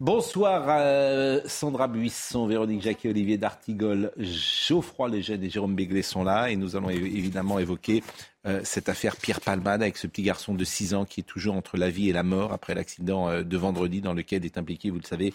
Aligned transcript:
Bonsoir 0.00 0.66
euh, 0.68 1.40
Sandra 1.46 1.88
Buisson, 1.88 2.46
Véronique 2.46 2.82
Jacquet, 2.82 3.08
Olivier 3.08 3.36
D'Artigol, 3.36 4.12
Geoffroy 4.16 5.08
Lejeune 5.08 5.42
et 5.42 5.50
Jérôme 5.50 5.74
Béglé 5.74 6.02
sont 6.02 6.22
là 6.22 6.50
et 6.50 6.54
nous 6.56 6.76
allons 6.76 6.88
évidemment 6.88 7.58
évoquer 7.58 8.04
euh, 8.46 8.60
cette 8.62 8.88
affaire 8.88 9.16
Pierre 9.16 9.40
Palmade 9.40 9.82
avec 9.82 9.96
ce 9.96 10.06
petit 10.06 10.22
garçon 10.22 10.54
de 10.54 10.62
6 10.62 10.94
ans 10.94 11.04
qui 11.04 11.22
est 11.22 11.24
toujours 11.24 11.56
entre 11.56 11.76
la 11.76 11.90
vie 11.90 12.08
et 12.08 12.12
la 12.12 12.22
mort 12.22 12.52
après 12.52 12.76
l'accident 12.76 13.28
euh, 13.28 13.42
de 13.42 13.56
vendredi 13.56 14.00
dans 14.00 14.12
lequel 14.14 14.44
est 14.44 14.56
impliqué, 14.56 14.90
vous 14.90 15.00
le 15.00 15.04
savez, 15.04 15.34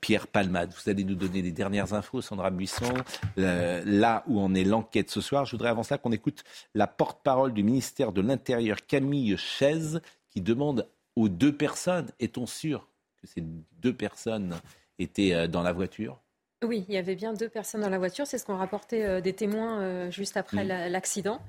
Pierre 0.00 0.26
Palmade. 0.26 0.74
Vous 0.74 0.90
allez 0.90 1.04
nous 1.04 1.14
donner 1.14 1.40
les 1.40 1.52
dernières 1.52 1.94
infos, 1.94 2.20
Sandra 2.20 2.50
Buisson, 2.50 2.92
là 3.36 4.24
où 4.26 4.40
en 4.40 4.56
est 4.56 4.64
l'enquête 4.64 5.08
ce 5.08 5.20
soir. 5.20 5.44
Je 5.44 5.52
voudrais 5.52 5.68
avant 5.68 5.84
ça 5.84 5.98
qu'on 5.98 6.10
écoute 6.10 6.42
la 6.74 6.88
porte-parole 6.88 7.54
du 7.54 7.62
ministère 7.62 8.10
de 8.10 8.22
l'Intérieur, 8.22 8.78
Camille 8.86 9.36
Chaise, 9.36 10.00
qui 10.30 10.40
demande 10.40 10.88
aux 11.14 11.28
deux 11.28 11.56
personnes, 11.56 12.10
est-on 12.18 12.46
sûr 12.46 12.88
que 13.24 13.32
ces 13.32 13.42
deux 13.80 13.94
personnes 13.94 14.54
étaient 14.98 15.48
dans 15.48 15.62
la 15.62 15.72
voiture 15.72 16.20
oui, 16.62 16.86
il 16.88 16.94
y 16.94 16.96
avait 16.96 17.14
bien 17.14 17.34
deux 17.34 17.50
personnes 17.50 17.82
dans 17.82 17.90
la 17.90 17.98
voiture. 17.98 18.26
C'est 18.26 18.38
ce 18.38 18.46
qu'ont 18.46 18.56
rapporté 18.56 19.20
des 19.20 19.34
témoins 19.34 20.08
juste 20.08 20.38
après 20.38 20.64
l'accident. 20.64 21.42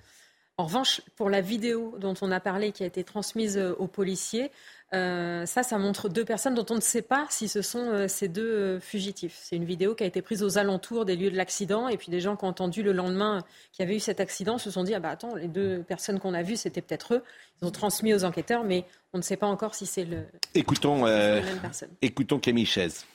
En 0.58 0.66
revanche, 0.66 1.02
pour 1.18 1.30
la 1.30 1.42
vidéo 1.42 1.96
dont 2.00 2.14
on 2.22 2.32
a 2.32 2.40
parlé, 2.40 2.72
qui 2.72 2.84
a 2.84 2.86
été 2.86 3.04
transmise 3.04 3.58
euh, 3.58 3.76
aux 3.78 3.88
policiers, 3.88 4.52
euh, 4.94 5.46
ça, 5.46 5.64
ça 5.64 5.78
montre 5.78 6.10
deux 6.10 6.26
personnes 6.26 6.54
dont 6.54 6.66
on 6.70 6.76
ne 6.76 6.82
sait 6.82 7.02
pas 7.02 7.26
si 7.30 7.48
ce 7.48 7.62
sont 7.62 7.80
euh, 7.80 8.08
ces 8.08 8.28
deux 8.28 8.46
euh, 8.46 8.80
fugitifs. 8.80 9.38
C'est 9.42 9.56
une 9.56 9.66
vidéo 9.66 9.96
qui 9.96 10.04
a 10.04 10.08
été 10.08 10.22
prise 10.22 10.44
aux 10.44 10.58
alentours 10.58 11.06
des 11.06 11.16
lieux 11.16 11.32
de 11.32 11.36
l'accident, 11.36 11.88
et 11.88 11.98
puis 11.98 12.12
des 12.12 12.22
gens 12.22 12.36
qui 12.36 12.46
ont 12.46 12.50
entendu 12.50 12.84
le 12.84 12.92
lendemain 12.92 13.44
qu'il 13.72 13.84
y 13.84 13.88
avait 13.88 13.98
eu 13.98 14.00
cet 14.00 14.20
accident 14.20 14.58
se 14.58 14.70
sont 14.70 14.84
dit 14.84 14.94
ah 14.94 15.00
bah 15.00 15.10
attends, 15.10 15.36
les 15.36 15.48
deux 15.48 15.84
personnes 15.88 16.20
qu'on 16.20 16.34
a 16.34 16.44
vues, 16.44 16.56
c'était 16.56 16.82
peut-être 16.82 17.16
eux. 17.16 17.24
Ils 17.62 17.66
ont 17.66 17.72
transmis 17.72 18.14
aux 18.14 18.24
enquêteurs, 18.24 18.64
mais 18.64 18.86
on 19.14 19.18
ne 19.18 19.24
sait 19.24 19.38
pas 19.38 19.48
encore 19.48 19.74
si 19.74 19.86
c'est 19.86 20.06
le, 20.06 20.20
Écoutons, 20.54 21.06
la 21.06 21.42
même 21.42 21.60
personne. 21.62 21.90
écoutons 22.02 22.40
Camille 22.40 22.66
Chaise. 22.66 23.06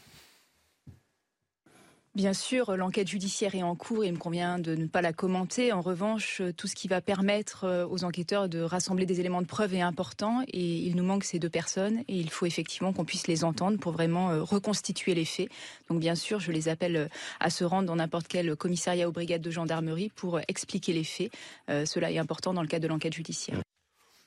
Bien 2.16 2.32
sûr, 2.32 2.76
l'enquête 2.76 3.06
judiciaire 3.06 3.54
est 3.54 3.62
en 3.62 3.76
cours 3.76 4.02
et 4.02 4.08
il 4.08 4.12
me 4.12 4.18
convient 4.18 4.58
de 4.58 4.74
ne 4.74 4.86
pas 4.86 5.00
la 5.00 5.12
commenter. 5.12 5.72
En 5.72 5.80
revanche, 5.80 6.42
tout 6.56 6.66
ce 6.66 6.74
qui 6.74 6.88
va 6.88 7.00
permettre 7.00 7.64
euh, 7.64 7.86
aux 7.86 8.02
enquêteurs 8.02 8.48
de 8.48 8.60
rassembler 8.60 9.06
des 9.06 9.20
éléments 9.20 9.42
de 9.42 9.46
preuve 9.46 9.74
est 9.74 9.80
important 9.80 10.42
et 10.48 10.78
il 10.78 10.96
nous 10.96 11.04
manque 11.04 11.22
ces 11.22 11.38
deux 11.38 11.48
personnes 11.48 12.00
et 12.08 12.16
il 12.16 12.28
faut 12.28 12.46
effectivement 12.46 12.92
qu'on 12.92 13.04
puisse 13.04 13.28
les 13.28 13.44
entendre 13.44 13.78
pour 13.78 13.92
vraiment 13.92 14.30
euh, 14.30 14.42
reconstituer 14.42 15.14
les 15.14 15.24
faits. 15.24 15.50
Donc 15.88 16.00
bien 16.00 16.16
sûr, 16.16 16.40
je 16.40 16.50
les 16.50 16.68
appelle 16.68 16.96
euh, 16.96 17.08
à 17.38 17.48
se 17.48 17.62
rendre 17.62 17.86
dans 17.86 17.96
n'importe 17.96 18.26
quel 18.26 18.56
commissariat 18.56 19.08
ou 19.08 19.12
brigade 19.12 19.40
de 19.40 19.50
gendarmerie 19.52 20.10
pour 20.16 20.40
expliquer 20.48 20.92
les 20.92 21.04
faits. 21.04 21.30
Euh, 21.68 21.86
cela 21.86 22.10
est 22.10 22.18
important 22.18 22.52
dans 22.52 22.62
le 22.62 22.68
cadre 22.68 22.82
de 22.82 22.88
l'enquête 22.88 23.14
judiciaire. 23.14 23.60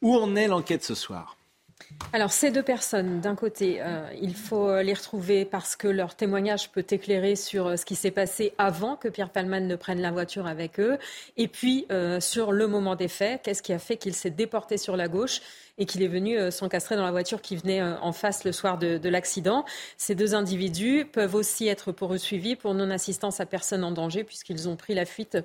Où 0.01 0.15
en 0.15 0.37
est 0.37 0.47
l'enquête 0.47 0.85
ce 0.85 0.95
soir? 0.95 1.35
Alors, 2.11 2.31
ces 2.31 2.51
deux 2.51 2.63
personnes, 2.63 3.21
d'un 3.21 3.35
côté, 3.35 3.81
euh, 3.81 4.07
il 4.21 4.35
faut 4.35 4.81
les 4.81 4.93
retrouver 4.93 5.45
parce 5.45 5.75
que 5.75 5.87
leur 5.87 6.15
témoignage 6.15 6.69
peut 6.71 6.85
éclairer 6.89 7.35
sur 7.35 7.67
euh, 7.67 7.75
ce 7.75 7.85
qui 7.85 7.95
s'est 7.95 8.11
passé 8.11 8.53
avant 8.57 8.95
que 8.95 9.07
Pierre 9.07 9.29
Palman 9.29 9.67
ne 9.67 9.75
prenne 9.75 10.01
la 10.01 10.11
voiture 10.11 10.45
avec 10.45 10.79
eux, 10.79 10.97
et 11.37 11.47
puis 11.47 11.85
euh, 11.91 12.19
sur 12.19 12.51
le 12.51 12.67
moment 12.67 12.95
des 12.95 13.07
faits, 13.07 13.41
qu'est-ce 13.43 13.63
qui 13.63 13.73
a 13.73 13.79
fait 13.79 13.97
qu'il 13.97 14.13
s'est 14.13 14.29
déporté 14.29 14.77
sur 14.77 14.95
la 14.95 15.07
gauche? 15.07 15.41
Et 15.77 15.85
qu'il 15.85 16.03
est 16.03 16.07
venu 16.07 16.37
euh, 16.37 16.51
s'encastrer 16.51 16.95
dans 16.95 17.03
la 17.03 17.11
voiture 17.11 17.41
qui 17.41 17.55
venait 17.55 17.81
euh, 17.81 17.95
en 18.01 18.11
face 18.11 18.43
le 18.43 18.51
soir 18.51 18.77
de, 18.77 18.97
de 18.97 19.09
l'accident. 19.09 19.65
Ces 19.97 20.15
deux 20.15 20.35
individus 20.35 21.05
peuvent 21.05 21.35
aussi 21.35 21.67
être 21.67 21.91
poursuivis 21.91 22.55
pour 22.55 22.73
non-assistance 22.73 23.39
à 23.39 23.45
personne 23.45 23.83
en 23.83 23.91
danger 23.91 24.23
puisqu'ils 24.23 24.69
ont 24.69 24.75
pris 24.75 24.93
la 24.93 25.05
fuite 25.05 25.37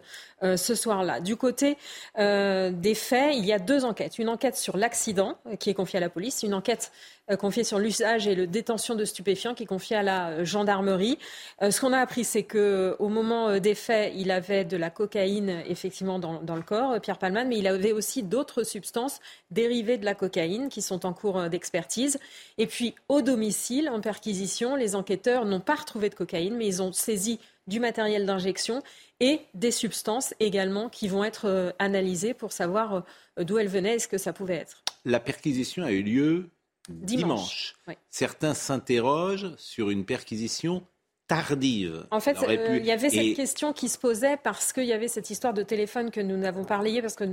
euh, 0.42 0.56
ce 0.56 0.74
soir-là. 0.74 1.20
Du 1.20 1.36
côté 1.36 1.76
des 2.16 2.94
faits, 2.94 3.34
il 3.36 3.44
y 3.44 3.52
a 3.52 3.58
deux 3.58 3.84
enquêtes. 3.84 4.18
Une 4.18 4.28
enquête 4.28 4.56
sur 4.56 4.76
l'accident 4.76 5.38
qui 5.58 5.70
est 5.70 5.74
confiée 5.74 5.98
à 5.98 6.00
la 6.00 6.08
police, 6.08 6.42
une 6.42 6.54
enquête 6.54 6.92
confiée 7.36 7.64
sur 7.64 7.78
l'usage 7.78 8.26
et 8.26 8.34
le 8.34 8.46
détention 8.46 8.94
de 8.94 9.04
stupéfiants 9.04 9.54
qui 9.54 9.64
est 9.64 9.66
confiée 9.66 9.96
à 9.96 10.02
la 10.02 10.28
euh, 10.30 10.44
gendarmerie. 10.44 11.18
Euh, 11.62 11.70
ce 11.70 11.80
qu'on 11.80 11.92
a 11.92 11.98
appris, 11.98 12.24
c'est 12.24 12.42
que 12.42 12.96
au 12.98 13.08
moment 13.08 13.48
euh, 13.48 13.58
des 13.58 13.74
faits, 13.74 14.12
il 14.16 14.30
avait 14.30 14.64
de 14.64 14.76
la 14.76 14.90
cocaïne 14.90 15.62
effectivement 15.66 16.18
dans, 16.18 16.42
dans 16.42 16.56
le 16.56 16.62
corps, 16.62 16.92
euh, 16.92 16.98
Pierre 17.00 17.18
Palman, 17.18 17.48
mais 17.48 17.58
il 17.58 17.66
avait 17.66 17.92
aussi 17.92 18.22
d'autres 18.22 18.62
substances 18.62 19.20
dérivées 19.50 19.98
de 19.98 20.04
la 20.04 20.14
cocaïne 20.14 20.68
qui 20.68 20.82
sont 20.82 21.06
en 21.06 21.12
cours 21.12 21.38
euh, 21.38 21.48
d'expertise. 21.48 22.18
Et 22.56 22.66
puis 22.66 22.94
au 23.08 23.22
domicile, 23.22 23.88
en 23.88 24.00
perquisition, 24.00 24.76
les 24.76 24.94
enquêteurs 24.94 25.44
n'ont 25.44 25.60
pas 25.60 25.74
retrouvé 25.74 26.08
de 26.08 26.14
cocaïne, 26.14 26.56
mais 26.56 26.66
ils 26.66 26.82
ont 26.82 26.92
saisi 26.92 27.38
du 27.68 27.80
matériel 27.80 28.26
d'injection 28.26 28.82
et 29.20 29.40
des 29.54 29.70
substances 29.70 30.34
également 30.40 30.88
qui 30.88 31.08
vont 31.08 31.22
être 31.22 31.46
euh, 31.46 31.70
analysées 31.78 32.34
pour 32.34 32.52
savoir 32.52 33.04
euh, 33.38 33.44
d'où 33.44 33.58
elles 33.58 33.68
venaient 33.68 33.96
et 33.96 33.98
ce 33.98 34.08
que 34.08 34.18
ça 34.18 34.32
pouvait 34.32 34.56
être. 34.56 34.82
La 35.04 35.20
perquisition 35.20 35.84
a 35.84 35.92
eu 35.92 36.02
lieu 36.02 36.48
dimanche. 36.88 37.16
Dimanche, 37.16 37.76
oui. 37.88 37.94
Certains 38.10 38.54
s'interrogent 38.54 39.54
sur 39.56 39.90
une 39.90 40.04
perquisition 40.04 40.82
tardive. 41.26 42.06
En 42.10 42.20
fait, 42.20 42.36
euh, 42.42 42.56
pu- 42.66 42.76
il 42.78 42.86
y 42.86 42.90
avait 42.92 43.10
cette 43.10 43.20
Et 43.20 43.34
question 43.34 43.72
qui 43.72 43.88
se 43.88 43.98
posait 43.98 44.36
parce 44.38 44.72
qu'il 44.72 44.84
y 44.86 44.92
avait 44.92 45.08
cette 45.08 45.28
histoire 45.30 45.52
de 45.52 45.62
téléphone 45.62 46.10
que 46.10 46.20
nous 46.20 46.36
n'avons 46.36 46.64
pas 46.64 46.78
relayée 46.78 47.02
parce 47.02 47.16
que 47.16 47.24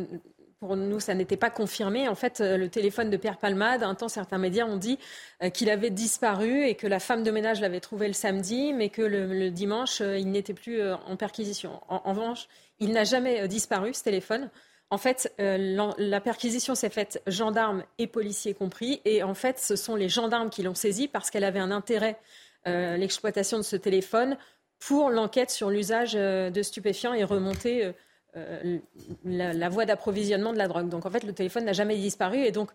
pour 0.59 0.75
nous, 0.75 0.99
ça 0.99 1.13
n'était 1.13 1.37
pas 1.37 1.49
confirmé. 1.49 2.07
En 2.09 2.15
fait, 2.15 2.41
euh, 2.41 2.57
le 2.57 2.69
téléphone 2.69 3.09
de 3.09 3.17
Pierre 3.17 3.37
Palmade, 3.37 3.83
un 3.83 3.95
temps, 3.95 4.09
certains 4.09 4.37
médias 4.37 4.65
ont 4.65 4.77
dit 4.77 4.97
euh, 5.43 5.49
qu'il 5.49 5.69
avait 5.69 5.89
disparu 5.91 6.65
et 6.65 6.75
que 6.75 6.87
la 6.87 6.99
femme 6.99 7.23
de 7.23 7.31
ménage 7.31 7.61
l'avait 7.61 7.79
trouvé 7.79 8.07
le 8.07 8.13
samedi, 8.13 8.73
mais 8.73 8.89
que 8.89 9.01
le, 9.01 9.27
le 9.27 9.49
dimanche, 9.51 9.99
il 10.01 10.29
n'était 10.31 10.53
plus 10.53 10.81
en 10.91 11.15
perquisition. 11.15 11.81
En, 11.87 12.01
en 12.05 12.13
revanche, 12.13 12.47
il 12.79 12.91
n'a 12.91 13.03
jamais 13.05 13.47
disparu, 13.47 13.93
ce 13.93 14.03
téléphone. 14.03 14.49
En 14.91 14.97
fait, 14.97 15.33
euh, 15.39 15.91
la 15.97 16.21
perquisition 16.21 16.75
s'est 16.75 16.89
faite 16.89 17.21
gendarmes 17.27 17.83
et 17.97 18.07
policiers 18.07 18.53
compris. 18.53 19.01
Et 19.05 19.23
en 19.23 19.33
fait, 19.33 19.59
ce 19.59 19.75
sont 19.75 19.95
les 19.95 20.09
gendarmes 20.09 20.49
qui 20.49 20.61
l'ont 20.61 20.75
saisi 20.75 21.07
parce 21.07 21.31
qu'elle 21.31 21.43
avait 21.43 21.59
un 21.59 21.71
intérêt, 21.71 22.19
euh, 22.67 22.95
l'exploitation 22.95 23.57
de 23.57 23.63
ce 23.63 23.75
téléphone, 23.75 24.37
pour 24.79 25.09
l'enquête 25.09 25.49
sur 25.49 25.69
l'usage 25.69 26.13
euh, 26.15 26.51
de 26.51 26.61
stupéfiants 26.61 27.13
et 27.13 27.23
remonter 27.23 27.93
euh, 28.35 28.77
la, 29.23 29.53
la 29.53 29.69
voie 29.69 29.85
d'approvisionnement 29.85 30.53
de 30.53 30.57
la 30.57 30.67
drogue. 30.67 30.89
Donc 30.89 31.05
en 31.05 31.11
fait, 31.11 31.23
le 31.23 31.33
téléphone 31.33 31.65
n'a 31.65 31.73
jamais 31.73 31.97
disparu 31.97 32.37
et 32.37 32.51
donc 32.51 32.69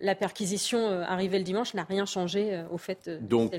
la 0.00 0.16
perquisition 0.16 0.88
arrivée 1.02 1.38
le 1.38 1.44
dimanche 1.44 1.74
n'a 1.74 1.84
rien 1.84 2.06
changé 2.06 2.60
au 2.72 2.78
fait. 2.78 3.08
donc, 3.20 3.54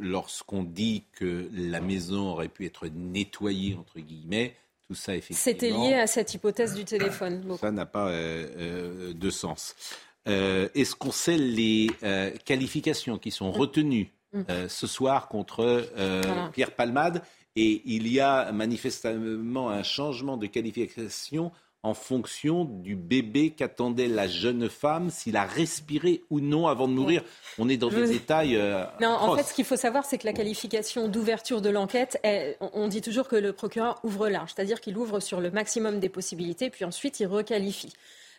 lorsqu'on 0.00 0.62
dit 0.62 1.04
que 1.12 1.48
la 1.54 1.80
maison 1.80 2.32
aurait 2.32 2.48
pu 2.48 2.66
être 2.66 2.88
nettoyée, 2.88 3.74
entre 3.74 4.00
guillemets, 4.00 4.54
tout 4.88 4.94
ça, 4.94 5.14
effectivement, 5.14 5.38
C'était 5.44 5.70
lié 5.70 5.94
à 5.94 6.06
cette 6.06 6.32
hypothèse 6.34 6.74
du 6.74 6.84
téléphone. 6.84 7.42
beaucoup. 7.42 7.60
ça 7.60 7.70
n'a 7.70 7.84
pas 7.86 8.08
euh, 8.08 8.46
euh, 8.56 9.12
de 9.12 9.30
sens. 9.30 9.74
Euh, 10.26 10.68
Est-ce 10.74 10.94
qu'on 10.96 11.12
sait 11.12 11.36
les 11.36 11.90
euh, 12.02 12.30
qualifications 12.44 13.18
qui 13.18 13.30
sont 13.30 13.52
retenues 13.52 14.10
Mm. 14.34 14.42
ce 14.68 14.86
soir 14.86 15.28
contre 15.28 15.88
Voilà. 15.96 16.50
Pierre 16.52 16.72
Palmade? 16.74 17.22
Et 17.56 17.80
il 17.86 18.06
y 18.08 18.20
a 18.20 18.52
manifestement 18.52 19.70
un 19.70 19.82
changement 19.82 20.36
de 20.36 20.46
qualification 20.46 21.50
en 21.84 21.94
fonction 21.94 22.64
du 22.64 22.96
bébé 22.96 23.50
qu'attendait 23.50 24.08
la 24.08 24.26
jeune 24.26 24.68
femme, 24.68 25.10
s'il 25.10 25.36
a 25.36 25.44
respiré 25.44 26.24
ou 26.28 26.40
non 26.40 26.66
avant 26.66 26.88
de 26.88 26.92
mourir. 26.92 27.22
On 27.58 27.68
est 27.68 27.76
dans 27.76 27.88
des 27.88 28.06
Je- 28.06 28.12
détails. 28.12 28.56
euh, 28.56 28.84
Non, 29.00 29.10
en 29.10 29.36
fait, 29.36 29.44
ce 29.44 29.54
qu'il 29.54 29.64
faut 29.64 29.76
savoir, 29.76 30.04
c'est 30.04 30.18
que 30.18 30.26
la 30.26 30.32
qualification 30.32 31.08
d'ouverture 31.08 31.60
de 31.60 31.70
l'enquête, 31.70 32.20
on 32.72 32.88
dit 32.88 33.00
toujours 33.00 33.28
que 33.28 33.36
le 33.36 33.52
procureur 33.52 34.00
ouvre 34.02 34.28
large, 34.28 34.52
c'est-à-dire 34.54 34.80
qu'il 34.80 34.96
ouvre 34.98 35.20
sur 35.20 35.40
le 35.40 35.50
maximum 35.50 36.00
des 36.00 36.08
possibilités, 36.08 36.68
puis 36.70 36.84
ensuite 36.84 37.20
il 37.20 37.26
requalifie. 37.26 37.92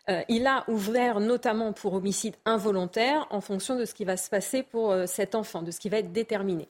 Euh, 0.10 0.22
il 0.28 0.46
a 0.48 0.64
ouvert 0.68 1.20
notamment 1.20 1.72
pour 1.72 1.94
homicide 1.94 2.34
involontaire 2.46 3.28
en 3.30 3.42
fonction 3.42 3.78
de 3.78 3.86
ce 3.86 3.94
qui 3.94 4.06
va 4.06 4.18
se 4.18 4.30
passer 4.30 4.64
pour 4.64 4.92
euh, 4.92 5.06
cet 5.06 5.36
enfant, 5.36 5.62
de 5.62 5.72
ce 5.72 5.80
qui 5.80 5.88
va 5.90 6.00
être 6.00 6.12
déterminé. 6.12 6.68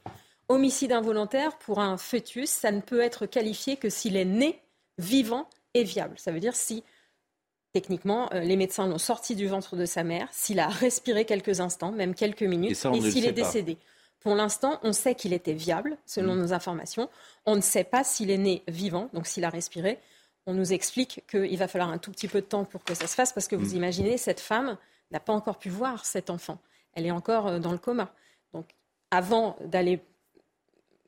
Homicide 0.50 0.92
involontaire, 0.92 1.58
pour 1.58 1.80
un 1.80 1.98
fœtus, 1.98 2.50
ça 2.50 2.72
ne 2.72 2.82
peut 2.82 3.00
être 3.02 3.26
qualifié 3.28 3.78
que 3.78 3.90
s'il 3.90 4.16
est 4.18 4.26
né, 4.26 4.60
vivant 4.98 5.48
viable. 5.84 6.16
Ça 6.18 6.32
veut 6.32 6.40
dire 6.40 6.56
si, 6.56 6.84
techniquement, 7.74 8.30
euh, 8.34 8.42
les 8.42 8.56
médecins 8.56 8.88
l'ont 8.88 8.98
sorti 8.98 9.36
du 9.36 9.48
ventre 9.48 9.76
de 9.76 9.86
sa 9.86 10.04
mère, 10.04 10.28
s'il 10.32 10.60
a 10.60 10.68
respiré 10.68 11.26
quelques 11.26 11.60
instants, 11.60 11.92
même 11.92 12.16
quelques 12.16 12.44
minutes, 12.44 12.72
Et 12.72 12.76
ça, 12.76 12.92
s'il 12.94 13.26
est 13.26 13.28
pas. 13.30 13.34
décédé. 13.34 13.78
Pour 14.20 14.36
l'instant, 14.36 14.80
on 14.84 14.92
sait 14.92 15.16
qu'il 15.16 15.32
était 15.34 15.54
viable, 15.54 15.98
selon 16.06 16.36
Mm. 16.36 16.40
nos 16.40 16.54
informations. 16.54 17.10
On 17.46 17.56
ne 17.56 17.62
sait 17.62 17.86
pas 17.86 18.04
s'il 18.04 18.30
est 18.32 18.38
né 18.38 18.64
vivant, 18.68 19.10
donc 19.14 19.28
s'il 19.28 19.46
a 19.46 19.50
respiré. 19.50 19.98
On 20.46 20.54
nous 20.54 20.74
explique 20.74 21.24
qu'il 21.30 21.58
va 21.58 21.68
falloir 21.68 21.90
un 21.90 21.98
tout 22.00 22.12
petit 22.12 22.28
peu 22.28 22.42
de 22.42 22.46
temps 22.46 22.66
pour 22.66 22.84
que 22.84 22.94
ça 22.96 23.08
se 23.08 23.16
fasse, 23.16 23.32
parce 23.32 23.48
que 23.48 23.56
vous 23.56 23.74
Mm. 23.74 23.78
imaginez, 23.78 24.18
cette 24.18 24.40
femme 24.42 24.78
n'a 25.12 25.20
pas 25.20 25.34
encore 25.34 25.58
pu 25.58 25.70
voir 25.70 26.06
cet 26.06 26.30
enfant. 26.30 26.60
elle 26.96 27.06
est 27.06 27.12
encore 27.12 27.60
dans 27.60 27.72
le 27.72 27.78
coma. 27.78 28.12
Donc, 28.52 28.66
avant 29.12 29.56
d'aller 29.64 30.02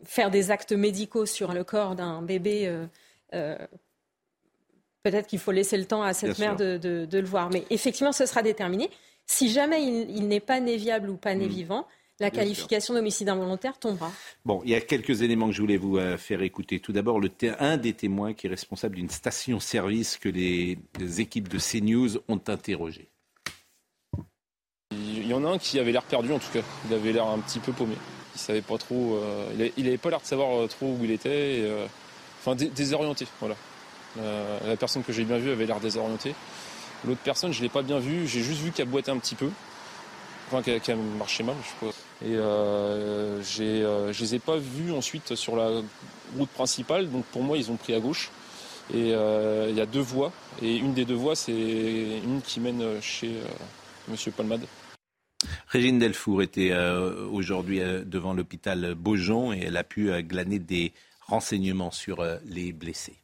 faire 0.04 0.30
des 0.32 0.52
actes 0.52 0.72
médicaux 0.72 1.26
sur 1.26 1.54
le 1.54 1.64
corps 1.64 1.96
d'un 1.96 2.22
bébé, 2.22 2.72
peut-être 5.04 5.28
qu'il 5.28 5.40
faut 5.40 5.52
laisser 5.52 5.78
le 5.78 5.86
temps 5.86 6.04
à 6.04 6.14
cette 6.14 6.40
mère 6.40 6.56
de, 6.56 7.08
le 7.12 7.26
voir. 7.26 7.50
Mais 7.50 7.64
effectivement, 7.70 8.12
ce 8.12 8.26
sera 8.26 8.42
déterminé. 8.42 8.90
Si 9.26 9.50
jamais 9.50 9.82
il, 9.84 10.28
n'est 10.28 10.40
pas 10.40 10.60
né 10.60 10.78
viable 10.78 11.10
ou 11.10 11.16
pas 11.16 11.36
né 11.36 11.46
hmm. 11.46 11.50
vivant, 11.50 11.88
la 12.20 12.30
qualification 12.30 12.94
d'homicide 12.94 13.30
involontaire 13.30 13.80
tombera. 13.80 14.12
Bon, 14.46 14.62
il 14.64 14.70
y 14.70 14.76
a 14.76 14.82
quelques 14.82 15.24
éléments 15.24 15.48
que 15.48 15.54
je 15.54 15.62
voulais 15.62 15.78
vous 15.78 15.98
euh, 15.98 16.18
faire 16.18 16.42
écouter. 16.44 16.80
Tout 16.80 16.92
d'abord, 16.92 17.20
un 17.60 17.78
des 17.78 17.94
témoins 17.94 18.34
qui 18.34 18.46
est 18.46 18.50
responsable 18.50 18.98
d'une 18.98 19.10
station-service 19.10 20.18
que 20.18 20.30
les, 20.30 20.78
équipes 21.20 21.48
de 21.48 21.58
CNews 21.58 22.20
ont 22.28 22.42
interrogé. 22.48 23.10
Il 24.92 25.26
y 25.26 25.34
en 25.34 25.44
a 25.46 25.50
un 25.50 25.58
qui 25.58 25.80
avait 25.80 25.92
l'air 25.92 26.04
perdu 26.04 26.32
en 26.32 26.40
tout 26.40 26.52
cas. 26.54 26.62
Il 26.88 26.94
avait 26.94 27.12
l'air 27.12 27.26
un 27.26 27.40
petit 27.40 27.60
peu 27.60 27.72
paumé. 27.72 27.96
Il 28.36 28.40
savait 28.40 28.62
pas 28.62 28.78
trop. 28.78 29.16
Euh, 29.16 29.70
il 29.78 29.86
n'avait 29.86 29.98
pas 29.98 30.10
l'air 30.10 30.22
de 30.22 30.26
savoir 30.26 30.62
euh, 30.62 30.68
trop 30.68 30.88
où 30.88 31.00
il 31.04 31.12
était. 31.12 31.66
enfin, 32.40 32.56
désorienté. 32.56 33.26
Voilà. 33.40 33.56
La 34.18 34.76
personne 34.78 35.04
que 35.04 35.14
j'ai 35.14 35.24
bien 35.24 35.38
vue 35.38 35.52
avait 35.52 35.66
l'air 35.66 35.80
désorientée. 35.80 36.34
L'autre 37.06 37.22
personne, 37.24 37.52
je 37.52 37.60
ne 37.60 37.64
l'ai 37.64 37.70
pas 37.70 37.82
bien 37.82 38.00
vue. 38.00 38.28
J'ai 38.28 38.42
juste 38.42 38.62
vu 38.62 38.72
qu'elle 38.72 38.88
boitait 38.88 39.12
un 39.12 39.18
petit 39.18 39.36
peu. 39.36 39.50
Enfin, 40.48 40.62
qu'elle 40.62 40.98
marchait 40.98 41.44
mal, 41.44 41.56
je 41.64 41.70
suppose. 41.70 41.96
Et 42.24 42.36
euh, 42.36 43.42
euh, 43.60 44.14
je 44.14 44.22
les 44.22 44.36
ai 44.36 44.40
pas 44.40 44.58
vus 44.58 44.92
ensuite 44.92 45.36
sur 45.36 45.56
la 45.56 45.82
route 46.38 46.50
principale. 46.50 47.10
Donc 47.10 47.26
pour 47.26 47.42
moi, 47.42 47.58
ils 47.58 47.72
ont 47.72 47.78
pris 47.78 47.96
à 47.96 48.00
gauche. 48.00 48.30
Et 48.94 49.14
euh, 49.14 49.68
il 49.70 49.76
y 49.76 49.82
a 49.82 49.86
deux 49.86 50.02
voies. 50.02 50.32
Et 50.62 50.76
une 50.76 50.94
des 50.94 51.06
deux 51.06 51.16
voies, 51.16 51.36
c'est 51.36 51.54
une 51.54 52.42
qui 52.44 52.60
mène 52.60 53.02
chez 53.02 53.32
Monsieur 54.08 54.32
Palmade. 54.32 54.66
Régine 55.68 55.98
Delfour 55.98 56.44
était 56.44 56.72
aujourd'hui 57.32 57.80
devant 58.06 58.34
l'hôpital 58.34 58.94
Beaujon 58.94 59.54
et 59.54 59.62
elle 59.62 59.78
a 59.78 59.84
pu 59.84 60.12
glaner 60.22 60.60
des 60.60 60.92
renseignements 61.22 61.90
sur 61.90 62.24
les 62.46 62.74
blessés. 62.74 63.21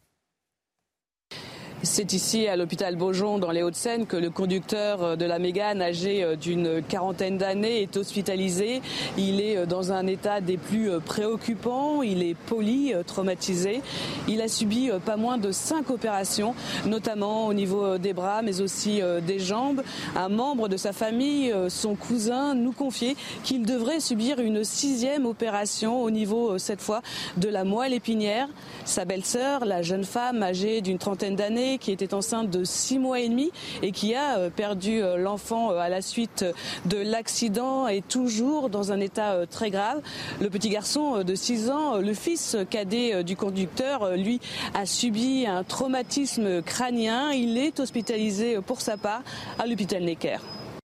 C'est 1.84 2.14
ici, 2.14 2.48
à 2.48 2.56
l'hôpital 2.56 2.96
Beaujon, 2.96 3.38
dans 3.38 3.52
les 3.52 3.62
Hauts-de-Seine, 3.62 4.08
que 4.08 4.18
le 4.18 4.32
conducteur 4.32 5.16
de 5.16 5.26
la 5.26 5.38
Mégane, 5.38 5.80
âgé 5.80 6.24
euh, 6.24 6.36
d'une 6.36 6.82
quarantaine 6.82 7.38
d'années, 7.38 7.84
est 7.84 7.98
hospitalisé. 7.98 8.82
Il 9.16 9.40
est 9.40 9.58
euh, 9.58 9.66
dans 9.68 9.92
un 9.92 10.08
état 10.08 10.42
des 10.42 10.58
plus 10.58 10.90
euh, 10.90 11.00
préoccupants. 11.00 12.02
Il 12.02 12.24
est 12.24 12.34
poli, 12.34 12.94
traumatisé. 13.06 13.84
Il 14.28 14.42
a 14.42 14.48
subi 14.48 14.90
pas 15.06 15.18
moins 15.18 15.38
de 15.38 15.52
cinq 15.52 15.92
opérations, 15.92 16.56
notamment 16.86 17.46
au 17.46 17.54
niveau 17.54 18.00
des 18.00 18.14
bras, 18.14 18.42
mais 18.42 18.60
aussi 18.62 19.02
des 19.26 19.40
jambes. 19.40 19.84
Un 20.16 20.30
membre 20.30 20.68
de 20.70 20.78
sa 20.78 20.94
famille, 20.94 21.54
son 21.70 21.96
cousin, 21.96 22.56
nous 22.56 22.72
confiait 22.72 23.16
qu'il 23.44 23.66
devrait 23.66 24.00
subir 24.00 24.40
une 24.40 24.64
sixième 24.64 25.26
opération 25.26 26.02
au 26.02 26.10
niveau, 26.10 26.58
cette 26.58 26.82
fois, 26.82 27.02
de 27.38 27.50
la 27.50 27.64
moelle 27.64 27.94
épinière. 27.94 28.48
Sa 28.86 29.06
belle-sœur, 29.06 29.66
la 29.66 29.82
jeune 29.82 30.04
femme 30.06 30.44
âgée 30.44 30.82
d'une 30.82 30.98
trentaine 30.98 31.36
d'années, 31.36 31.77
qui 31.78 31.92
était 31.92 32.14
enceinte 32.14 32.50
de 32.50 32.64
six 32.64 33.00
mois 33.00 33.20
et 33.20 33.30
demi 33.30 33.52
et 33.82 33.92
qui 33.92 34.16
a 34.16 34.38
euh, 34.38 34.50
perdu 34.50 35.02
euh, 35.02 35.18
l'enfant 35.18 35.72
euh, 35.72 35.78
à 35.78 35.90
la 35.90 36.02
suite 36.02 36.46
de 36.86 36.98
l'accident 36.98 37.88
est 37.88 38.08
toujours 38.08 38.70
dans 38.70 38.92
un 38.92 39.00
état 39.00 39.46
très 39.48 39.70
grave. 39.70 40.02
Le 40.42 40.50
petit 40.50 40.70
garçon 40.70 41.24
de 41.24 41.36
6 41.36 41.70
ans, 41.70 41.98
le 41.98 42.14
fils 42.14 42.58
cadet 42.70 43.24
du 43.24 43.36
conducteur, 43.36 44.16
lui 44.16 44.40
a 44.74 44.86
subi 44.86 45.46
un 45.48 45.64
traumatisme 45.64 46.62
crânien. 46.62 47.32
Il 47.32 47.58
est 47.58 47.80
hospitalisé 47.80 48.60
pour 48.62 48.82
sa 48.82 48.98
part 48.98 49.24
à 49.60 49.66
l'hôpital 49.66 50.04
Necker. 50.04 50.38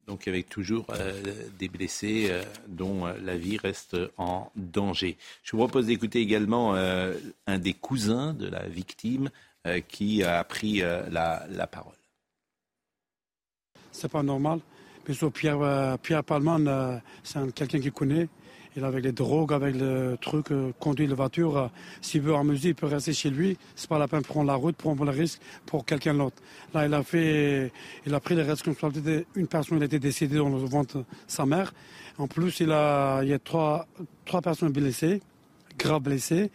Donc 0.07 0.27
avec 0.27 0.49
toujours 0.49 0.85
des 1.57 1.69
blessés 1.69 2.31
dont 2.67 3.05
la 3.23 3.37
vie 3.37 3.57
reste 3.57 3.95
en 4.17 4.51
danger. 4.55 5.17
Je 5.43 5.51
vous 5.51 5.57
propose 5.57 5.87
d'écouter 5.87 6.19
également 6.19 6.75
un 6.75 7.59
des 7.59 7.73
cousins 7.73 8.33
de 8.33 8.47
la 8.47 8.67
victime, 8.67 9.29
qui 9.87 10.23
a 10.23 10.43
pris 10.43 10.81
euh, 10.81 11.03
la, 11.09 11.45
la 11.49 11.67
parole. 11.67 11.93
C'est 13.91 14.11
pas 14.11 14.23
normal. 14.23 14.59
Mais 15.07 15.15
Pierre, 15.31 15.61
euh, 15.61 15.97
Pierre 15.97 16.23
Palman, 16.23 17.01
c'est 17.23 17.53
quelqu'un 17.53 17.79
qui 17.79 17.91
connaît. 17.91 18.27
Il 18.75 18.83
avec 18.83 19.03
les 19.03 19.11
drogues, 19.11 19.53
avec 19.53 19.75
le 19.75 20.17
truc, 20.19 20.47
conduit 20.79 21.05
la 21.05 21.13
voiture. 21.13 21.69
S'il 22.01 22.21
veut 22.21 22.33
amuser, 22.33 22.69
il 22.69 22.75
peut 22.75 22.87
rester 22.87 23.13
chez 23.13 23.29
lui. 23.29 23.55
C'est 23.75 23.87
pas 23.87 23.99
la 23.99 24.07
peine 24.07 24.21
de 24.21 24.25
prendre 24.27 24.47
la 24.47 24.55
route, 24.55 24.75
prendre 24.75 25.05
le 25.05 25.11
risque 25.11 25.39
pour 25.67 25.85
quelqu'un 25.85 26.15
d'autre. 26.15 26.37
Là, 26.73 26.87
il 26.87 26.93
a 26.93 27.03
fait, 27.03 27.71
il 28.05 28.13
a 28.15 28.19
pris 28.19 28.33
les 28.33 28.41
responsabilités. 28.41 29.27
Une 29.35 29.47
personne 29.47 29.79
a 29.81 29.85
été 29.85 29.99
décédée 29.99 30.37
dans 30.37 30.49
le 30.49 30.57
ventre 30.57 31.05
sa 31.27 31.45
mère. 31.45 31.71
En 32.17 32.27
plus, 32.27 32.61
il, 32.61 32.71
a, 32.71 33.21
il 33.21 33.29
y 33.29 33.33
a 33.33 33.39
trois, 33.39 33.85
trois 34.25 34.41
personnes 34.41 34.71
blessées, 34.71 35.21
graves 35.77 36.01
blessées. 36.01 36.49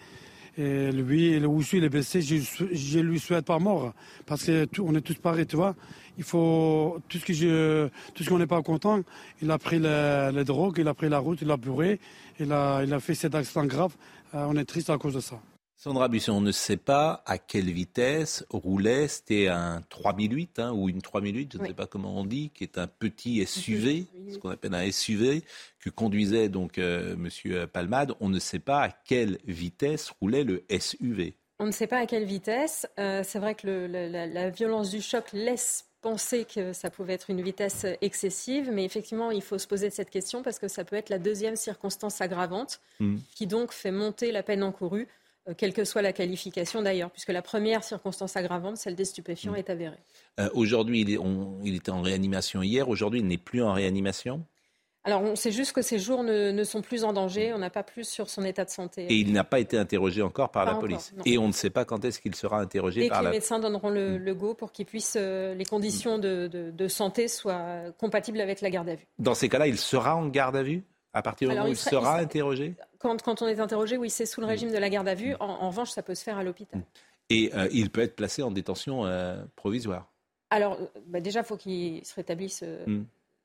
Et 0.59 0.91
lui, 0.91 1.39
où 1.47 1.63
il 1.73 1.85
est 1.85 1.89
blessé, 1.89 2.21
je, 2.21 2.99
lui 2.99 3.21
souhaite 3.21 3.45
pas 3.45 3.61
mort. 3.61 3.93
Parce 4.27 4.45
qu'on 4.45 4.95
est 4.97 5.01
tous 5.01 5.15
pareils, 5.15 5.47
tu 5.47 5.55
vois. 5.55 5.77
Il 6.19 6.25
faut, 6.25 6.99
tout 7.09 7.19
ce 7.19 7.25
que 7.25 7.33
je, 7.33 7.89
tout 8.13 8.25
ce 8.25 8.29
qu'on 8.29 8.39
n'est 8.39 8.49
pas 8.49 8.61
content, 8.63 9.01
il 9.41 9.49
a 9.53 9.59
pris 9.59 9.79
les, 9.79 10.45
drogues, 10.45 10.79
il 10.79 10.89
a 10.89 10.95
pris 10.95 11.09
la 11.09 11.21
route, 11.21 11.39
il 11.43 11.51
a 11.53 11.57
bourré, 11.57 12.01
il 12.41 12.51
a, 12.53 12.83
il 12.83 12.93
a 12.93 12.99
fait 12.99 13.15
cet 13.15 13.37
accident 13.37 13.67
grave. 13.67 13.95
Euh, 14.35 14.47
on 14.49 14.57
est 14.57 14.65
triste 14.65 14.91
à 14.91 14.99
cause 14.99 15.15
de 15.15 15.21
ça. 15.21 15.41
Sandra 15.81 16.09
Busson, 16.09 16.33
on 16.33 16.41
ne 16.41 16.51
sait 16.51 16.77
pas 16.77 17.23
à 17.25 17.39
quelle 17.39 17.71
vitesse 17.71 18.45
roulait, 18.51 19.07
c'était 19.07 19.47
un 19.47 19.81
3008 19.91 20.59
hein, 20.59 20.73
ou 20.73 20.89
une 20.89 21.01
3008, 21.01 21.53
je 21.53 21.59
ne 21.59 21.67
sais 21.69 21.73
pas 21.73 21.87
comment 21.87 22.19
on 22.19 22.25
dit, 22.25 22.51
qui 22.53 22.65
est 22.65 22.79
un 22.79 22.89
petit 22.89 23.47
SUV, 23.47 24.09
ce 24.29 24.39
qu'on 24.39 24.51
appelle 24.51 24.75
un 24.75 24.91
SUV, 24.91 25.45
que 25.79 25.89
conduisait 25.89 26.49
donc 26.49 26.79
euh, 26.79 27.15
Monsieur 27.17 27.69
Palmade. 27.69 28.15
On 28.19 28.29
ne 28.29 28.41
sait 28.41 28.59
pas 28.59 28.81
à 28.81 28.89
quelle 28.91 29.39
vitesse 29.47 30.11
roulait 30.21 30.43
le 30.43 30.65
SUV. 30.69 31.37
On 31.61 31.67
ne 31.67 31.71
sait 31.71 31.87
pas 31.87 31.99
à 31.99 32.07
quelle 32.07 32.25
vitesse. 32.25 32.89
Euh, 32.99 33.23
c'est 33.25 33.39
vrai 33.39 33.55
que 33.55 33.69
la, 33.69 34.51
violence 34.51 34.91
du 34.91 35.01
choc 35.01 35.27
laisse 35.33 35.85
penser 36.01 36.45
que 36.45 36.73
ça 36.73 36.91
pouvait 36.91 37.13
être 37.13 37.31
une 37.31 37.41
vitesse 37.41 37.87
excessive, 38.01 38.69
mais 38.73 38.85
effectivement, 38.85 39.31
il 39.31 39.43
faut 39.43 39.59
se 39.59 39.69
poser 39.69 39.91
cette 39.91 40.11
question 40.11 40.43
parce 40.43 40.59
que 40.59 40.67
ça 40.67 40.85
peut 40.85 40.97
être 40.97 41.09
la 41.09 41.21
deuxième 41.21 41.55
circonstance 41.55 42.21
aggravante 42.21 42.81
hmm. 42.99 43.19
qui 43.37 43.47
donc 43.47 43.73
fait 43.73 43.93
monter 43.93 44.33
la 44.33 44.43
peine 44.43 44.65
encourue. 44.65 45.07
Euh, 45.49 45.55
quelle 45.57 45.73
que 45.73 45.85
soit 45.85 46.03
la 46.03 46.13
qualification 46.13 46.83
d'ailleurs, 46.83 47.11
puisque 47.11 47.31
la 47.31 47.43
première 47.43 47.85
circonstance 47.85 48.37
aggravante, 48.37 48.77
celle 48.77 48.95
des 48.95 49.05
stupéfiants, 49.05 49.53
mm. 49.53 49.57
est 49.57 49.71
avérée. 49.71 49.99
Euh, 50.41 50.49
aujourd'hui, 50.55 51.01
il, 51.03 51.19
il, 51.65 51.77
était 51.77 51.91
en 51.91 52.03
réanimation 52.03 52.63
hier, 52.63 52.89
aujourd'hui, 52.89 53.21
il 53.21 53.27
n'est 53.27 53.39
plus 53.39 53.63
en 53.63 53.73
réanimation 53.73 54.45
alors, 55.05 55.23
on 55.23 55.37
sait 55.37 55.53
juste 55.53 55.73
que 55.73 55.81
ces 55.81 55.99
jours 55.99 56.23
ne, 56.23 56.65
sont 56.65 56.83
plus 56.83 57.03
en 57.03 57.15
danger. 57.15 57.55
On 57.55 57.59
n'a 57.59 57.71
pas 57.71 57.83
plus 57.83 58.07
sur 58.07 58.29
son 58.29 58.45
état 58.45 58.67
de 58.67 58.71
santé. 58.71 59.07
Et 59.09 59.15
il 59.15 59.33
n'a 59.33 59.45
pas 59.45 59.59
été 59.59 59.79
interrogé 59.79 60.21
encore 60.21 60.51
par 60.51 60.67
la 60.67 60.75
police. 60.75 61.15
Et 61.25 61.39
on 61.39 61.47
ne 61.47 61.53
sait 61.53 61.71
pas 61.71 61.87
quand 61.87 62.05
est-ce 62.05 62.21
qu'il 62.21 62.35
sera 62.35 62.61
interrogé 62.61 63.09
par 63.09 63.21
que 63.21 63.25
la... 63.25 63.31
les 63.31 63.37
médecins 63.37 63.59
donneront 63.59 63.89
le, 63.89 64.19
mm. 64.19 64.33
go 64.35 64.53
pour 64.53 64.71
qu'il 64.71 64.85
puisse 64.85 65.17
euh, 65.19 65.55
les 65.55 65.65
conditions 65.65 66.19
de, 66.19 66.47
de, 66.47 66.89
santé 66.89 67.27
soient 67.29 67.85
compatibles 67.97 68.39
avec 68.39 68.61
la 68.61 68.69
garde 68.69 68.91
à 68.91 68.97
vue. 68.97 69.07
Dans 69.19 69.35
ces 69.35 69.49
cas-là, 69.49 69.67
il 69.67 69.79
sera 69.79 70.15
en 70.15 70.27
garde 70.27 70.57
à 70.57 70.63
vue? 70.63 70.85
À 71.15 71.23
partir 71.23 71.49
du 71.49 71.55
moment 71.55 71.69
où 71.69 71.71
il, 71.71 71.77
sera, 71.77 72.19
interrogé? 72.19 72.75
Quand, 72.99 73.23
quand, 73.23 73.43
on 73.43 73.47
est 73.47 73.61
interrogé, 73.61 73.97
oui, 73.97 74.11
c'est 74.11 74.27
sous 74.27 74.41
le 74.41 74.47
régime 74.47 74.73
de 74.73 74.79
la 74.79 74.91
garde 74.91 75.09
à 75.09 75.15
vue. 75.15 75.35
En, 75.41 75.69
revanche, 75.69 75.91
ça 75.91 76.03
peut 76.03 76.15
se 76.15 76.23
faire 76.23 76.39
à 76.39 76.43
l'hôpital. 76.43 76.83
Et 77.31 77.51
euh, 77.55 77.69
il 77.73 77.91
peut 77.91 78.01
être 78.01 78.17
placé 78.17 78.43
en 78.43 78.51
détention 78.51 79.05
euh, 79.05 79.43
provisoire 79.55 80.11
Alors, 80.51 80.79
bah, 81.07 81.21
déjà, 81.21 81.41
il 81.41 81.47
faut 81.47 81.57
qu'il 81.57 82.05
se 82.05 82.15
rétablisse 82.15 82.63
euh, 82.65 83.03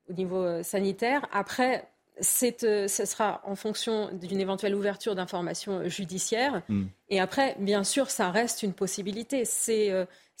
au 0.08 0.12
niveau 0.12 0.62
sanitaire. 0.62 1.26
Après, 1.32 1.88
ce 2.20 2.86
sera 2.88 3.42
en 3.44 3.56
fonction 3.56 4.10
d'une 4.12 4.40
éventuelle 4.40 4.74
ouverture 4.74 5.14
d'informations 5.14 5.88
judiciaires. 5.88 6.62
Et 7.08 7.20
après, 7.20 7.56
bien 7.58 7.84
sûr, 7.84 8.10
ça 8.10 8.30
reste 8.30 8.62
une 8.62 8.72
possibilité. 8.72 9.44
C'est 9.44 9.90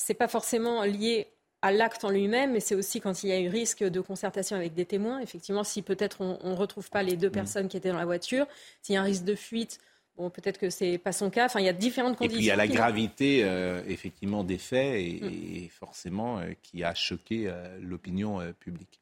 n'est 0.08 0.14
pas 0.14 0.28
forcément 0.28 0.82
lié 0.82 1.28
à 1.64 1.72
l'acte 1.72 2.04
en 2.04 2.10
lui-même, 2.10 2.52
mais 2.52 2.60
c'est 2.60 2.74
aussi 2.74 3.00
quand 3.00 3.24
il 3.24 3.30
y 3.30 3.32
a 3.32 3.40
eu 3.40 3.48
risque 3.48 3.82
de 3.82 4.00
concertation 4.02 4.54
avec 4.54 4.74
des 4.74 4.84
témoins. 4.84 5.20
Effectivement, 5.20 5.64
si 5.64 5.80
peut-être 5.80 6.20
on 6.20 6.50
ne 6.50 6.54
retrouve 6.54 6.90
pas 6.90 7.02
les 7.02 7.16
deux 7.16 7.28
mm. 7.28 7.32
personnes 7.32 7.68
qui 7.68 7.78
étaient 7.78 7.88
dans 7.88 7.96
la 7.96 8.04
voiture, 8.04 8.46
s'il 8.82 8.94
y 8.94 8.98
a 8.98 9.00
un 9.00 9.04
risque 9.04 9.24
de 9.24 9.34
fuite, 9.34 9.80
bon, 10.18 10.28
peut-être 10.28 10.58
que 10.58 10.68
c'est 10.68 10.98
pas 10.98 11.12
son 11.12 11.30
cas. 11.30 11.46
Enfin, 11.46 11.60
il 11.60 11.64
y 11.64 11.70
a 11.70 11.72
différentes 11.72 12.18
conditions. 12.18 12.36
Et 12.36 12.36
puis 12.36 12.44
il 12.44 12.48
y 12.48 12.50
a 12.50 12.56
la 12.56 12.68
gravité, 12.68 13.44
euh, 13.44 13.80
effectivement, 13.88 14.44
des 14.44 14.58
faits 14.58 14.94
et, 14.94 15.20
mm. 15.22 15.68
forcément 15.70 16.38
euh, 16.38 16.52
qui 16.62 16.84
a 16.84 16.94
choqué 16.94 17.44
euh, 17.46 17.78
l'opinion 17.80 18.40
publique. 18.60 19.00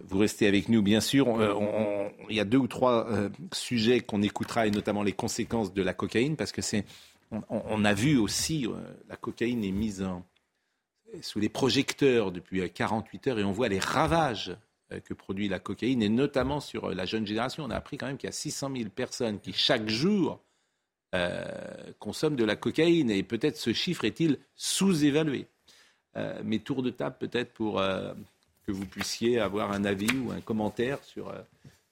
vous 0.00 0.16
restez 0.16 0.46
avec 0.46 0.70
nous, 0.70 0.80
bien 0.80 1.02
sûr. 1.02 1.26
il 2.30 2.36
y 2.36 2.40
a 2.40 2.46
deux 2.46 2.56
ou 2.56 2.68
trois 2.68 3.06
sujets 3.52 4.00
qu'on 4.00 4.22
écoutera, 4.22 4.66
et 4.66 4.70
notamment 4.70 5.02
les 5.02 5.12
conséquences 5.12 5.74
de 5.74 5.82
la 5.82 5.92
cocaïne, 5.92 6.36
parce 6.36 6.52
que 6.52 6.62
c'est, 6.62 6.86
on, 7.50 7.84
a 7.84 7.92
vu 7.92 8.16
aussi, 8.16 8.66
la 9.10 9.16
cocaïne 9.16 9.62
est 9.62 9.70
mise 9.70 10.02
en, 10.02 10.24
sous 11.22 11.40
les 11.40 11.48
projecteurs 11.48 12.32
depuis 12.32 12.70
48 12.70 13.26
heures 13.28 13.38
et 13.38 13.44
on 13.44 13.52
voit 13.52 13.68
les 13.68 13.78
ravages 13.78 14.56
euh, 14.92 15.00
que 15.00 15.14
produit 15.14 15.48
la 15.48 15.58
cocaïne, 15.58 16.02
et 16.02 16.08
notamment 16.08 16.60
sur 16.60 16.86
euh, 16.86 16.94
la 16.94 17.04
jeune 17.04 17.26
génération. 17.26 17.64
On 17.64 17.70
a 17.70 17.76
appris 17.76 17.96
quand 17.96 18.06
même 18.06 18.16
qu'il 18.16 18.26
y 18.26 18.30
a 18.30 18.32
600 18.32 18.70
000 18.76 18.90
personnes 18.90 19.38
qui, 19.38 19.52
chaque 19.52 19.88
jour, 19.88 20.40
euh, 21.14 21.44
consomment 21.98 22.36
de 22.36 22.44
la 22.44 22.56
cocaïne, 22.56 23.10
et 23.10 23.22
peut-être 23.22 23.56
ce 23.56 23.72
chiffre 23.72 24.04
est-il 24.04 24.38
sous-évalué. 24.56 25.46
Euh, 26.16 26.40
mais 26.44 26.58
tour 26.58 26.82
de 26.82 26.90
table 26.90 27.16
peut-être 27.20 27.52
pour 27.52 27.80
que 27.80 28.72
vous 28.72 28.86
puissiez 28.86 29.38
avoir 29.38 29.70
un 29.70 29.84
avis 29.84 30.10
ou 30.18 30.32
un 30.32 30.40
commentaire 30.40 30.98
sur 31.04 31.32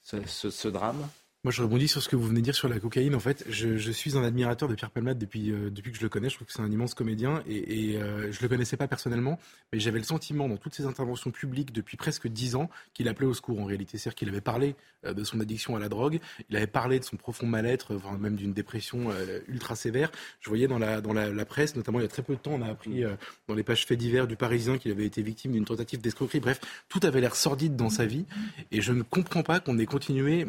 ce 0.02 0.68
drame 0.68 1.08
moi, 1.44 1.52
je 1.52 1.62
rebondis 1.62 1.86
sur 1.86 2.02
ce 2.02 2.08
que 2.08 2.16
vous 2.16 2.26
venez 2.26 2.40
de 2.40 2.44
dire 2.44 2.54
sur 2.56 2.68
la 2.68 2.80
cocaïne. 2.80 3.14
En 3.14 3.20
fait, 3.20 3.44
je, 3.48 3.90
suis 3.92 4.18
un 4.18 4.24
admirateur 4.24 4.68
de 4.68 4.74
Pierre 4.74 4.90
Palmade 4.90 5.18
depuis, 5.18 5.52
euh, 5.52 5.70
depuis 5.70 5.92
que 5.92 5.96
je 5.96 6.02
le 6.02 6.08
connais. 6.08 6.28
Je 6.28 6.34
trouve 6.34 6.48
que 6.48 6.52
c'est 6.52 6.62
un 6.62 6.70
immense 6.70 6.94
comédien 6.94 7.44
et, 7.48 7.92
et 7.92 7.96
euh, 7.96 8.32
je 8.32 8.42
le 8.42 8.48
connaissais 8.48 8.76
pas 8.76 8.88
personnellement, 8.88 9.38
mais 9.72 9.78
j'avais 9.78 9.98
le 9.98 10.04
sentiment 10.04 10.48
dans 10.48 10.56
toutes 10.56 10.74
ses 10.74 10.84
interventions 10.84 11.30
publiques 11.30 11.72
depuis 11.72 11.96
presque 11.96 12.26
dix 12.26 12.56
ans 12.56 12.68
qu'il 12.92 13.06
appelait 13.06 13.26
au 13.26 13.34
secours 13.34 13.60
en 13.60 13.66
réalité. 13.66 13.98
C'est-à-dire 13.98 14.16
qu'il 14.16 14.28
avait 14.28 14.40
parlé 14.40 14.74
euh, 15.04 15.14
de 15.14 15.22
son 15.22 15.38
addiction 15.38 15.76
à 15.76 15.78
la 15.78 15.88
drogue, 15.88 16.18
il 16.50 16.56
avait 16.56 16.66
parlé 16.66 16.98
de 16.98 17.04
son 17.04 17.16
profond 17.16 17.46
mal-être, 17.46 17.94
enfin, 17.94 18.18
même 18.18 18.34
d'une 18.34 18.52
dépression 18.52 19.12
euh, 19.12 19.38
ultra 19.46 19.76
sévère. 19.76 20.10
Je 20.40 20.48
voyais 20.48 20.66
dans 20.66 20.80
la, 20.80 21.00
dans 21.00 21.12
la, 21.12 21.44
presse, 21.44 21.76
notamment 21.76 22.00
il 22.00 22.02
y 22.02 22.06
a 22.06 22.08
très 22.08 22.22
peu 22.22 22.34
de 22.34 22.40
temps, 22.40 22.54
on 22.54 22.62
a 22.62 22.68
appris 22.68 23.04
dans 23.46 23.54
les 23.54 23.62
pages 23.62 23.86
faits 23.86 23.96
divers 23.96 24.26
du 24.26 24.34
Parisien 24.34 24.76
qu'il 24.76 24.90
avait 24.90 25.06
été 25.06 25.22
victime 25.22 25.52
d'une 25.52 25.64
tentative 25.64 26.00
d'escroquerie. 26.00 26.40
Bref, 26.40 26.60
tout 26.88 27.00
avait 27.04 27.20
l'air 27.20 27.36
sordide 27.36 27.76
dans 27.76 27.90
sa 27.90 28.06
vie 28.06 28.26
et 28.70 28.80
je 28.80 28.92
ne 28.92 29.02
comprends 29.02 29.42
pas 29.42 29.60
qu'on 29.60 29.78
ait 29.78 29.86
continué 29.86 30.46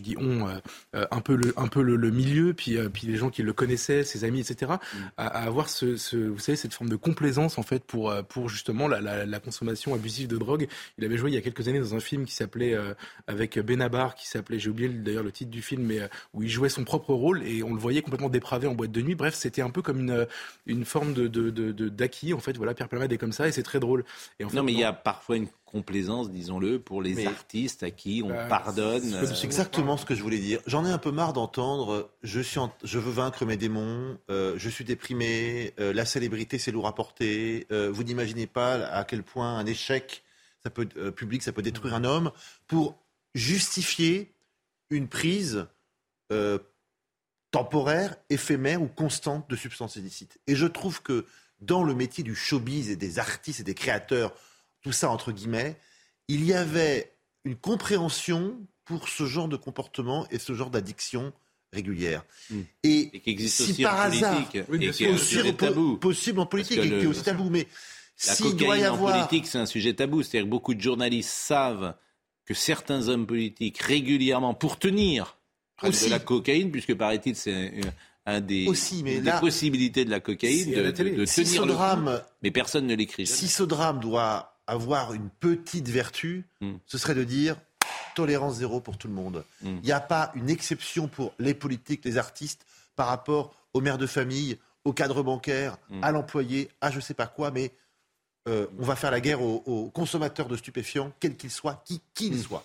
dis 0.00 0.16
on, 0.18 0.48
euh, 0.48 0.52
euh, 0.94 1.06
un 1.10 1.20
peu 1.20 1.36
le, 1.36 1.54
un 1.56 1.68
peu 1.68 1.82
le, 1.82 2.10
milieu, 2.10 2.54
puis, 2.54 2.76
euh, 2.76 2.88
puis 2.88 3.06
les 3.06 3.16
gens 3.16 3.30
qui 3.30 3.42
le 3.42 3.52
connaissaient, 3.52 4.04
ses 4.04 4.24
amis, 4.24 4.40
etc., 4.40 4.72
mm. 4.72 4.98
à, 5.16 5.26
avoir 5.26 5.68
ce, 5.68 5.96
ce, 5.96 6.16
vous 6.16 6.38
savez, 6.38 6.56
cette 6.56 6.74
forme 6.74 6.90
de 6.90 6.96
complaisance 6.96 7.58
en 7.58 7.62
fait 7.62 7.84
pour, 7.84 8.14
pour 8.28 8.48
justement 8.48 8.88
la, 8.88 9.00
la, 9.00 9.26
la, 9.26 9.40
consommation 9.40 9.94
abusive 9.94 10.28
de 10.28 10.36
drogue. 10.36 10.68
Il 10.98 11.04
avait 11.04 11.16
joué 11.16 11.30
il 11.30 11.34
y 11.34 11.38
a 11.38 11.42
quelques 11.42 11.68
années 11.68 11.80
dans 11.80 11.94
un 11.94 12.00
film 12.00 12.24
qui 12.24 12.34
s'appelait 12.34 12.76
avec 13.26 13.58
Benabar, 13.58 14.14
qui 14.14 14.26
s'appelait, 14.26 14.58
j'ai 14.58 14.70
oublié 14.70 14.88
d'ailleurs 14.88 15.22
le 15.22 15.32
titre 15.32 15.50
du 15.50 15.62
film, 15.62 15.82
mais 15.82 16.00
où 16.32 16.42
il 16.42 16.48
jouait 16.48 16.68
son 16.68 16.84
propre 16.84 17.12
rôle 17.12 17.42
et 17.42 17.62
on 17.62 17.74
le 17.74 17.80
voyait 17.80 18.02
complètement 18.02 18.28
dépravé 18.28 18.66
en 18.66 18.74
boîte 18.74 18.92
de 18.92 19.02
nuit. 19.02 19.14
Bref, 19.14 19.34
c'était 19.34 19.62
un 19.62 19.70
peu 19.70 19.82
comme 19.82 20.00
une, 20.00 20.26
une 20.66 20.84
forme 20.84 21.12
de, 21.14 21.28
de, 21.28 21.50
de, 21.50 21.88
d'acquis 21.88 22.32
en 22.32 22.40
fait. 22.40 22.56
Voilà, 22.56 22.74
Pierre 22.74 22.88
Palmade 22.88 23.12
est 23.12 23.18
comme 23.18 23.32
ça 23.32 23.48
et 23.48 23.52
c'est 23.52 23.62
très 23.62 23.80
drôle. 23.80 24.04
Et 24.38 24.44
en 24.44 24.48
fait, 24.48 24.56
non, 24.56 24.62
mais 24.62 24.72
il 24.72 24.78
y 24.78 24.84
a 24.84 24.92
parfois 24.92 25.36
une 25.36 25.48
complaisance, 25.74 26.30
disons-le, 26.30 26.78
pour 26.78 27.02
les 27.02 27.26
artistes 27.26 27.82
à 27.82 27.90
qui 27.90 28.22
on 28.24 28.28
bah, 28.28 28.46
pardonne. 28.46 29.02
C'est 29.02 29.16
euh, 29.16 29.42
exactement 29.42 29.96
ce 29.96 30.04
que 30.04 30.14
je 30.14 30.22
voulais 30.22 30.38
dire. 30.38 30.60
J'en 30.68 30.86
ai 30.86 30.90
un 30.90 30.98
peu 30.98 31.10
marre 31.10 31.32
d'entendre 31.32 32.10
je, 32.22 32.40
suis 32.40 32.60
je 32.84 32.98
veux 33.00 33.10
vaincre 33.10 33.44
mes 33.44 33.56
démons, 33.56 34.16
euh, 34.30 34.54
je 34.56 34.68
suis 34.68 34.84
déprimé, 34.84 35.74
euh, 35.80 35.92
la 35.92 36.04
célébrité 36.04 36.58
c'est 36.58 36.70
lourd 36.70 36.86
à 36.86 36.94
porter, 36.94 37.66
vous 37.70 38.04
n'imaginez 38.04 38.46
pas 38.46 38.86
à 38.86 39.02
quel 39.02 39.24
point 39.24 39.58
un 39.58 39.66
échec 39.66 40.22
ça 40.62 40.70
peut, 40.70 40.86
public 40.86 41.42
ça 41.42 41.50
peut 41.50 41.62
détruire 41.62 41.94
un 41.94 42.04
homme, 42.04 42.30
pour 42.68 42.96
justifier 43.34 44.32
une 44.90 45.08
prise 45.08 45.66
temporaire, 47.50 48.16
éphémère 48.30 48.80
ou 48.80 48.86
constante 48.86 49.50
de 49.50 49.56
substances 49.56 49.96
illicites. 49.96 50.38
Et 50.46 50.54
je 50.54 50.66
trouve 50.66 51.02
que 51.02 51.26
dans 51.60 51.82
le 51.82 51.94
métier 51.94 52.22
du 52.22 52.36
showbiz 52.36 52.90
et 52.90 52.96
des 52.96 53.18
artistes 53.18 53.60
et 53.60 53.64
des 53.64 53.74
créateurs, 53.74 54.34
tout 54.84 54.92
ça 54.92 55.10
entre 55.10 55.32
guillemets, 55.32 55.76
il 56.28 56.44
y 56.44 56.52
avait 56.52 57.12
une 57.44 57.56
compréhension 57.56 58.56
pour 58.84 59.08
ce 59.08 59.26
genre 59.26 59.48
de 59.48 59.56
comportement 59.56 60.26
et 60.30 60.38
ce 60.38 60.54
genre 60.54 60.70
d'addiction 60.70 61.32
régulière. 61.72 62.24
Hmm. 62.50 62.60
Et, 62.84 63.10
qui 63.20 63.30
existe 63.30 63.56
si 63.56 63.62
aussi 63.62 63.82
par 63.82 63.96
en 63.96 64.02
hasard, 64.02 64.34
politique, 64.34 65.00
et 65.00 65.16
qui 65.16 65.48
est 65.48 65.52
tabou. 65.54 65.96
possible 65.96 66.38
en 66.38 66.46
politique 66.46 66.78
et 66.78 66.88
qui 66.88 66.94
est 66.94 67.06
aussi 67.06 67.24
tabou, 67.24 67.50
mais 67.50 67.66
la 68.26 68.36
cocaïne 68.36 68.56
doit 68.56 68.78
y 68.78 68.84
avoir... 68.84 69.16
en 69.16 69.26
politique, 69.26 69.46
c'est 69.46 69.58
un 69.58 69.66
sujet 69.66 69.94
tabou. 69.94 70.22
C'est-à-dire 70.22 70.46
que 70.46 70.50
beaucoup 70.50 70.74
de 70.74 70.80
journalistes 70.80 71.30
savent 71.30 71.94
que 72.44 72.54
certains 72.54 73.08
hommes 73.08 73.26
politiques 73.26 73.78
régulièrement, 73.78 74.54
pour 74.54 74.78
tenir 74.78 75.36
de 75.82 76.10
la 76.10 76.18
cocaïne, 76.18 76.70
puisque 76.70 76.94
paraît-il 76.94 77.34
c'est 77.34 77.72
un 78.26 78.40
des, 78.40 78.66
Aussi, 78.68 79.02
mais 79.02 79.20
des 79.20 79.32
possibilités 79.40 80.04
de 80.04 80.10
la 80.10 80.20
cocaïne 80.20 80.70
de, 80.70 80.90
tenir 80.90 81.28
ce 81.28 81.60
le 81.60 81.66
drame, 81.66 82.22
mais 82.42 82.50
personne 82.50 82.86
ne 82.86 82.94
l'écrit. 82.94 83.26
Si 83.26 83.48
ce 83.48 83.62
drame 83.62 84.00
doit 84.00 84.53
avoir 84.66 85.12
une 85.12 85.28
petite 85.28 85.88
vertu, 85.88 86.44
hmm. 86.60 86.74
ce 86.86 86.98
serait 86.98 87.14
de 87.14 87.24
dire 87.24 87.56
tolérance 88.14 88.56
zéro 88.56 88.80
pour 88.80 88.96
tout 88.98 89.08
le 89.08 89.14
monde. 89.14 89.44
Hmm. 89.62 89.76
Il 89.82 89.86
n'y 89.86 89.92
a 89.92 90.00
pas 90.00 90.32
une 90.34 90.50
exception 90.50 91.08
pour 91.08 91.34
les 91.38 91.54
politiques, 91.54 92.04
les 92.04 92.18
artistes, 92.18 92.64
par 92.96 93.08
rapport 93.08 93.54
aux 93.72 93.80
mères 93.80 93.98
de 93.98 94.06
famille, 94.06 94.58
au 94.84 94.92
cadre 94.92 95.22
bancaire, 95.22 95.76
hmm. 95.90 96.02
à 96.02 96.12
l'employé, 96.12 96.70
à 96.80 96.90
je 96.90 96.96
ne 96.96 97.00
sais 97.00 97.14
pas 97.14 97.26
quoi, 97.26 97.50
mais 97.50 97.72
euh, 98.46 98.66
on 98.78 98.84
va 98.84 98.96
faire 98.96 99.10
la 99.10 99.20
guerre 99.20 99.40
aux, 99.42 99.90
consommateurs 99.94 100.48
de 100.48 100.56
stupéfiants, 100.56 101.12
quels 101.18 101.36
qu'ils 101.36 101.50
soient, 101.50 101.82
qui 101.84 102.02
qu'ils 102.12 102.40
soient. 102.42 102.64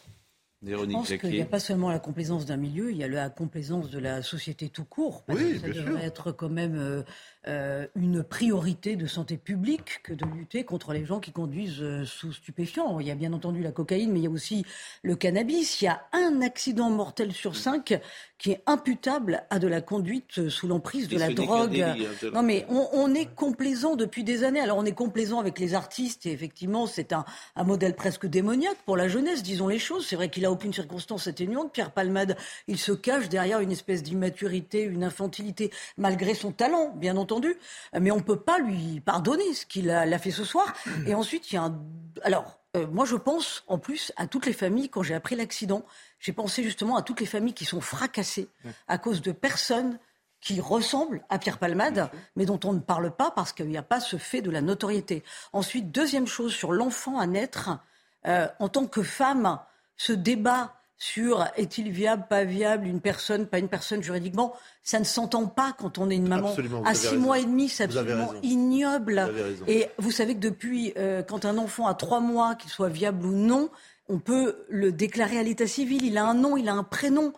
Je 0.61 0.75
pense 0.75 1.07
qu'il 1.07 1.29
n'y 1.29 1.41
a 1.41 1.45
pas 1.45 1.59
seulement 1.59 1.89
la 1.89 1.99
complaisance 1.99 2.45
d'un 2.45 2.57
milieu, 2.57 2.91
il 2.91 2.97
y 2.97 3.03
a 3.03 3.07
la 3.07 3.29
complaisance 3.29 3.89
de 3.89 3.97
la 3.97 4.21
société 4.21 4.67
tout 4.67 4.83
court. 4.83 5.23
oui, 5.29 5.57
ça 5.59 5.69
devrait 5.69 6.03
être 6.03 6.33
quand 6.33 6.49
même 6.49 6.75
euh, 6.77 7.03
euh, 7.47 7.87
une 7.95 8.23
priorité 8.23 8.97
de 8.97 9.07
santé 9.07 9.37
publique 9.37 10.01
que 10.03 10.13
de 10.13 10.25
lutter 10.25 10.65
contre 10.65 10.91
les 10.91 11.05
gens 11.05 11.21
qui 11.21 11.31
conduisent 11.31 11.81
euh, 11.81 12.03
sous 12.03 12.33
stupéfiants. 12.33 12.99
Il 12.99 13.07
y 13.07 13.11
a 13.11 13.15
bien 13.15 13.31
entendu 13.31 13.63
la 13.63 13.71
cocaïne, 13.71 14.11
mais 14.11 14.19
il 14.19 14.23
y 14.23 14.27
a 14.27 14.29
aussi 14.29 14.65
le 15.01 15.15
cannabis. 15.15 15.81
Il 15.81 15.85
y 15.85 15.87
a 15.87 16.01
un 16.11 16.41
accident 16.41 16.89
mortel 16.89 17.31
sur 17.31 17.55
cinq 17.55 17.97
qui 18.37 18.51
est 18.51 18.61
imputable 18.65 19.43
à 19.49 19.59
de 19.59 19.67
la 19.67 19.79
conduite 19.79 20.49
sous 20.49 20.67
l'emprise 20.67 21.07
de 21.07 21.17
la 21.17 21.29
drogue. 21.29 21.79
Hein, 21.79 21.95
non, 22.33 22.43
mais 22.43 22.65
on, 22.69 23.13
est 23.13 23.33
complaisant 23.33 23.95
depuis 23.95 24.25
des 24.25 24.43
années. 24.43 24.59
Alors 24.59 24.77
on 24.77 24.85
est 24.85 24.91
complaisant 24.93 25.39
avec 25.39 25.57
les 25.59 25.73
artistes 25.73 26.25
et 26.25 26.31
effectivement 26.31 26.85
c'est 26.85 27.13
un, 27.13 27.23
un 27.55 27.63
modèle 27.63 27.95
presque 27.95 28.25
démoniaque 28.27 28.77
pour 28.85 28.97
la 28.97 29.07
jeunesse, 29.07 29.41
disons 29.41 29.67
les 29.69 29.79
choses. 29.79 30.05
C'est 30.05 30.15
vrai 30.15 30.29
qu'il 30.29 30.45
a 30.49 30.51
aucune 30.51 30.73
circonstance 30.73 31.27
atténuante. 31.27 31.71
Pierre 31.71 31.91
Palmade, 31.91 32.35
il 32.67 32.77
se 32.77 32.91
cache 32.91 33.29
derrière 33.29 33.61
une 33.61 33.71
espèce 33.71 34.03
d'immaturité, 34.03 34.83
une 34.83 35.05
infantilité, 35.05 35.71
malgré 35.97 36.33
son 36.33 36.51
talent, 36.51 36.91
bien 36.95 37.15
entendu 37.15 37.29
entendu, 37.29 37.55
mais 37.99 38.11
on 38.11 38.17
ne 38.17 38.21
peut 38.21 38.39
pas 38.39 38.57
lui 38.57 39.01
pardonner 39.01 39.53
ce 39.53 39.65
qu'il 39.65 39.91
a, 39.91 40.19
fait 40.19 40.31
ce 40.31 40.43
soir. 40.43 40.73
Et 41.05 41.13
ensuite, 41.13 41.51
il 41.51 41.55
y 41.55 41.57
a 41.57 41.63
un... 41.63 41.79
Alors, 42.23 42.59
euh, 42.75 42.87
moi, 42.87 43.05
je 43.05 43.15
pense 43.15 43.63
en 43.67 43.77
plus 43.77 44.11
à 44.17 44.25
toutes 44.27 44.45
les 44.45 44.53
familles, 44.53 44.89
quand 44.89 45.03
j'ai 45.03 45.13
appris 45.13 45.35
l'accident, 45.35 45.85
j'ai 46.19 46.33
pensé 46.33 46.63
justement 46.63 46.97
à 46.97 47.03
toutes 47.03 47.19
les 47.19 47.25
familles 47.25 47.53
qui 47.53 47.65
sont 47.65 47.81
fracassées 47.81 48.49
à 48.87 48.97
cause 48.97 49.21
de 49.21 49.31
personnes 49.31 49.99
qui 50.41 50.61
ressemblent 50.61 51.21
à 51.29 51.37
Pierre 51.37 51.57
Palmade, 51.57 52.09
mais 52.35 52.45
dont 52.45 52.59
on 52.63 52.73
ne 52.73 52.79
parle 52.79 53.11
pas 53.11 53.31
parce 53.31 53.51
qu'il 53.51 53.67
n'y 53.67 53.77
a 53.77 53.83
pas 53.83 53.99
ce 53.99 54.17
fait 54.17 54.41
de 54.41 54.49
la 54.49 54.61
notoriété. 54.61 55.23
Ensuite, 55.53 55.91
deuxième 55.91 56.27
chose, 56.27 56.53
sur 56.53 56.71
l'enfant 56.71 57.19
à 57.19 57.27
naître, 57.27 57.77
euh, 58.25 58.47
en 58.59 58.69
tant 58.69 58.87
que 58.87 59.03
femme, 59.03 59.59
ce 59.99 60.13
débat 60.13 60.73
sur 60.97 61.45
est-il 61.55 61.91
viable, 61.91 62.25
pas 62.29 62.45
viable, 62.45 62.87
une 62.87 63.01
personne, 63.01 63.47
pas 63.47 63.59
une 63.59 63.67
personne 63.67 64.01
juridiquement, 64.01 64.53
ça 64.81 64.99
ne 64.99 65.03
s'entend 65.03 65.45
pas 65.45 65.73
quand 65.77 65.97
on 65.97 66.09
est 66.09 66.15
une 66.15 66.27
maman. 66.27 66.53
à 66.85 66.93
six 66.93 67.17
mois 67.17 67.39
et 67.39 67.45
demi, 67.45 67.67
c'est 67.69 67.83
absolument 67.83 68.33
ignoble. 68.41 69.29
et 69.67 69.87
vous 69.97 70.11
savez 70.11 70.35
que 70.35 70.39
depuis, 70.39 70.93
euh, 70.97 71.21
quand 71.21 71.45
un 71.45 71.57
enfant 71.57 71.85
a 71.87 71.93
trois 71.93 72.21
mois, 72.21 72.55
qu'il 72.55 72.69
soit 72.69 72.89
viable 72.89 73.25
ou 73.25 73.33
non, 73.33 73.69
on 74.07 74.19
peut 74.19 74.65
le 74.69 74.91
déclarer 74.91 75.37
à 75.37 75.43
l'état 75.43 75.67
civil. 75.67 76.03
Il 76.03 76.17
a 76.17 76.25
un 76.25 76.33
nom, 76.33 76.57
il 76.57 76.67
a 76.69 76.73
un 76.73 76.83
prénom 76.83 77.33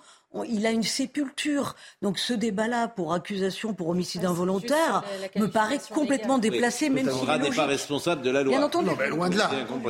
il 0.48 0.66
a 0.66 0.72
une 0.72 0.84
sépulture. 0.84 1.76
Donc 2.02 2.20
ce 2.20 2.34
débat-là 2.34 2.88
pour 2.88 3.14
accusation 3.14 3.74
pour 3.74 3.90
homicide 3.90 4.26
involontaire 4.26 5.04
me 5.36 5.48
paraît 5.48 5.80
complètement 5.94 6.38
déplacé, 6.38 6.90
même 6.90 7.10
si 7.10 7.26
n'est 7.26 7.56
pas 7.56 7.66
responsable 7.66 8.22
de 8.22 8.30
la 8.30 8.44
loi. 8.44 8.58
Bien 8.58 8.66
entendu. 8.66 8.90
Non, 8.90 8.96
mais 8.98 9.10
loin 9.10 9.30
de 9.30 9.38
là. 9.38 9.50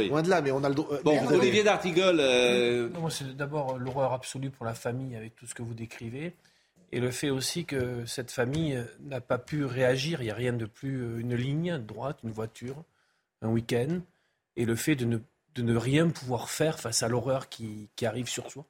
Loin 0.10 0.22
de 0.22 0.30
là, 0.30 0.42
mais 0.42 0.52
on 0.52 0.64
a 0.64 0.70
le 0.70 0.76
droit. 0.76 0.98
Bon, 1.04 1.18
Olivier 1.28 1.64
d'Artigol. 1.64 2.20
Euh, 2.20 2.90
c'est 3.10 3.36
d'abord 3.36 3.78
l'horreur 3.78 4.14
absolue 4.14 4.50
pour 4.50 4.66
la 4.66 4.74
famille 4.74 5.16
avec 5.16 5.36
tout 5.36 5.46
ce 5.46 5.54
que 5.54 5.62
vous 5.62 5.74
décrivez. 5.74 6.34
Et 6.94 7.00
le 7.00 7.12
fait 7.12 7.30
aussi 7.30 7.66
que 7.66 8.06
cette 8.06 8.32
famille 8.32 8.84
n'a 9.00 9.22
pas 9.22 9.38
pu 9.38 9.64
réagir, 9.64 10.22
il 10.22 10.26
n'y 10.26 10.32
a 10.32 10.36
rien 10.36 10.52
de 10.54 10.66
plus, 10.66 11.02
euh, 11.02 11.20
une 11.20 11.36
ligne 11.36 11.78
droite, 11.78 12.18
une 12.24 12.32
voiture, 12.32 12.84
un 13.42 13.48
week-end, 13.48 14.00
et 14.58 14.66
le 14.66 14.76
fait 14.76 14.96
de 14.96 15.06
ne, 15.06 15.18
de 15.56 15.62
ne 15.62 15.78
rien 15.78 16.10
pouvoir 16.10 16.50
faire 16.50 16.80
face 16.80 17.02
à 17.02 17.08
l'horreur 17.08 17.48
qui, 17.48 17.88
qui 17.96 18.06
arrive 18.06 18.28
sur 18.28 18.52
soi. 18.52 18.66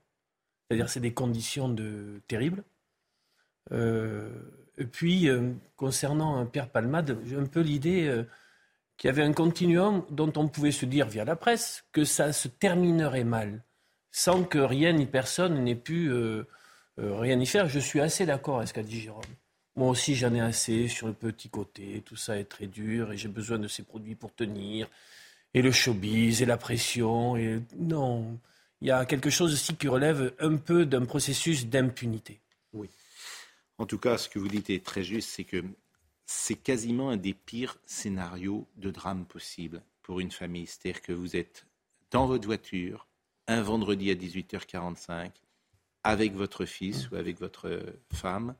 C'est-à-dire 0.71 0.89
c'est 0.89 1.01
des 1.01 1.11
conditions 1.11 1.67
de, 1.67 2.21
terribles. 2.29 2.63
Euh, 3.73 4.29
et 4.77 4.85
puis, 4.85 5.27
euh, 5.27 5.51
concernant 5.75 6.45
Pierre 6.45 6.69
Palmade, 6.69 7.17
j'ai 7.25 7.35
un 7.35 7.45
peu 7.45 7.59
l'idée 7.59 8.07
euh, 8.07 8.23
qu'il 8.95 9.09
y 9.09 9.11
avait 9.11 9.23
un 9.23 9.33
continuum 9.33 10.05
dont 10.09 10.31
on 10.37 10.47
pouvait 10.47 10.71
se 10.71 10.85
dire 10.85 11.09
via 11.09 11.25
la 11.25 11.35
presse 11.35 11.83
que 11.91 12.05
ça 12.05 12.31
se 12.31 12.47
terminerait 12.47 13.25
mal, 13.25 13.65
sans 14.11 14.45
que 14.45 14.59
rien 14.59 14.93
ni 14.93 15.05
personne 15.05 15.61
n'ait 15.61 15.75
pu 15.75 16.09
rien 16.97 17.37
y 17.37 17.45
faire. 17.45 17.67
Je 17.67 17.79
suis 17.79 17.99
assez 17.99 18.25
d'accord 18.25 18.59
avec 18.59 18.69
ce 18.69 18.73
qu'a 18.73 18.83
dit 18.83 19.01
Jérôme. 19.01 19.23
Moi 19.75 19.89
aussi, 19.89 20.15
j'en 20.15 20.33
ai 20.33 20.39
assez 20.39 20.87
sur 20.87 21.07
le 21.07 21.13
petit 21.13 21.49
côté. 21.49 22.01
Tout 22.05 22.15
ça 22.15 22.37
est 22.37 22.45
très 22.45 22.67
dur 22.67 23.11
et 23.11 23.17
j'ai 23.17 23.27
besoin 23.27 23.59
de 23.59 23.67
ces 23.67 23.83
produits 23.83 24.15
pour 24.15 24.33
tenir. 24.33 24.87
Et 25.53 25.61
le 25.61 25.71
showbiz 25.73 26.41
et 26.41 26.45
la 26.45 26.55
pression. 26.55 27.35
Et 27.35 27.59
non, 27.77 28.39
il 28.81 28.87
y 28.87 28.91
a 28.91 29.05
quelque 29.05 29.29
chose 29.29 29.53
aussi 29.53 29.75
qui 29.75 29.87
relève 29.87 30.33
un 30.39 30.57
peu 30.57 30.85
d'un 30.85 31.05
processus 31.05 31.67
d'impunité. 31.67 32.39
Oui. 32.73 32.89
En 33.77 33.85
tout 33.85 33.99
cas, 33.99 34.17
ce 34.17 34.27
que 34.27 34.39
vous 34.39 34.47
dites 34.47 34.69
est 34.69 34.83
très 34.83 35.03
juste, 35.03 35.29
c'est 35.29 35.43
que 35.43 35.63
c'est 36.25 36.55
quasiment 36.55 37.09
un 37.09 37.17
des 37.17 37.33
pires 37.33 37.77
scénarios 37.85 38.67
de 38.77 38.89
drame 38.89 39.25
possible 39.25 39.81
pour 40.01 40.19
une 40.19 40.31
famille. 40.31 40.65
C'est-à-dire 40.65 41.01
que 41.01 41.13
vous 41.13 41.35
êtes 41.35 41.65
dans 42.09 42.25
votre 42.25 42.45
voiture 42.45 43.07
un 43.47 43.61
vendredi 43.61 44.09
à 44.11 44.15
18h45 44.15 45.31
avec 46.03 46.33
votre 46.33 46.65
fils 46.65 47.09
ou 47.11 47.15
avec 47.15 47.39
votre 47.39 47.83
femme 48.11 48.55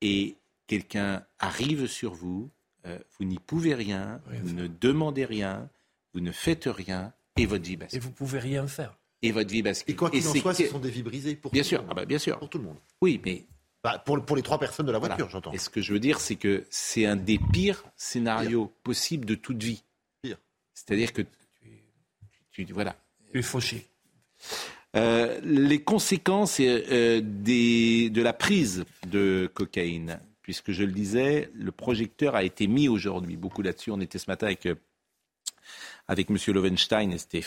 et 0.00 0.36
quelqu'un 0.66 1.24
arrive 1.38 1.86
sur 1.86 2.12
vous, 2.12 2.50
euh, 2.86 2.98
vous 3.18 3.24
n'y 3.24 3.38
pouvez 3.38 3.74
rien, 3.74 4.20
vous 4.42 4.52
ne 4.52 4.66
demandez 4.66 5.24
rien, 5.24 5.68
vous 6.12 6.20
ne 6.20 6.32
faites 6.32 6.64
rien 6.66 7.12
et 7.36 7.46
votre 7.46 7.64
vie 7.64 7.76
bascule. 7.76 7.98
Et 7.98 8.00
vous 8.00 8.10
pouvez 8.10 8.38
rien 8.38 8.66
faire. 8.66 8.99
Et 9.22 9.32
votre 9.32 9.50
vie 9.50 9.62
bascule. 9.62 9.92
Et 9.92 9.96
quoi 9.96 10.10
qu'il 10.10 10.26
en 10.26 10.34
soit, 10.34 10.54
ce 10.54 10.66
sont 10.66 10.78
des 10.78 10.90
vies 10.90 11.02
brisées 11.02 11.36
pour 11.36 11.52
bien 11.52 11.62
tout 11.62 11.68
sûr, 11.68 11.78
le 11.78 11.82
monde. 11.84 11.92
ah 11.92 12.00
bah, 12.00 12.06
bien 12.06 12.18
sûr. 12.18 12.38
Pour 12.38 12.48
tout 12.48 12.58
le 12.58 12.64
monde. 12.64 12.78
Oui, 13.02 13.20
mais 13.24 13.44
bah, 13.82 13.98
pour, 14.04 14.24
pour 14.24 14.36
les 14.36 14.42
trois 14.42 14.58
personnes 14.58 14.86
de 14.86 14.92
la 14.92 14.98
voiture, 14.98 15.16
voilà. 15.16 15.30
j'entends. 15.30 15.52
Et 15.52 15.58
ce 15.58 15.68
que 15.68 15.80
je 15.82 15.92
veux 15.92 16.00
dire, 16.00 16.20
c'est 16.20 16.36
que 16.36 16.64
c'est 16.70 17.06
un 17.06 17.16
des 17.16 17.38
pires 17.52 17.84
scénarios 17.96 18.66
pire. 18.66 18.76
possibles 18.82 19.26
de 19.26 19.34
toute 19.34 19.62
vie. 19.62 19.82
Pire. 20.22 20.38
C'est-à-dire 20.74 21.12
que 21.12 21.22
tu, 22.50 22.64
tu, 22.66 22.72
voilà. 22.72 22.96
Tu 23.32 23.38
es 23.38 23.42
fauché. 23.42 23.86
Euh, 24.96 25.38
les 25.44 25.82
conséquences 25.82 26.58
euh, 26.60 27.20
des, 27.22 28.10
de 28.10 28.22
la 28.22 28.32
prise 28.32 28.84
de 29.06 29.50
cocaïne, 29.52 30.18
puisque 30.42 30.72
je 30.72 30.82
le 30.82 30.92
disais, 30.92 31.50
le 31.54 31.70
projecteur 31.70 32.34
a 32.34 32.42
été 32.42 32.66
mis 32.66 32.88
aujourd'hui. 32.88 33.36
Beaucoup 33.36 33.62
là-dessus. 33.62 33.90
On 33.90 34.00
était 34.00 34.18
ce 34.18 34.28
matin 34.28 34.46
avec, 34.46 34.66
euh, 34.66 34.74
avec 36.08 36.28
M. 36.30 36.36
Lovenstein 36.48 37.12
et 37.12 37.18
c'était 37.18 37.44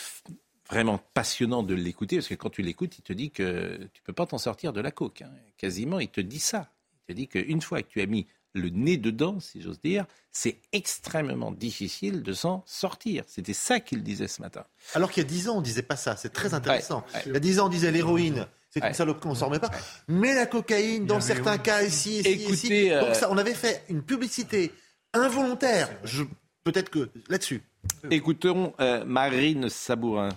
vraiment 0.68 0.98
passionnant 1.14 1.62
de 1.62 1.74
l'écouter, 1.74 2.16
parce 2.16 2.28
que 2.28 2.34
quand 2.34 2.50
tu 2.50 2.62
l'écoutes, 2.62 2.98
il 2.98 3.02
te 3.02 3.12
dit 3.12 3.30
que 3.30 3.76
tu 3.92 4.00
ne 4.00 4.04
peux 4.04 4.12
pas 4.12 4.26
t'en 4.26 4.38
sortir 4.38 4.72
de 4.72 4.80
la 4.80 4.90
coke. 4.90 5.22
Hein. 5.22 5.30
Quasiment, 5.56 6.00
il 6.00 6.08
te 6.08 6.20
dit 6.20 6.40
ça. 6.40 6.70
Il 6.92 7.14
te 7.14 7.16
dit 7.18 7.28
qu'une 7.28 7.60
fois 7.60 7.82
que 7.82 7.88
tu 7.88 8.00
as 8.00 8.06
mis 8.06 8.26
le 8.54 8.70
nez 8.70 8.96
dedans, 8.96 9.40
si 9.40 9.60
j'ose 9.60 9.80
dire, 9.80 10.06
c'est 10.30 10.58
extrêmement 10.72 11.50
difficile 11.50 12.22
de 12.22 12.32
s'en 12.32 12.62
sortir. 12.66 13.24
C'était 13.26 13.52
ça 13.52 13.80
qu'il 13.80 14.02
disait 14.02 14.28
ce 14.28 14.40
matin. 14.40 14.64
Alors 14.94 15.10
qu'il 15.10 15.22
y 15.22 15.26
a 15.26 15.28
dix 15.28 15.48
ans, 15.48 15.56
on 15.56 15.60
ne 15.60 15.64
disait 15.64 15.82
pas 15.82 15.96
ça. 15.96 16.16
C'est 16.16 16.32
très 16.32 16.54
intéressant. 16.54 17.04
Ouais, 17.08 17.16
ouais. 17.16 17.22
Il 17.26 17.32
y 17.32 17.36
a 17.36 17.40
dix 17.40 17.58
ans, 17.58 17.66
on 17.66 17.68
disait 17.68 17.90
l'héroïne. 17.90 18.46
C'est 18.70 18.80
une 18.80 18.86
ouais. 18.86 18.94
saloperie, 18.94 19.28
on 19.28 19.32
ne 19.32 19.36
s'en 19.36 19.46
remet 19.46 19.58
pas. 19.58 19.70
Mais 20.08 20.34
la 20.34 20.46
cocaïne, 20.46 21.06
dans 21.06 21.20
certains 21.20 21.58
cas, 21.58 21.82
ici, 21.82 22.20
ici, 22.20 22.28
Écoutez, 22.28 22.52
ici. 22.52 22.90
Euh... 22.90 23.00
Donc 23.00 23.14
ça, 23.14 23.28
on 23.30 23.38
avait 23.38 23.54
fait 23.54 23.84
une 23.88 24.02
publicité 24.02 24.72
involontaire. 25.12 25.90
Je... 26.04 26.24
Peut-être 26.64 26.90
que 26.90 27.10
là-dessus. 27.28 27.62
Écoutons 28.10 28.72
euh, 28.80 29.04
Marine 29.04 29.68
Sabourin. 29.68 30.30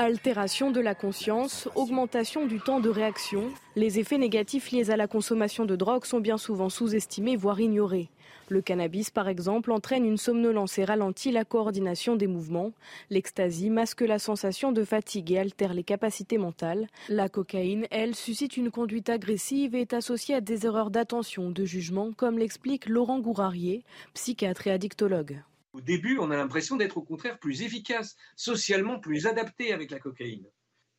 Altération 0.00 0.70
de 0.70 0.78
la 0.78 0.94
conscience, 0.94 1.68
augmentation 1.74 2.46
du 2.46 2.60
temps 2.60 2.78
de 2.78 2.88
réaction, 2.88 3.50
les 3.74 3.98
effets 3.98 4.16
négatifs 4.16 4.70
liés 4.70 4.92
à 4.92 4.96
la 4.96 5.08
consommation 5.08 5.64
de 5.64 5.74
drogue 5.74 6.04
sont 6.04 6.20
bien 6.20 6.38
souvent 6.38 6.68
sous-estimés, 6.68 7.34
voire 7.34 7.58
ignorés. 7.58 8.08
Le 8.48 8.62
cannabis, 8.62 9.10
par 9.10 9.26
exemple, 9.26 9.72
entraîne 9.72 10.04
une 10.04 10.16
somnolence 10.16 10.78
et 10.78 10.84
ralentit 10.84 11.32
la 11.32 11.44
coordination 11.44 12.14
des 12.14 12.28
mouvements. 12.28 12.70
L'ecstasy 13.10 13.70
masque 13.70 14.02
la 14.02 14.20
sensation 14.20 14.70
de 14.70 14.84
fatigue 14.84 15.32
et 15.32 15.38
altère 15.40 15.74
les 15.74 15.82
capacités 15.82 16.38
mentales. 16.38 16.86
La 17.08 17.28
cocaïne, 17.28 17.88
elle, 17.90 18.14
suscite 18.14 18.56
une 18.56 18.70
conduite 18.70 19.08
agressive 19.08 19.74
et 19.74 19.80
est 19.80 19.94
associée 19.94 20.36
à 20.36 20.40
des 20.40 20.64
erreurs 20.64 20.90
d'attention, 20.90 21.50
de 21.50 21.64
jugement, 21.64 22.12
comme 22.16 22.38
l'explique 22.38 22.88
Laurent 22.88 23.18
Gourarier, 23.18 23.82
psychiatre 24.14 24.68
et 24.68 24.70
addictologue. 24.70 25.42
Au 25.72 25.80
début, 25.80 26.18
on 26.18 26.30
a 26.30 26.36
l'impression 26.36 26.76
d'être 26.76 26.96
au 26.96 27.02
contraire 27.02 27.38
plus 27.38 27.62
efficace, 27.62 28.16
socialement 28.36 29.00
plus 29.00 29.26
adapté 29.26 29.72
avec 29.72 29.90
la 29.90 30.00
cocaïne. 30.00 30.46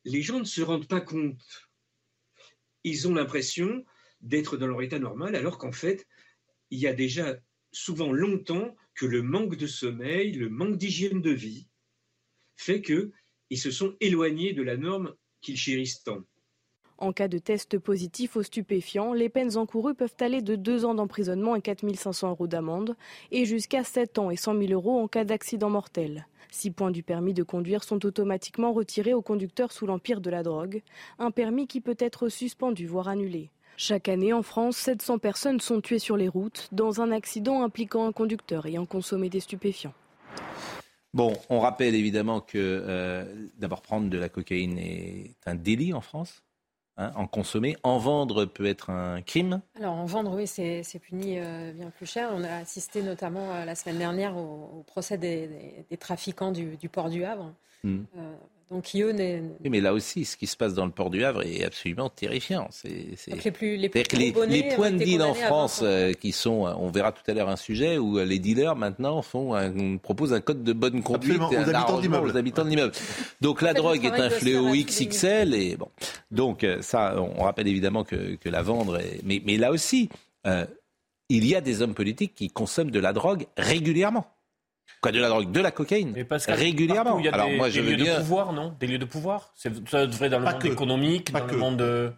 Les 0.04 0.22
gens 0.22 0.38
ne 0.38 0.44
se 0.44 0.62
rendent 0.62 0.88
pas 0.88 1.00
compte. 1.00 1.68
Ils 2.84 3.08
ont 3.08 3.14
l'impression 3.14 3.84
d'être 4.20 4.56
dans 4.56 4.66
leur 4.66 4.82
état 4.82 4.98
normal, 4.98 5.34
alors 5.34 5.58
qu'en 5.58 5.72
fait, 5.72 6.06
il 6.70 6.78
y 6.78 6.86
a 6.86 6.92
déjà 6.92 7.36
souvent 7.72 8.12
longtemps 8.12 8.76
que 8.94 9.06
le 9.06 9.22
manque 9.22 9.56
de 9.56 9.66
sommeil, 9.66 10.32
le 10.32 10.48
manque 10.48 10.76
d'hygiène 10.76 11.20
de 11.20 11.30
vie, 11.30 11.68
fait 12.56 12.82
qu'ils 12.82 13.58
se 13.58 13.70
sont 13.70 13.96
éloignés 14.00 14.52
de 14.52 14.62
la 14.62 14.76
norme 14.76 15.14
qu'ils 15.40 15.56
chérissent 15.56 16.02
tant. 16.02 16.24
En 17.00 17.14
cas 17.14 17.28
de 17.28 17.38
test 17.38 17.78
positif 17.78 18.36
aux 18.36 18.42
stupéfiants, 18.42 19.14
les 19.14 19.30
peines 19.30 19.56
encourues 19.56 19.94
peuvent 19.94 20.14
aller 20.20 20.42
de 20.42 20.54
2 20.54 20.84
ans 20.84 20.94
d'emprisonnement 20.94 21.56
et 21.56 21.62
4 21.62 21.96
500 21.96 22.28
euros 22.28 22.46
d'amende 22.46 22.94
et 23.30 23.46
jusqu'à 23.46 23.84
7 23.84 24.18
ans 24.18 24.30
et 24.30 24.36
100 24.36 24.58
000 24.58 24.72
euros 24.72 25.00
en 25.00 25.08
cas 25.08 25.24
d'accident 25.24 25.70
mortel. 25.70 26.26
6 26.50 26.72
points 26.72 26.90
du 26.90 27.02
permis 27.02 27.32
de 27.32 27.42
conduire 27.42 27.84
sont 27.84 28.04
automatiquement 28.04 28.74
retirés 28.74 29.14
aux 29.14 29.22
conducteurs 29.22 29.72
sous 29.72 29.86
l'empire 29.86 30.20
de 30.20 30.28
la 30.28 30.42
drogue, 30.42 30.82
un 31.18 31.30
permis 31.30 31.66
qui 31.66 31.80
peut 31.80 31.96
être 31.98 32.28
suspendu 32.28 32.86
voire 32.86 33.08
annulé. 33.08 33.48
Chaque 33.78 34.10
année 34.10 34.34
en 34.34 34.42
France, 34.42 34.76
700 34.76 35.18
personnes 35.20 35.60
sont 35.60 35.80
tuées 35.80 35.98
sur 35.98 36.18
les 36.18 36.28
routes 36.28 36.68
dans 36.70 37.00
un 37.00 37.12
accident 37.12 37.62
impliquant 37.62 38.06
un 38.06 38.12
conducteur 38.12 38.66
ayant 38.66 38.84
consommé 38.84 39.30
des 39.30 39.40
stupéfiants. 39.40 39.94
Bon, 41.14 41.32
on 41.48 41.60
rappelle 41.60 41.94
évidemment 41.94 42.42
que 42.42 42.58
euh, 42.58 43.24
d'abord 43.56 43.80
prendre 43.80 44.10
de 44.10 44.18
la 44.18 44.28
cocaïne 44.28 44.78
est 44.78 45.34
un 45.46 45.54
délit 45.54 45.94
en 45.94 46.02
France. 46.02 46.42
Hein, 47.00 47.12
en 47.16 47.26
consommer. 47.26 47.78
En 47.82 47.96
vendre 47.96 48.44
peut 48.44 48.66
être 48.66 48.90
un 48.90 49.22
crime 49.22 49.62
Alors 49.78 49.94
en 49.94 50.04
vendre, 50.04 50.36
oui, 50.36 50.46
c'est 50.46 50.82
puni 51.00 51.38
euh, 51.38 51.72
bien 51.72 51.88
plus 51.88 52.04
cher. 52.04 52.28
On 52.34 52.44
a 52.44 52.56
assisté 52.56 53.02
notamment 53.02 53.54
euh, 53.54 53.64
la 53.64 53.74
semaine 53.74 53.96
dernière 53.96 54.36
au, 54.36 54.80
au 54.80 54.82
procès 54.82 55.16
des, 55.16 55.46
des, 55.46 55.86
des, 55.88 55.96
trafiquants 55.96 56.52
du, 56.52 56.76
du, 56.76 56.90
port 56.90 57.08
du 57.08 57.24
Havre. 57.24 57.54
Mm. 57.84 58.00
Euh, 58.18 58.34
donc 58.70 58.84
qui, 58.84 59.02
eux, 59.02 59.10
n'est... 59.10 59.42
Oui, 59.64 59.70
mais 59.70 59.80
là 59.80 59.92
aussi, 59.92 60.24
ce 60.24 60.36
qui 60.36 60.46
se 60.46 60.56
passe 60.56 60.74
dans 60.74 60.86
le 60.86 60.92
port 60.92 61.10
du 61.10 61.24
Havre 61.24 61.42
est 61.42 61.64
absolument 61.64 62.08
terrifiant. 62.08 62.68
C'est, 62.70 63.16
Donc 63.28 63.42
les, 63.42 63.50
plus, 63.50 63.76
les, 63.76 63.88
plus 63.88 64.02
les, 64.12 64.32
les, 64.48 64.74
points 64.74 64.92
de 64.92 64.98
deal 64.98 65.22
en 65.22 65.34
France, 65.34 65.80
euh, 65.82 66.12
qui 66.12 66.30
sont, 66.30 66.72
on 66.78 66.88
verra 66.88 67.10
tout 67.10 67.28
à 67.28 67.34
l'heure 67.34 67.48
un 67.48 67.56
sujet 67.56 67.98
où 67.98 68.18
les 68.18 68.38
dealers 68.38 68.76
maintenant 68.76 69.22
font 69.22 69.54
un, 69.54 69.96
proposent 69.96 70.32
un 70.32 70.40
code 70.40 70.62
de 70.62 70.72
bonne 70.72 71.02
conduite 71.02 71.40
aux 71.40 71.68
habitants 71.68 72.00
d'immeubles. 72.00 72.28
aux 72.28 72.36
habitants 72.36 72.64
de 72.64 72.70
l'immeuble. 72.70 72.92
Donc 73.40 73.60
la 73.60 73.74
drogue 73.74 74.04
est 74.04 74.20
un 74.20 74.30
fléau 74.30 74.70
XXL 74.72 75.52
et 75.54 75.76
bon. 75.76 75.88
Donc 76.30 76.64
ça, 76.80 77.20
on 77.20 77.42
rappelle 77.42 77.66
évidemment 77.66 78.04
que, 78.04 78.36
que 78.36 78.48
la 78.48 78.62
vendre, 78.62 78.98
est... 78.98 79.20
mais, 79.24 79.42
mais 79.44 79.56
là 79.56 79.72
aussi, 79.72 80.08
euh, 80.46 80.64
il 81.28 81.46
y 81.46 81.54
a 81.54 81.60
des 81.60 81.82
hommes 81.82 81.94
politiques 81.94 82.34
qui 82.34 82.50
consomment 82.50 82.90
de 82.90 83.00
la 83.00 83.12
drogue 83.12 83.46
régulièrement. 83.56 84.26
Quoi, 85.00 85.12
de 85.12 85.18
la 85.18 85.28
drogue, 85.30 85.50
de 85.50 85.60
la 85.60 85.70
cocaïne, 85.70 86.12
Mais 86.14 86.26
régulièrement. 86.54 87.18
Il 87.18 87.24
y 87.24 87.28
a 87.28 87.32
Alors 87.34 87.48
des, 87.48 87.56
moi, 87.56 87.68
des 87.68 87.72
je 87.74 87.80
veux 87.80 87.94
lieux 87.96 88.04
de 88.04 88.16
pouvoir, 88.18 88.52
non? 88.52 88.74
Des 88.78 88.86
lieux 88.86 88.98
de 88.98 89.04
pouvoir? 89.06 89.52
C'est- 89.56 89.88
Ça 89.88 90.06
devrait 90.06 90.28
dans 90.28 90.38
le 90.40 90.44
Pas 90.44 90.52
monde 90.52 90.62
que. 90.62 90.68
économique, 90.68 91.32
Pas 91.32 91.40
dans 91.40 91.46
que. 91.46 91.52
le 91.52 91.58
monde. 91.58 91.80
euh, 91.80 92.10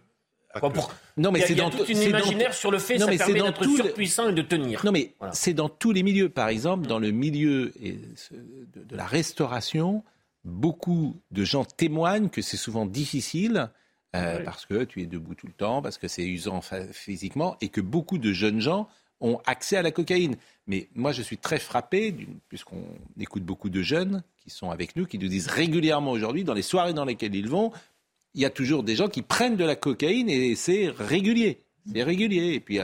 quoi, 0.59 0.69
pour- 0.69 0.91
Non, 1.15 1.31
mais 1.31 1.39
c'est 1.41 1.55
dans 1.55 1.69
toute 1.69 1.87
une 1.87 1.95
dans- 1.97 2.07
imaginaire 2.09 2.53
sur 2.53 2.71
le 2.71 2.79
fait, 2.79 2.95
Non, 2.97 3.05
ça 3.05 3.11
mais 3.11 3.17
permet 3.17 3.41
d'être 3.41 3.63
surpuissant 3.63 4.27
et 4.29 4.33
de 4.33 4.41
tenir. 4.41 4.83
Non, 4.83 4.91
mais 4.91 5.13
Voilà. 5.17 5.33
c'est 5.33 5.53
dans 5.53 5.69
tous 5.69 5.93
les 5.93 6.03
milieux. 6.03 6.27
Par 6.27 6.49
exemple, 6.49 6.85
dans 6.87 6.99
le 6.99 7.11
milieu 7.11 7.71
de, 7.79 8.95
la 8.95 9.05
restauration, 9.05 10.03
beaucoup 10.43 11.21
de 11.31 11.43
gens 11.45 11.63
témoignent 11.63 12.27
que 12.29 12.41
c'est 12.41 12.57
souvent 12.57 12.85
difficile 12.85 13.69
euh, 14.15 14.37
Oui. 14.39 14.43
parce 14.45 14.65
que 14.65 14.83
tu 14.83 15.01
es 15.01 15.05
debout 15.07 15.33
tout 15.35 15.47
le 15.47 15.53
temps, 15.53 15.81
parce 15.81 15.97
que 15.97 16.07
c'est 16.07 16.23
usant 16.25 16.61
physiquement, 16.91 17.55
et 17.61 17.69
que 17.69 17.81
beaucoup 17.81 18.17
de 18.19 18.31
jeunes 18.33 18.59
gens 18.59 18.87
ont 19.23 19.39
accès 19.45 19.77
à 19.77 19.81
la 19.81 19.91
cocaïne. 19.91 20.35
Mais 20.67 20.87
moi, 20.93 21.11
je 21.11 21.21
suis 21.21 21.37
très 21.37 21.57
frappé, 21.57 22.15
puisqu'on 22.49 22.83
écoute 23.19 23.43
beaucoup 23.43 23.69
de 23.69 23.81
jeunes 23.81 24.23
qui 24.37 24.49
sont 24.49 24.69
avec 24.69 24.95
nous, 24.95 25.07
qui 25.07 25.17
nous 25.17 25.27
disent 25.27 25.47
régulièrement 25.47 26.11
aujourd'hui, 26.11 26.43
dans 26.43 26.53
les 26.53 26.61
soirées 26.61 26.93
dans 26.93 27.05
lesquelles 27.05 27.33
ils 27.33 27.49
vont, 27.49 27.71
il 28.35 28.41
y 28.41 28.45
a 28.45 28.49
toujours 28.49 28.83
des 28.83 28.95
gens 28.95 29.07
qui 29.07 29.21
prennent 29.21 29.55
de 29.55 29.65
la 29.65 29.75
cocaïne 29.75 30.29
et 30.29 30.55
c'est 30.55 30.89
régulier. 30.89 31.59
C'est 31.91 32.03
régulier. 32.03 32.53
Et 32.53 32.59
puis, 32.59 32.79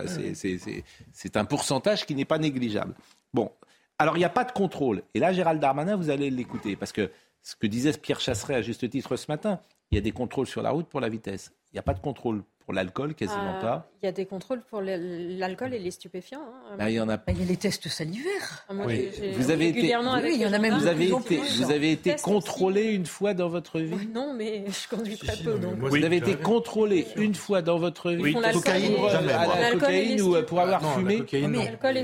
c'est 1.13 1.37
un 1.37 1.45
pourcentage 1.45 2.05
qui 2.05 2.15
n'est 2.15 2.25
pas 2.25 2.37
négligeable. 2.37 2.95
Bon. 3.33 3.51
Alors, 3.97 4.15
il 4.15 4.19
n'y 4.19 4.25
a 4.25 4.29
pas 4.29 4.45
de 4.45 4.51
contrôle. 4.51 5.03
Et 5.13 5.19
là, 5.19 5.33
Gérald 5.33 5.59
Darmanin, 5.59 5.97
vous 5.97 6.09
allez 6.09 6.29
l'écouter. 6.29 6.75
Parce 6.77 6.93
que 6.93 7.11
ce 7.41 7.55
que 7.55 7.67
disait 7.67 7.91
Pierre 7.93 8.21
Chasseret 8.21 8.55
à 8.55 8.61
juste 8.61 8.89
titre 8.89 9.17
ce 9.17 9.25
matin, 9.29 9.59
il 9.91 9.95
y 9.95 9.97
a 9.97 10.01
des 10.01 10.11
contrôles 10.11 10.47
sur 10.47 10.61
la 10.61 10.71
route 10.71 10.87
pour 10.87 11.01
la 11.01 11.09
vitesse. 11.09 11.51
Il 11.71 11.75
n'y 11.75 11.79
a 11.79 11.83
pas 11.83 11.93
de 11.93 11.99
contrôle 11.99 12.43
pour 12.69 12.75
l'alcool, 12.75 13.15
quasiment 13.15 13.55
Euh, 13.57 13.61
pas. 13.61 13.89
Il 14.03 14.05
y 14.05 14.09
a 14.09 14.11
des 14.11 14.27
contrôles 14.27 14.61
pour 14.69 14.79
l'alcool 14.83 15.73
et 15.73 15.79
les 15.79 15.89
stupéfiants. 15.89 16.37
hein. 16.71 16.75
Là, 16.77 16.91
il 16.91 16.93
y 16.97 17.01
en 17.01 17.09
a 17.09 17.17
Bah, 17.17 17.23
Il 17.29 17.39
y 17.39 17.43
a 17.43 17.45
les 17.47 17.57
tests 17.57 17.87
salivaires. 17.89 18.63
Ah, 18.69 18.73
moi, 18.75 18.85
Oui. 18.85 19.09
Vous 19.33 19.49
avez 19.49 19.69
été- 19.69 19.79
Oui, 19.81 19.85
il 19.87 20.39
y 20.39 20.45
en 20.45 20.53
a 20.53 20.59
même. 20.59 20.75
Vous 20.77 20.85
avez 20.85 21.09
été, 21.09 21.37
vous 21.57 21.71
avez 21.71 21.91
été 21.93 22.15
contrôlé 22.21 22.83
une 22.93 23.07
fois 23.07 23.33
dans 23.33 23.49
votre 23.49 23.79
vie 23.79 24.07
Non, 24.13 24.35
mais 24.37 24.65
je 24.67 24.95
conduis 24.95 25.17
très 25.17 25.35
si, 25.35 25.43
peu. 25.43 25.55
mais 25.55 25.59
donc. 25.61 25.77
moi, 25.79 25.89
Vous 25.89 25.95
Oui, 25.95 26.05
avez 26.05 26.17
été 26.17 26.35
contrôlé 26.35 27.07
une 27.15 27.33
fois 27.33 27.63
dans 27.63 27.79
votre 27.79 28.11
vie 28.11 28.21
Oui. 28.21 28.33
Pour 28.33 28.43
Cocaïne, 28.51 28.91
et- 28.93 29.09
jamais, 29.09 29.33
à 29.33 29.59
la 29.61 29.71
cocaïne 29.71 30.21
ou 30.21 30.35
pour 30.43 30.59
avoir 30.59 30.81
Ah, 30.83 30.95
fumé 30.99 31.23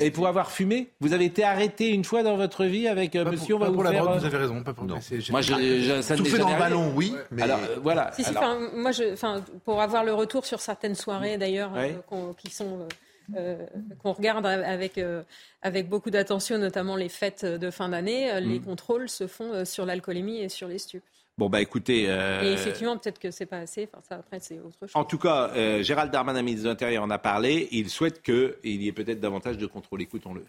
et 0.02 0.10
pour 0.10 0.26
avoir 0.28 0.50
fumé 0.52 0.90
Vous 1.00 1.14
avez 1.14 1.26
été 1.26 1.44
arrêté 1.44 1.90
une 1.92 2.04
fois 2.06 2.24
dans 2.24 2.38
votre 2.38 2.66
vie 2.66 2.88
avec 2.88 3.16
euh, 3.16 3.24
monsieur, 3.24 3.54
on 3.54 3.60
va 3.60 3.66
pas 3.66 3.70
vous 3.70 3.76
pour 3.76 3.84
la 3.84 3.92
faire... 3.92 4.02
drogue, 4.04 4.16
euh, 4.16 4.20
vous 4.20 4.26
avez 4.26 4.38
raison. 4.38 4.64
Pas 4.64 4.74
pour 4.74 4.86
Moi, 4.86 5.00
ça 5.00 5.14
ne 5.60 6.18
Tout 6.18 6.26
fait 6.26 6.40
dans 6.40 6.50
le 6.50 6.58
ballon, 6.58 6.92
oui. 6.96 7.14
Mais 7.30 7.44
Alors, 7.44 7.60
voilà. 7.84 8.12
Si, 8.16 8.24
si, 8.24 8.32
enfin, 8.32 8.58
moi, 8.74 8.90
enfin, 9.14 9.44
pour 9.64 9.80
avoir 9.80 10.04
le 10.04 10.14
retour 10.16 10.44
sur 10.48 10.55
certaines 10.60 10.96
soirées 10.96 11.38
d'ailleurs, 11.38 11.74
Ouais. 11.74 11.94
euh, 11.96 12.02
qu'on- 12.08 12.34
qui 12.34 12.50
sont, 12.52 12.82
euh, 12.82 13.36
euh, 13.38 13.66
qu'on 14.02 14.12
regarde 14.14 14.46
avec, 14.46 14.98
euh, 14.98 15.24
avec 15.62 15.90
beaucoup 15.90 16.10
d'attention, 16.12 16.58
notamment 16.58 16.96
les 16.96 17.10
fêtes 17.10 17.44
de 17.46 17.72
fin 17.72 17.90
d'année, 17.90 18.32
euh, 18.32 18.40
les 18.40 18.60
Mm. 18.60 18.66
contrôles 18.66 19.10
se 19.10 19.26
font 19.28 19.66
sur 19.66 19.86
l'alcoolémie 19.86 20.40
et 20.42 20.50
sur 20.50 20.68
les 20.68 20.78
stupes. 20.80 21.04
bon, 21.38 21.50
bah 21.50 21.60
écoutez... 21.60 22.04
Et 22.04 22.54
effectivement, 22.54 22.98
peut-être 22.98 23.20
que 23.20 23.30
c'est 23.30 23.46
pas 23.46 23.58
assez. 23.58 23.90
Enfin, 23.92 24.02
ça, 24.08 24.16
après, 24.16 24.40
c'est 24.40 24.58
autre 24.60 24.78
chose. 24.80 24.92
En 24.94 25.04
tout 25.04 25.18
cas, 25.18 25.52
Gérald 25.84 26.10
Darmanin, 26.10 26.42
ministre 26.42 26.64
de 26.64 26.70
l'Intérieur, 26.70 27.04
en 27.04 27.10
a 27.10 27.18
parlé. 27.18 27.68
Il 27.72 27.90
souhaite 27.90 28.22
qu'il 28.22 28.56
y 28.82 28.88
ait 28.88 28.94
peut-être 28.94 29.20
davantage 29.20 29.58
de 29.58 29.66
contrôle. 29.66 30.02
Écoutons-le. 30.02 30.46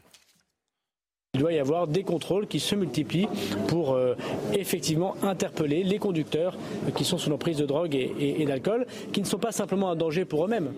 Il 1.37 1.41
doit 1.41 1.53
y 1.53 1.59
avoir 1.59 1.87
des 1.87 2.03
contrôles 2.03 2.47
qui 2.47 2.61
se 2.61 2.75
multiplient 2.75 3.29
pour 3.69 3.93
euh, 3.93 4.15
effectivement 4.55 5.17
interpeller 5.23 5.83
les 5.83 5.99
conducteurs 5.99 6.57
qui 6.97 7.05
sont 7.05 7.19
sous 7.19 7.29
l'emprise 7.29 7.59
de 7.59 7.67
drogue 7.67 7.95
et, 7.95 8.43
d'alcool, 8.47 8.87
qui 9.13 9.21
ne 9.21 9.27
sont 9.27 9.37
pas 9.37 9.53
simplement 9.53 9.91
un 9.91 9.97
danger 9.97 10.25
pour 10.25 10.47
eux-mêmes, 10.47 10.73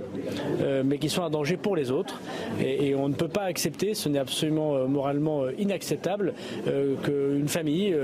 euh, 0.61 0.83
mais 0.85 0.99
qui 0.99 1.09
sont 1.09 1.23
un 1.23 1.31
danger 1.31 1.57
pour 1.57 1.77
les 1.77 1.93
autres. 1.93 2.21
Et, 2.61 2.97
on 2.97 3.09
ne 3.09 3.15
peut 3.15 3.29
pas 3.29 3.43
accepter, 3.43 3.95
ce 3.95 4.09
n'est 4.09 4.19
absolument 4.19 4.75
euh, 4.75 4.87
moralement 4.87 5.49
inacceptable, 5.57 6.35
qu'une 7.05 7.49
famille 7.49 7.95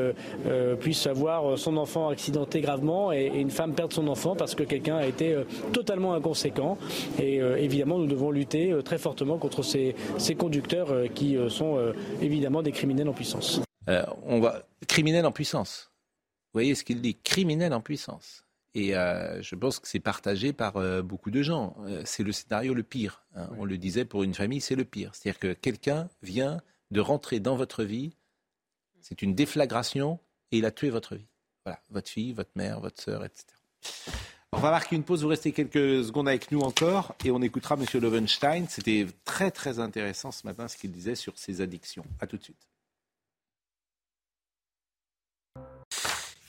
puisse 0.80 1.06
avoir 1.06 1.58
son 1.58 1.76
enfant 1.76 2.08
accidenté 2.08 2.60
gravement 2.60 3.12
et, 3.12 3.32
une 3.34 3.50
femme 3.50 3.72
perdre 3.72 3.92
son 3.92 4.06
enfant 4.06 4.36
parce 4.36 4.54
que 4.54 4.62
quelqu'un 4.62 4.96
a 4.96 5.06
été 5.06 5.36
totalement 5.72 6.14
inconséquent. 6.14 6.78
Et 7.20 7.38
évidemment, 7.58 7.98
nous 7.98 8.06
devons 8.06 8.30
lutter 8.30 8.72
très 8.84 8.98
fortement 8.98 9.38
contre 9.38 9.62
ces, 9.62 9.96
ces 10.18 10.34
conducteurs 10.34 10.94
qui 11.14 11.36
sont 11.48 11.78
évidemment 12.22 12.43
des 12.62 12.72
criminels 12.72 13.08
en 13.08 13.12
puissance. 13.12 13.60
Euh, 13.88 14.04
on 14.22 14.40
va 14.40 14.66
criminel 14.88 15.26
en 15.26 15.32
puissance. 15.32 15.90
Vous 16.52 16.58
voyez 16.58 16.74
ce 16.74 16.84
qu'il 16.84 17.00
dit, 17.00 17.16
criminel 17.16 17.74
en 17.74 17.80
puissance. 17.80 18.44
Et 18.74 18.96
euh, 18.96 19.40
je 19.42 19.54
pense 19.54 19.78
que 19.78 19.86
c'est 19.86 20.00
partagé 20.00 20.52
par 20.52 20.76
euh, 20.76 21.02
beaucoup 21.02 21.30
de 21.30 21.42
gens. 21.42 21.76
c'est 22.04 22.22
le 22.22 22.32
scénario 22.32 22.74
le 22.74 22.82
pire. 22.82 23.24
Hein. 23.34 23.48
On 23.58 23.64
le 23.64 23.78
disait 23.78 24.04
pour 24.04 24.22
une 24.22 24.34
famille, 24.34 24.60
c'est 24.60 24.74
le 24.74 24.84
pire. 24.84 25.14
C'est-à-dire 25.14 25.38
que 25.38 25.52
quelqu'un 25.52 26.08
vient 26.22 26.60
de 26.90 27.00
rentrer 27.00 27.40
dans 27.40 27.56
votre 27.56 27.84
vie, 27.84 28.16
c'est 29.00 29.22
une 29.22 29.34
déflagration 29.34 30.18
et 30.50 30.58
il 30.58 30.64
a 30.64 30.70
tué 30.70 30.90
votre 30.90 31.14
vie. 31.14 31.28
Voilà, 31.64 31.80
votre 31.90 32.10
fille, 32.10 32.32
votre 32.32 32.52
mère, 32.56 32.80
votre 32.80 33.02
sœur, 33.02 33.24
etc. 33.24 33.46
On 34.56 34.60
va 34.60 34.70
marquer 34.70 34.94
une 34.94 35.02
pause, 35.02 35.22
vous 35.22 35.28
restez 35.28 35.50
quelques 35.52 36.04
secondes 36.04 36.28
avec 36.28 36.52
nous 36.52 36.60
encore 36.60 37.14
et 37.24 37.30
on 37.32 37.42
écoutera 37.42 37.74
M. 37.74 37.84
Lovenstein. 38.00 38.66
C'était 38.68 39.06
très 39.24 39.50
très 39.50 39.80
intéressant 39.80 40.30
ce 40.30 40.46
matin 40.46 40.68
ce 40.68 40.76
qu'il 40.76 40.92
disait 40.92 41.16
sur 41.16 41.36
ses 41.36 41.60
addictions. 41.60 42.04
A 42.20 42.26
tout 42.26 42.36
de 42.36 42.44
suite. 42.44 42.68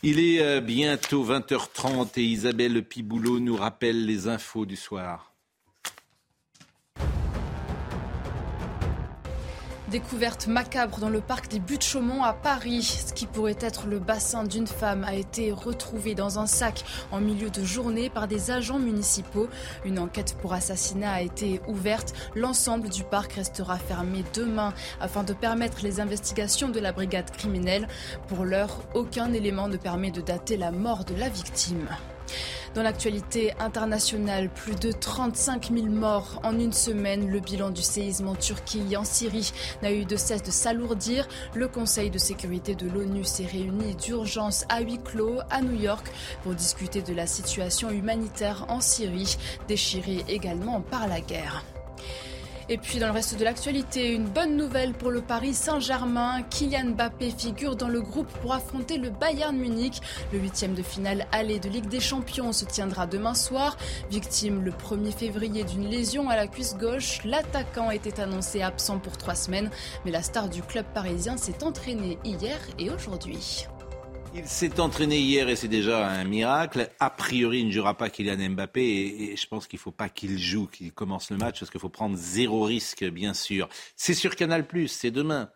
Il 0.03 0.19
est 0.19 0.39
euh, 0.39 0.61
bientôt 0.61 1.25
20h30 1.25 2.19
et 2.19 2.23
Isabelle 2.23 2.83
Piboulot 2.83 3.39
nous 3.39 3.55
rappelle 3.55 4.05
les 4.05 4.27
infos 4.27 4.67
du 4.67 4.75
soir. 4.75 5.34
Découverte 9.95 10.47
macabre 10.47 10.99
dans 10.99 11.07
le 11.07 11.21
parc 11.21 11.47
des 11.47 11.59
Buttes-Chaumont 11.59 12.21
à 12.21 12.33
Paris. 12.33 12.83
Ce 13.07 13.13
qui 13.13 13.27
pourrait 13.27 13.55
être 13.61 13.87
le 13.87 13.97
bassin 13.97 14.43
d'une 14.43 14.67
femme 14.67 15.05
a 15.05 15.15
été 15.15 15.53
retrouvé 15.53 16.15
dans 16.15 16.37
un 16.37 16.47
sac 16.47 16.83
en 17.13 17.21
milieu 17.21 17.49
de 17.49 17.63
journée 17.63 18.09
par 18.09 18.27
des 18.27 18.51
agents 18.51 18.77
municipaux. 18.77 19.47
Une 19.85 19.97
enquête 19.97 20.35
pour 20.41 20.51
assassinat 20.51 21.13
a 21.13 21.21
été 21.21 21.61
ouverte. 21.69 22.13
L'ensemble 22.35 22.89
du 22.89 23.05
parc 23.05 23.31
restera 23.31 23.77
fermé 23.77 24.25
demain 24.33 24.73
afin 24.99 25.23
de 25.23 25.31
permettre 25.31 25.77
les 25.81 26.01
investigations 26.01 26.67
de 26.67 26.81
la 26.81 26.91
brigade 26.91 27.31
criminelle. 27.31 27.87
Pour 28.27 28.43
l'heure, 28.43 28.81
aucun 28.95 29.31
élément 29.31 29.69
ne 29.69 29.77
permet 29.77 30.11
de 30.11 30.19
dater 30.19 30.57
la 30.57 30.71
mort 30.71 31.05
de 31.05 31.15
la 31.15 31.29
victime. 31.29 31.87
Dans 32.73 32.83
l'actualité 32.83 33.53
internationale, 33.59 34.49
plus 34.49 34.75
de 34.75 34.91
35 34.91 35.71
000 35.73 35.85
morts 35.87 36.41
en 36.43 36.59
une 36.59 36.73
semaine. 36.73 37.29
Le 37.29 37.39
bilan 37.39 37.69
du 37.69 37.81
séisme 37.81 38.27
en 38.27 38.35
Turquie 38.35 38.83
et 38.91 38.97
en 38.97 39.05
Syrie 39.05 39.51
n'a 39.81 39.91
eu 39.91 40.05
de 40.05 40.17
cesse 40.17 40.43
de 40.43 40.51
s'alourdir. 40.51 41.27
Le 41.53 41.67
Conseil 41.67 42.09
de 42.09 42.17
sécurité 42.17 42.75
de 42.75 42.89
l'ONU 42.89 43.23
s'est 43.23 43.45
réuni 43.45 43.95
d'urgence 43.95 44.65
à 44.69 44.81
huis 44.81 44.99
clos 45.03 45.39
à 45.49 45.61
New 45.61 45.79
York 45.79 46.11
pour 46.43 46.53
discuter 46.53 47.01
de 47.01 47.13
la 47.13 47.27
situation 47.27 47.89
humanitaire 47.89 48.65
en 48.69 48.81
Syrie, 48.81 49.37
déchirée 49.67 50.25
également 50.27 50.81
par 50.81 51.07
la 51.07 51.21
guerre. 51.21 51.63
Et 52.67 52.77
puis 52.79 52.97
dans 52.97 53.05
le 53.07 53.13
reste 53.13 53.37
de 53.37 53.43
l'actualité, 53.43 54.11
une 54.11 54.25
bonne 54.25 54.57
nouvelle 54.57 54.93
pour 54.93 55.11
le 55.11 55.21
Paris 55.21 55.53
Saint-Germain. 55.53 56.41
Kylian 56.49 56.95
Mbappé 56.95 57.29
figure 57.29 57.75
dans 57.75 57.87
le 57.87 58.01
groupe 58.01 58.31
pour 58.41 58.53
affronter 58.53 58.97
le 58.97 59.11
Bayern 59.11 59.55
Munich. 59.55 60.01
Le 60.33 60.39
huitième 60.39 60.73
de 60.73 60.81
finale 60.81 61.27
aller 61.31 61.59
de 61.59 61.69
Ligue 61.69 61.87
des 61.87 61.99
Champions 61.99 62.51
se 62.53 62.65
tiendra 62.65 63.05
demain 63.05 63.35
soir. 63.35 63.77
Victime 64.09 64.63
le 64.63 64.71
1er 64.71 65.11
février 65.11 65.63
d'une 65.63 65.87
lésion 65.87 66.27
à 66.27 66.35
la 66.35 66.47
cuisse 66.47 66.75
gauche, 66.75 67.19
l'attaquant 67.23 67.91
était 67.91 68.19
annoncé 68.19 68.63
absent 68.63 68.97
pour 68.97 69.17
trois 69.17 69.35
semaines. 69.35 69.69
Mais 70.03 70.11
la 70.11 70.23
star 70.23 70.49
du 70.49 70.63
club 70.63 70.85
parisien 70.91 71.37
s'est 71.37 71.63
entraînée 71.63 72.17
hier 72.23 72.57
et 72.79 72.89
aujourd'hui. 72.89 73.67
Il 74.37 74.47
s'est 74.47 74.81
entraîné 74.81 75.17
hier 75.17 75.47
et 75.47 75.55
c'est 75.55 75.69
déjà 75.69 76.09
un 76.09 76.25
miracle. 76.25 76.89
A 76.99 77.09
priori, 77.09 77.61
il 77.61 77.67
ne 77.67 77.71
jouera 77.71 77.93
pas 77.93 78.09
Kylian 78.09 78.49
Mbappé 78.49 78.81
et, 78.81 79.37
je 79.37 79.47
pense 79.47 79.65
qu'il 79.65 79.77
ne 79.77 79.81
faut 79.81 79.91
pas 79.91 80.09
qu'il 80.09 80.37
joue, 80.37 80.67
qu'il 80.67 80.91
commence 80.91 81.31
le 81.31 81.37
match 81.37 81.59
parce 81.59 81.71
qu'il 81.71 81.79
faut 81.79 81.87
prendre 81.87 82.17
zéro 82.17 82.63
risque, 82.63 83.05
bien 83.05 83.33
sûr. 83.33 83.69
C'est 83.95 84.13
sur 84.13 84.35
Canal+, 84.35 84.65
c'est 84.89 85.11
demain. 85.11 85.49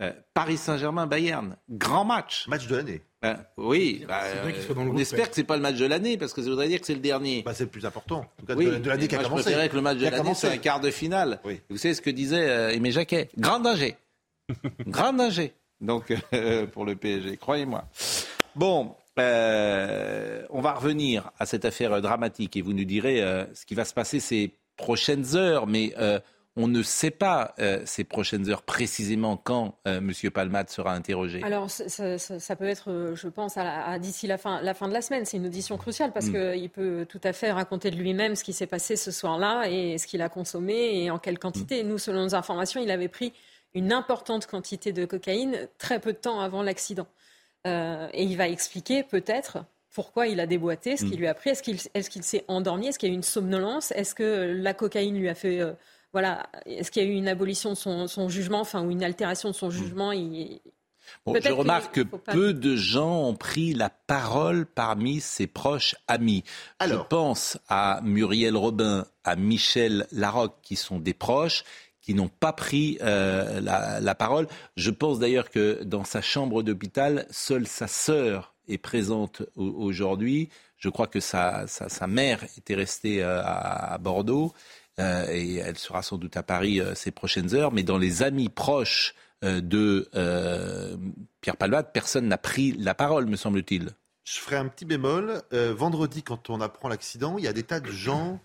Euh, 0.00 0.12
Paris 0.32 0.56
Saint-Germain, 0.56 1.06
Bayern, 1.06 1.56
grand 1.68 2.06
match. 2.06 2.48
Match 2.48 2.66
de 2.68 2.76
l'année. 2.76 3.02
Ben, 3.20 3.38
oui, 3.58 4.04
bah, 4.08 4.22
on 4.76 4.96
espère 4.96 5.28
que 5.28 5.36
c'est 5.36 5.44
pas 5.44 5.56
le 5.56 5.62
match 5.62 5.76
de 5.76 5.84
l'année 5.84 6.16
parce 6.16 6.32
que 6.32 6.42
ça 6.42 6.48
voudrait 6.48 6.68
dire 6.68 6.80
que 6.80 6.86
c'est 6.86 6.94
le 6.94 7.00
dernier. 7.00 7.42
Bah, 7.42 7.52
c'est 7.52 7.64
le 7.64 7.70
plus 7.70 7.84
important. 7.84 8.20
En 8.20 8.40
tout 8.40 8.46
cas, 8.46 8.54
de, 8.54 8.88
l'année 8.88 9.08
qui 9.08 9.14
a 9.14 9.22
commencé. 9.22 9.36
Je 9.36 9.42
préférerais 9.42 9.68
que 9.68 9.76
le 9.76 9.82
match 9.82 9.98
de 9.98 10.08
l'année 10.08 10.34
soit 10.34 10.50
un 10.50 10.56
quart 10.56 10.80
de 10.80 10.90
finale. 10.90 11.38
Vous 11.68 11.76
savez 11.76 11.94
ce 11.94 12.00
que 12.00 12.10
disait 12.10 12.48
euh, 12.48 12.70
Aimé 12.70 12.92
Jacquet? 12.92 13.28
Grand 13.36 13.60
danger. 13.60 13.96
Grand 14.86 15.12
danger 15.12 15.54
donc 15.82 16.14
euh, 16.32 16.66
pour 16.72 16.86
le 16.86 16.96
PSG, 16.96 17.36
croyez-moi. 17.36 17.84
Bon, 18.54 18.94
euh, 19.18 20.42
on 20.50 20.60
va 20.60 20.72
revenir 20.72 21.30
à 21.38 21.44
cette 21.44 21.64
affaire 21.64 22.00
dramatique 22.00 22.56
et 22.56 22.62
vous 22.62 22.72
nous 22.72 22.84
direz 22.84 23.22
euh, 23.22 23.44
ce 23.54 23.66
qui 23.66 23.74
va 23.74 23.84
se 23.84 23.92
passer 23.92 24.20
ces 24.20 24.54
prochaines 24.76 25.36
heures, 25.36 25.66
mais 25.66 25.94
on 26.56 26.68
ne 26.68 26.82
sait 26.82 27.10
pas 27.10 27.54
ces 27.84 28.04
prochaines 28.04 28.50
heures 28.50 28.62
précisément 28.62 29.36
quand 29.36 29.78
M. 29.84 30.12
Palmade 30.34 30.70
sera 30.70 30.92
interrogé. 30.92 31.42
Alors 31.42 31.70
ça, 31.70 32.56
peut 32.56 32.66
être, 32.66 33.12
je 33.14 33.28
pense, 33.28 33.56
à, 33.56 33.98
d'ici 33.98 34.26
la 34.26 34.38
fin, 34.38 34.60
la 34.60 34.74
fin 34.74 34.88
de 34.88 34.92
la 34.92 35.02
semaine. 35.02 35.24
C'est 35.24 35.36
une 35.36 35.46
audition 35.46 35.76
cruciale 35.76 36.12
parce 36.12 36.26
mm. 36.26 36.52
qu'il 36.52 36.70
peut 36.70 37.06
tout 37.08 37.20
à 37.22 37.32
fait 37.32 37.52
raconter 37.52 37.90
de 37.90 37.96
lui-même 37.96 38.34
ce 38.34 38.44
qui 38.44 38.52
s'est 38.52 38.66
passé 38.66 38.96
ce 38.96 39.10
soir-là 39.10 39.68
et 39.68 39.98
ce 39.98 40.06
qu'il 40.06 40.20
a 40.20 40.28
consommé 40.28 41.04
et 41.04 41.10
en 41.10 41.18
quelle 41.18 41.38
quantité. 41.38 41.84
Nous, 41.84 41.98
selon 41.98 42.22
nos 42.22 42.34
informations, 42.34 42.82
il 42.82 42.90
avait 42.90 43.08
pris 43.08 43.32
une 43.74 43.92
importante 43.92 44.46
quantité 44.46 44.92
de 44.92 45.04
cocaïne 45.04 45.68
très 45.78 45.98
peu 45.98 46.12
de 46.12 46.18
temps 46.18 46.40
avant 46.40 46.62
l'accident. 46.62 47.06
Euh, 47.66 48.08
et 48.12 48.24
il 48.24 48.36
va 48.36 48.48
expliquer 48.48 49.02
peut-être 49.02 49.58
pourquoi 49.92 50.26
il 50.26 50.40
a 50.40 50.46
déboîté, 50.46 50.96
ce 50.96 51.04
qui 51.04 51.14
mm. 51.14 51.18
lui 51.18 51.26
a 51.26 51.34
pris. 51.34 51.50
Est-ce 51.50 51.62
qu'il 51.62 51.76
est 51.76 52.22
s'est 52.22 52.44
endormi? 52.48 52.88
Est-ce 52.88 52.98
qu'il 52.98 53.08
y 53.08 53.12
a 53.12 53.14
eu 53.14 53.16
une 53.16 53.22
somnolence? 53.22 53.92
Est-ce 53.92 54.14
que 54.14 54.52
la 54.56 54.74
cocaïne 54.74 55.18
lui 55.18 55.28
a 55.28 55.34
fait... 55.34 55.60
Euh, 55.60 55.72
voilà, 56.12 56.46
est-ce 56.66 56.90
qu'il 56.90 57.02
y 57.02 57.06
a 57.06 57.08
eu 57.08 57.14
une 57.14 57.28
abolition 57.28 57.70
de 57.70 58.06
son, 58.06 58.28
jugement, 58.28 58.60
enfin, 58.60 58.84
ou 58.84 58.90
une 58.90 59.02
altération 59.02 59.48
de 59.48 59.54
son 59.54 59.68
mm. 59.68 59.72
jugement? 59.72 60.12
Je 60.12 61.52
remarque 61.52 61.94
que 61.94 62.00
peu 62.00 62.52
de 62.52 62.76
gens 62.76 63.28
ont 63.28 63.34
pris 63.34 63.74
la 63.74 63.90
parole 63.90 64.66
parmi 64.66 65.20
ses 65.20 65.46
proches 65.46 65.94
amis. 66.08 66.44
Je 66.84 66.94
pense 66.94 67.58
à 67.68 68.00
Muriel 68.02 68.56
Robin, 68.56 69.06
à 69.24 69.36
Michel 69.36 70.06
Larocque, 70.12 70.56
qui 70.62 70.76
sont 70.76 70.98
des 70.98 71.14
proches, 71.14 71.64
qui 72.02 72.14
n'ont 72.14 72.28
pas 72.28 72.52
pris 72.52 72.98
euh, 73.00 73.60
la, 73.60 74.14
parole. 74.14 74.48
Je 74.76 74.90
pense 74.90 75.18
d'ailleurs 75.18 75.50
que 75.50 75.82
dans 75.84 76.04
sa 76.04 76.20
chambre 76.20 76.62
d'hôpital, 76.62 77.26
seule 77.30 77.66
sa 77.66 77.86
sœur 77.86 78.54
est 78.68 78.78
présente 78.78 79.42
aujourd'hui. 79.54 80.50
Je 80.76 80.88
crois 80.88 81.06
que 81.06 81.20
sa, 81.20 81.66
mère 82.08 82.44
était 82.58 82.74
restée 82.74 83.22
euh, 83.22 83.40
à, 83.44 83.96
Bordeaux 83.98 84.52
euh, 84.98 85.26
et 85.30 85.56
elle 85.56 85.78
sera 85.78 86.02
sans 86.02 86.18
doute 86.18 86.36
à 86.36 86.42
Paris 86.42 86.80
ces 86.94 87.12
prochaines 87.12 87.54
heures. 87.54 87.72
Mais 87.72 87.84
dans 87.84 87.98
les 87.98 88.22
amis 88.22 88.48
proches 88.48 89.14
de 89.42 90.08
Pierre 91.40 91.56
Palmade, 91.56 91.90
personne 91.92 92.28
n'a 92.28 92.38
pris 92.38 92.72
la 92.72 92.94
parole, 92.94 93.26
me 93.26 93.36
semble-t-il. 93.36 93.90
Je 94.24 94.38
ferai 94.38 94.56
un 94.56 94.68
petit 94.68 94.84
bémol. 94.84 95.42
vendredi, 95.52 96.22
quand 96.22 96.50
on 96.50 96.60
apprend 96.60 96.88
l'accident, 96.88 97.38
il 97.38 97.44
y 97.44 97.48
a 97.48 97.52
des 97.52 97.64
tas 97.64 97.80
de 97.80 97.90
gens 97.90 98.40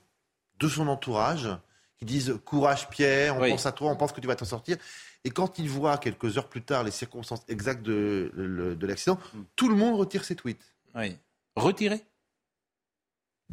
de 0.59 0.67
son 0.67 0.87
entourage 0.87 1.49
qui 1.97 2.05
disent 2.05 2.39
courage 2.45 2.89
Pierre, 2.89 3.37
on 3.37 3.49
pense 3.49 3.65
à 3.65 3.71
toi, 3.71 3.91
on 3.91 3.95
pense 3.95 4.11
que 4.11 4.21
tu 4.21 4.27
vas 4.27 4.35
t'en 4.35 4.45
sortir. 4.45 4.77
Et 5.23 5.29
quand 5.29 5.59
ils 5.59 5.69
voient 5.69 5.97
quelques 5.97 6.37
heures 6.37 6.47
plus 6.47 6.61
tard 6.61 6.83
les 6.83 6.91
circonstances 6.91 7.43
exactes 7.49 7.83
de, 7.83 8.31
de, 8.79 8.87
l'accident, 8.87 9.19
hmm. 9.33 9.41
tout 9.55 9.67
le 9.67 9.75
monde 9.75 9.99
retire 9.99 10.23
ses 10.23 10.35
tweets. 10.35 10.73
Oui. 10.95 11.17
Retiré? 11.55 12.01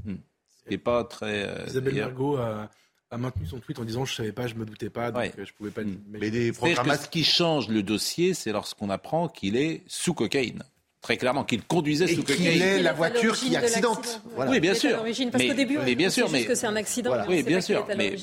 Hmm. 0.05 0.17
Ce 0.65 0.71
n'est 0.71 0.79
pas 0.79 1.05
très. 1.05 1.49
Euh, 1.49 1.65
Isabelle 1.67 1.95
Mergo 1.95 2.37
a, 2.37 2.71
maintenu 3.17 3.47
son 3.47 3.61
tweet 3.61 3.79
en 3.79 3.85
disant 3.85 4.05
Je 4.05 4.13
ne 4.13 4.17
savais 4.17 4.33
pas, 4.33 4.47
je 4.47 4.55
ne 4.55 4.61
me 4.61 4.67
doutais 4.67 4.91
pas, 4.91 5.11
donc 5.11 5.23
euh, 5.23 5.31
je 5.37 5.41
ne 5.41 5.57
pouvais 5.57 5.71
pas. 5.71 5.83
Hmm. 5.83 5.99
Mais 6.09 6.31
des 6.31 6.53
Ce 6.53 7.09
qui 7.09 7.25
change 7.25 7.69
le 7.69 7.83
dossier, 7.83 8.35
c'est 8.35 8.53
lorsqu'on 8.53 8.91
apprend 8.91 9.29
qu'il 9.29 9.57
est 9.57 9.83
sous 9.87 10.15
cocaïne 10.15 10.63
très 11.05 11.19
clairement 11.19 11.45
qu'il 11.45 11.63
conduisait 11.63 12.07
sous 12.07 12.23
cocaïne. 12.23 12.53
Qu'il 12.53 12.63
est 12.63 12.83
la 12.83 12.95
voiture 12.95 13.37
qui 13.37 13.55
accidente. 13.55 14.23
Oui, 14.49 14.59
bien 14.59 14.75
sûr. 14.75 15.05
Parce 15.31 15.45
qu'au 15.45 15.55
début, 15.55 15.79
mais 15.85 15.95
bien 15.95 16.09
sûr, 16.09 16.31
mais 16.31 16.47
que 16.47 16.55
c'est 16.55 16.67
un 16.67 16.77
accident. 16.77 17.15
Oui, 17.29 17.43
bien 17.43 17.61
sûr. 17.61 17.87
Mais, 17.97 18.17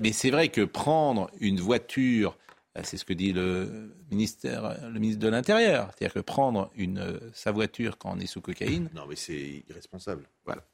mais, 0.00 0.12
c'est 0.12 0.30
vrai 0.30 0.48
que 0.48 0.62
prendre 0.62 1.30
une 1.40 1.60
voiture, 1.60 2.36
euh, 2.76 2.80
c'est 2.82 2.96
ce 2.96 3.04
que 3.04 3.12
dit 3.12 3.32
le 3.32 3.94
ministère, 4.10 4.76
le 4.82 4.98
ministre 4.98 5.22
de 5.22 5.28
l'Intérieur, 5.28 5.90
c'est-à-dire 5.90 6.14
que 6.14 6.20
prendre 6.20 6.70
une, 6.74 7.20
sa 7.32 7.52
voiture 7.52 7.98
quand 7.98 8.16
on 8.16 8.18
est 8.18 8.26
sous 8.26 8.40
cocaïne. 8.40 8.90
Non, 8.94 9.02
mais 9.08 9.16
c'est 9.16 9.64
irresponsable. 9.70 10.28
Voilà. 10.44 10.64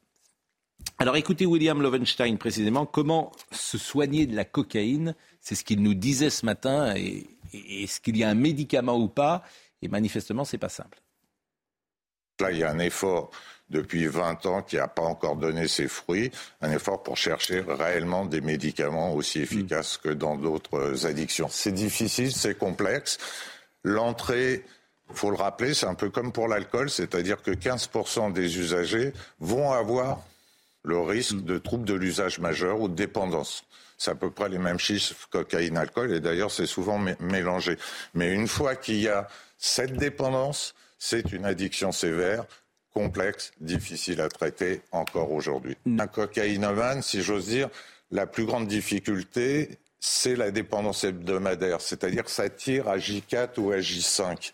Alors 0.97 1.15
écoutez 1.15 1.45
William 1.45 1.79
Lovenstein 1.79 2.37
précisément, 2.39 2.87
comment 2.87 3.31
se 3.51 3.77
soigner 3.77 4.25
de 4.25 4.35
la 4.35 4.45
cocaïne? 4.45 5.15
C'est 5.39 5.53
ce 5.53 5.63
qu'il 5.63 5.83
nous 5.83 5.93
disait 5.93 6.31
ce 6.31 6.43
matin. 6.43 6.95
Et, 6.95 7.27
est-ce 7.53 8.01
qu'il 8.01 8.17
y 8.17 8.23
a 8.23 8.29
un 8.29 8.35
médicament 8.35 8.97
ou 8.97 9.09
pas 9.09 9.43
Et 9.83 9.89
manifestement, 9.89 10.43
c'est 10.43 10.57
pas 10.57 10.69
simple. 10.69 11.01
Là, 12.41 12.51
il 12.51 12.57
y 12.57 12.63
a 12.63 12.69
un 12.69 12.79
effort 12.79 13.31
depuis 13.71 14.05
20 14.05 14.45
ans 14.45 14.61
qui 14.61 14.75
n'a 14.75 14.87
pas 14.87 15.01
encore 15.01 15.37
donné 15.37 15.67
ses 15.67 15.87
fruits, 15.87 16.29
un 16.61 16.71
effort 16.71 17.01
pour 17.01 17.17
chercher 17.17 17.63
réellement 17.67 18.25
des 18.25 18.41
médicaments 18.41 19.13
aussi 19.13 19.39
mm. 19.39 19.43
efficaces 19.43 19.97
que 19.97 20.09
dans 20.09 20.35
d'autres 20.35 21.05
addictions. 21.07 21.47
C'est 21.49 21.71
difficile, 21.71 22.31
c'est 22.31 22.57
complexe. 22.57 23.17
L'entrée, 23.83 24.65
il 25.09 25.15
faut 25.15 25.31
le 25.31 25.37
rappeler, 25.37 25.73
c'est 25.73 25.87
un 25.87 25.95
peu 25.95 26.09
comme 26.09 26.31
pour 26.31 26.47
l'alcool, 26.47 26.89
c'est-à-dire 26.89 27.41
que 27.41 27.51
15% 27.51 28.33
des 28.33 28.59
usagers 28.59 29.13
vont 29.39 29.71
avoir 29.71 30.21
le 30.83 30.99
risque 30.99 31.35
mm. 31.35 31.43
de 31.43 31.57
troubles 31.57 31.85
de 31.85 31.93
l'usage 31.93 32.39
majeur 32.39 32.81
ou 32.81 32.89
de 32.89 32.95
dépendance. 32.95 33.63
C'est 33.97 34.11
à 34.11 34.15
peu 34.15 34.31
près 34.31 34.49
les 34.49 34.57
mêmes 34.57 34.79
chiffres 34.79 35.27
cocaïne, 35.29 35.77
alcool, 35.77 36.11
et 36.11 36.19
d'ailleurs 36.19 36.51
c'est 36.51 36.65
souvent 36.65 36.99
mélangé. 37.19 37.77
Mais 38.15 38.33
une 38.33 38.47
fois 38.47 38.75
qu'il 38.75 38.99
y 38.99 39.07
a 39.07 39.27
cette 39.59 39.95
dépendance, 39.95 40.73
c'est 41.03 41.31
une 41.31 41.45
addiction 41.45 41.91
sévère 41.91 42.45
complexe, 42.93 43.53
difficile 43.59 44.21
à 44.21 44.29
traiter 44.29 44.81
encore 44.91 45.31
aujourd'hui. 45.31 45.75
Un 45.97 46.05
cocaïnomane, 46.05 47.01
si 47.01 47.23
j'ose 47.23 47.47
dire, 47.47 47.69
la 48.11 48.27
plus 48.27 48.45
grande 48.45 48.67
difficulté, 48.67 49.79
c'est 49.99 50.35
la 50.35 50.51
dépendance 50.51 51.03
hebdomadaire, 51.03 51.81
c'est-à-dire 51.81 52.29
ça 52.29 52.49
tire 52.49 52.87
à 52.87 52.97
J4 52.97 53.59
ou 53.59 53.71
à 53.71 53.77
J5 53.77 54.51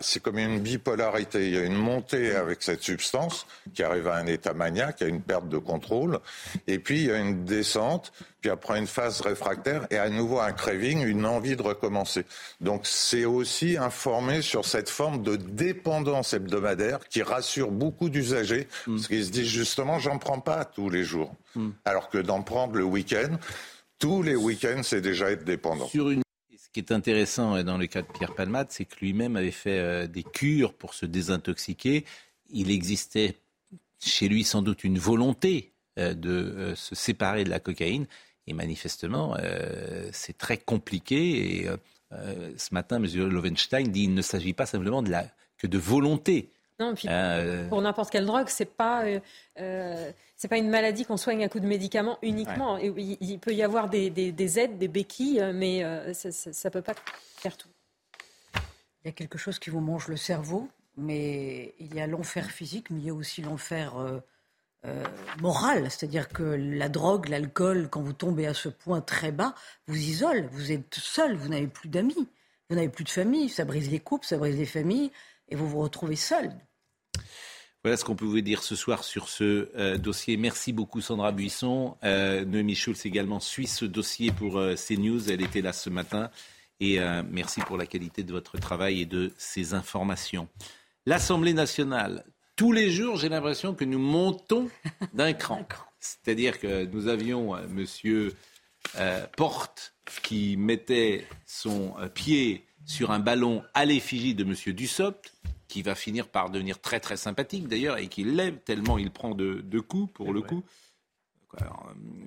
c'est 0.00 0.22
comme 0.22 0.38
une 0.38 0.60
bipolarité. 0.60 1.46
Il 1.48 1.54
y 1.54 1.58
a 1.58 1.64
une 1.64 1.74
montée 1.74 2.34
avec 2.34 2.62
cette 2.62 2.82
substance 2.82 3.46
qui 3.74 3.82
arrive 3.82 4.06
à 4.08 4.16
un 4.16 4.26
état 4.26 4.54
maniaque, 4.54 5.02
à 5.02 5.06
une 5.06 5.20
perte 5.20 5.48
de 5.48 5.58
contrôle, 5.58 6.20
et 6.66 6.78
puis 6.78 7.00
il 7.00 7.06
y 7.06 7.10
a 7.10 7.18
une 7.18 7.44
descente, 7.44 8.12
puis 8.40 8.50
après 8.50 8.78
une 8.78 8.86
phase 8.86 9.20
réfractaire 9.20 9.86
et 9.90 9.98
à 9.98 10.08
nouveau 10.08 10.38
un 10.38 10.52
craving, 10.52 11.04
une 11.04 11.26
envie 11.26 11.56
de 11.56 11.62
recommencer. 11.62 12.24
Donc 12.60 12.82
c'est 12.84 13.24
aussi 13.24 13.76
informé 13.76 14.40
sur 14.40 14.64
cette 14.64 14.88
forme 14.88 15.22
de 15.22 15.36
dépendance 15.36 16.32
hebdomadaire 16.32 17.00
qui 17.08 17.22
rassure 17.22 17.72
beaucoup 17.72 18.08
d'usagers, 18.08 18.68
mm. 18.86 18.94
parce 18.94 19.08
qu'ils 19.08 19.24
se 19.24 19.30
disent 19.30 19.48
justement, 19.48 19.98
j'en 19.98 20.18
prends 20.18 20.40
pas 20.40 20.64
tous 20.64 20.90
les 20.90 21.02
jours, 21.02 21.34
mm. 21.56 21.70
alors 21.84 22.08
que 22.08 22.18
d'en 22.18 22.42
prendre 22.42 22.76
le 22.76 22.84
week-end. 22.84 23.36
Tous 23.98 24.22
les 24.22 24.36
week-ends, 24.36 24.82
c'est 24.82 25.00
déjà 25.00 25.30
être 25.30 25.44
dépendant 25.44 25.88
qui 26.76 26.80
est 26.80 26.92
intéressant 26.92 27.64
dans 27.64 27.78
le 27.78 27.86
cas 27.86 28.02
de 28.02 28.06
Pierre 28.06 28.34
Palmade, 28.34 28.66
c'est 28.68 28.84
que 28.84 28.96
lui-même 29.00 29.34
avait 29.36 29.50
fait 29.50 29.78
euh, 29.78 30.06
des 30.06 30.22
cures 30.22 30.74
pour 30.74 30.92
se 30.92 31.06
désintoxiquer. 31.06 32.04
Il 32.50 32.70
existait 32.70 33.38
chez 33.98 34.28
lui 34.28 34.44
sans 34.44 34.60
doute 34.60 34.84
une 34.84 34.98
volonté 34.98 35.72
euh, 35.98 36.12
de 36.12 36.28
euh, 36.28 36.74
se 36.74 36.94
séparer 36.94 37.44
de 37.44 37.48
la 37.48 37.60
cocaïne. 37.60 38.06
Et 38.46 38.52
manifestement, 38.52 39.38
c'est 40.12 40.36
très 40.38 40.58
compliqué. 40.58 41.62
Et 41.62 41.68
ce 42.12 42.74
matin, 42.74 43.02
M. 43.02 43.06
Lovenstein 43.28 43.88
dit 43.88 44.02
qu'il 44.02 44.14
ne 44.14 44.22
s'agit 44.22 44.52
pas 44.52 44.66
simplement 44.66 45.02
de 45.02 45.12
que 45.58 45.66
de 45.66 45.78
volonté. 45.78 46.52
Non, 46.78 46.94
puis 46.94 47.08
pour 47.68 47.80
n'importe 47.80 48.10
quelle 48.10 48.26
drogue, 48.26 48.48
c'est 48.48 48.66
pas 48.66 49.04
c'est 50.36 50.48
pas 50.48 50.58
une 50.58 50.68
maladie 50.68 51.06
qu'on 51.06 51.16
soigne 51.16 51.42
à 51.44 51.48
coup 51.48 51.60
de 51.60 51.66
médicaments 51.66 52.18
uniquement. 52.22 52.76
Il, 52.76 53.38
peut 53.38 53.54
y 53.54 53.62
avoir 53.62 53.88
des, 53.88 54.58
aides, 54.58 54.78
des 54.78 54.88
béquilles, 54.88 55.42
mais 55.54 55.82
euh, 55.82 56.12
ça 56.12 56.68
ne 56.68 56.72
peut 56.72 56.82
pas 56.82 56.94
faire 57.36 57.56
tout. 57.56 57.70
Il 59.02 59.06
y 59.06 59.08
a 59.08 59.12
quelque 59.12 59.38
chose 59.38 59.58
qui 59.58 59.70
vous 59.70 59.80
mange 59.80 60.08
le 60.08 60.16
cerveau, 60.16 60.68
mais 60.96 61.74
il 61.80 61.94
y 61.94 62.00
a 62.00 62.06
l'enfer 62.06 62.50
physique, 62.50 62.90
mais 62.90 63.00
il 63.00 63.06
y 63.06 63.10
a 63.10 63.14
aussi 63.14 63.40
l'enfer 63.40 63.96
euh, 63.96 64.18
euh, 64.84 65.04
moral. 65.40 65.90
C'est-à-dire 65.90 66.28
que 66.28 66.42
la 66.42 66.90
drogue, 66.90 67.28
l'alcool, 67.28 67.88
quand 67.88 68.02
vous 68.02 68.12
tombez 68.12 68.46
à 68.46 68.52
ce 68.52 68.68
point 68.68 69.00
très 69.00 69.32
bas, 69.32 69.54
vous 69.86 69.96
isole. 69.96 70.48
Vous 70.52 70.70
êtes 70.70 70.96
seul, 70.96 71.34
vous 71.34 71.48
n'avez 71.48 71.68
plus 71.68 71.88
d'amis, 71.88 72.28
vous 72.68 72.76
n'avez 72.76 72.90
plus 72.90 73.04
de 73.04 73.10
famille. 73.10 73.48
Ça 73.48 73.64
brise 73.64 73.90
les 73.90 74.00
couples, 74.00 74.26
ça 74.26 74.36
brise 74.36 74.58
les 74.58 74.66
familles, 74.66 75.12
et 75.48 75.56
vous 75.56 75.68
vous 75.68 75.80
retrouvez 75.80 76.16
seul. 76.16 76.52
Voilà 77.86 77.96
ce 77.96 78.04
qu'on 78.04 78.16
peut 78.16 78.24
vous 78.24 78.40
dire 78.40 78.64
ce 78.64 78.74
soir 78.74 79.04
sur 79.04 79.28
ce 79.28 79.68
euh, 79.76 79.96
dossier. 79.96 80.36
Merci 80.36 80.72
beaucoup 80.72 81.00
Sandra 81.00 81.30
Buisson. 81.30 81.96
Euh, 82.02 82.44
Noémie 82.44 82.74
Schulz 82.74 83.06
également 83.06 83.38
suit 83.38 83.68
ce 83.68 83.84
dossier 83.84 84.32
pour 84.32 84.58
euh, 84.58 84.74
CNews. 84.74 85.30
Elle 85.30 85.40
était 85.40 85.62
là 85.62 85.72
ce 85.72 85.88
matin. 85.88 86.30
Et 86.80 86.98
euh, 86.98 87.22
merci 87.30 87.60
pour 87.60 87.76
la 87.76 87.86
qualité 87.86 88.24
de 88.24 88.32
votre 88.32 88.58
travail 88.58 89.02
et 89.02 89.06
de 89.06 89.32
ces 89.38 89.72
informations. 89.72 90.48
L'Assemblée 91.06 91.52
nationale, 91.54 92.24
tous 92.56 92.72
les 92.72 92.90
jours, 92.90 93.18
j'ai 93.18 93.28
l'impression 93.28 93.72
que 93.72 93.84
nous 93.84 94.00
montons 94.00 94.68
d'un 95.14 95.32
cran. 95.32 95.64
C'est-à-dire 96.00 96.58
que 96.58 96.86
nous 96.86 97.06
avions 97.06 97.56
Monsieur 97.68 98.34
Porte 99.36 99.94
qui 100.24 100.56
mettait 100.56 101.24
son 101.46 101.94
pied 102.14 102.66
sur 102.86 103.10
un 103.10 103.18
ballon 103.18 103.62
à 103.74 103.84
l'effigie 103.84 104.34
de 104.34 104.44
Monsieur 104.44 104.72
Dussopt 104.72 105.34
qui 105.68 105.82
va 105.82 105.94
finir 105.94 106.28
par 106.28 106.50
devenir 106.50 106.80
très 106.80 107.00
très 107.00 107.16
sympathique 107.16 107.68
d'ailleurs 107.68 107.98
et 107.98 108.06
qui 108.06 108.24
lève 108.24 108.58
tellement 108.64 108.96
il 108.96 109.10
prend 109.10 109.34
de, 109.34 109.80
coups 109.80 110.12
pour 110.14 110.32
le 110.32 110.40
coup. 110.40 110.64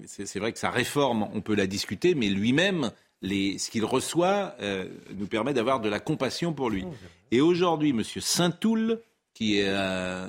C'est 0.05 0.39
vrai 0.39 0.51
que 0.51 0.59
sa 0.59 0.69
réforme, 0.69 1.29
on 1.33 1.41
peut 1.41 1.55
la 1.55 1.67
discuter, 1.67 2.15
mais 2.15 2.29
lui-même, 2.29 2.91
ce 3.23 3.69
qu'il 3.69 3.85
reçoit 3.85 4.55
euh, 4.59 4.89
nous 5.15 5.27
permet 5.27 5.53
d'avoir 5.53 5.79
de 5.79 5.89
la 5.89 5.99
compassion 5.99 6.53
pour 6.53 6.69
lui. 6.69 6.85
Et 7.31 7.39
aujourd'hui, 7.41 7.91
M. 7.91 8.03
Saint-Toul, 8.03 9.01
qui 9.33 9.59
est 9.59 9.67
euh, 9.67 10.27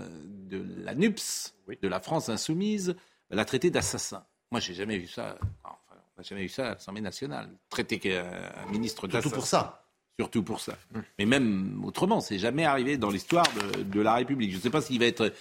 de 0.51 0.65
la 0.85 0.95
NUPS, 0.95 1.55
de 1.83 1.89
la 1.89 2.01
France 2.01 2.29
insoumise, 2.29 2.95
l'a 3.31 3.45
traité 3.45 3.71
d'assassin. 3.71 4.25
Moi, 4.51 4.61
j'ai 4.61 4.75
jamais 4.75 4.99
vu 4.99 5.07
ça. 5.07 5.39
Enfin, 5.65 5.77
on 5.91 6.21
n'a 6.21 6.23
jamais 6.23 6.43
vu 6.43 6.49
ça 6.49 6.67
à 6.67 6.71
l'Assemblée 6.73 7.01
nationale. 7.01 7.49
Traiter 7.71 8.19
un 8.19 8.71
ministre 8.71 9.07
d'assassin. 9.07 9.23
Surtout 9.23 9.35
pour 9.35 9.47
ça. 9.47 9.80
Surtout 10.21 10.43
pour 10.43 10.61
ça. 10.61 10.77
Mais 11.19 11.25
même 11.25 11.83
autrement, 11.83 12.21
c'est 12.21 12.39
jamais 12.39 12.67
arrivé 12.67 12.99
dans 12.99 13.09
l'histoire 13.09 13.47
de, 13.83 14.01
la 14.01 14.15
République. 14.15 14.51
Je 14.51 14.57
ne 14.57 14.61
sais 14.61 14.69
pas 14.69 14.83
s'il 14.83 14.99
va 14.99 15.07
être. 15.07 15.33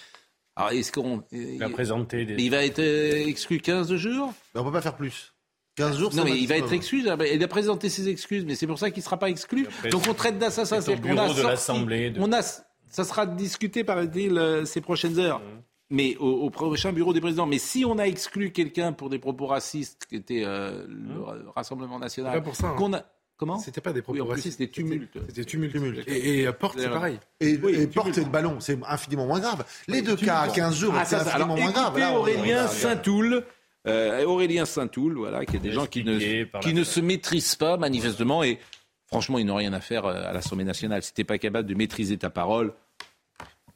Alors, 0.55 0.71
est-ce 0.71 0.93
qu'on. 0.93 1.21
Il 1.33 1.59
va 1.59 1.67
présenter. 1.67 2.25
Il 2.37 2.49
va 2.49 2.63
être 2.63 2.79
euh, 2.79 3.27
exclu 3.27 3.59
15 3.59 3.93
jours? 3.95 4.33
On 4.55 4.59
ne 4.59 4.63
peut 4.63 4.71
pas 4.71 4.81
faire 4.81 4.95
plus. 4.95 5.33
15 5.75 5.97
jours, 5.97 6.15
Non, 6.15 6.23
mais 6.23 6.37
il 6.37 6.47
va 6.47 6.57
être 6.57 6.71
exclu. 6.71 7.01
Il 7.01 7.43
a 7.43 7.47
présenté 7.47 7.89
ses 7.89 8.07
excuses, 8.07 8.45
mais 8.45 8.55
c'est 8.55 8.67
pour 8.67 8.79
ça 8.79 8.89
qu'il 8.89 9.01
ne 9.01 9.05
sera 9.05 9.17
pas 9.17 9.29
exclu. 9.29 9.67
Donc 9.91 10.03
on 10.09 10.13
traite 10.13 10.37
d'assassin. 10.37 10.79
C'est 10.79 10.95
bureau 10.95 11.33
de 11.33 11.41
l'Assemblée. 11.41 12.13
On 12.17 12.31
a, 12.31 12.41
ça 12.41 13.03
sera 13.03 13.25
discuté, 13.25 13.83
par 13.83 14.01
il 14.01 14.63
ces 14.65 14.79
prochaines 14.79 15.19
heures. 15.19 15.39
Mmh. 15.39 15.61
Mais 15.91 16.15
au, 16.17 16.49
prochain 16.51 16.93
bureau 16.93 17.13
des 17.13 17.21
présidents. 17.21 17.47
Mais 17.47 17.57
si 17.57 17.83
on 17.83 17.97
a 17.97 18.03
exclu 18.03 18.51
quelqu'un 18.51 18.93
pour 18.93 19.09
des 19.09 19.19
propos 19.19 19.47
racistes, 19.47 20.05
qui 20.07 20.15
était 20.15 20.43
euh, 20.45 20.85
le 20.87 21.15
mmh. 21.15 21.49
Rassemblement 21.55 21.99
national, 21.99 22.33
pas 22.33 22.41
pour 22.41 22.55
ça, 22.55 22.75
hein. 22.77 22.93
a, 22.93 23.05
Comment? 23.39 23.57
C'était 23.57 23.79
pas 23.79 23.93
des 23.93 24.01
propos 24.01 24.25
racistes. 24.25 24.59
C'était 24.59 24.69
tumulte. 24.69 25.17
C'était 25.27 25.45
tumulte. 25.45 25.73
Et, 26.07 26.41
et, 26.41 26.51
Porte, 26.51 26.77
c'est 26.77 26.89
pareil. 26.89 27.19
Et, 27.39 27.57
Porte, 27.87 28.13
c'est 28.13 28.25
le 28.25 28.29
ballon. 28.29 28.59
C'est 28.59 28.77
infiniment 28.85 29.27
moins 29.27 29.39
grave. 29.39 29.65
Les 29.87 30.01
deux 30.01 30.17
cas 30.17 30.41
à 30.41 30.49
15 30.49 30.75
jours, 30.75 30.93
ah, 30.97 31.05
c'est 31.05 31.15
infiniment 31.15 31.55
moins 31.55 31.71
grave. 31.71 31.97
Aurélien 32.15 32.67
Saint-Toul. 32.67 33.45
Euh, 33.87 34.25
Aurélien 34.25 34.65
Saint-Toul, 34.65 35.15
voilà, 35.15 35.45
qui 35.45 35.55
est 35.55 35.59
des 35.59 35.71
gens 35.71 35.85
qui 35.85 36.03
ne, 36.03 36.43
qui 36.59 36.73
ne 36.73 36.83
se 36.83 36.99
maîtrisent 36.99 37.55
pas 37.55 37.77
manifestement 37.77 38.43
et 38.43 38.59
franchement, 39.07 39.39
ils 39.39 39.45
n'ont 39.45 39.55
rien 39.55 39.71
à 39.71 39.79
faire 39.79 40.05
euh, 40.05 40.21
à 40.21 40.33
l'Assemblée 40.33 40.65
nationale. 40.65 41.01
Si 41.01 41.13
tu 41.13 41.21
n'es 41.21 41.25
pas 41.25 41.37
capable 41.37 41.67
de 41.67 41.75
maîtriser 41.75 42.17
ta 42.17 42.29
parole, 42.29 42.73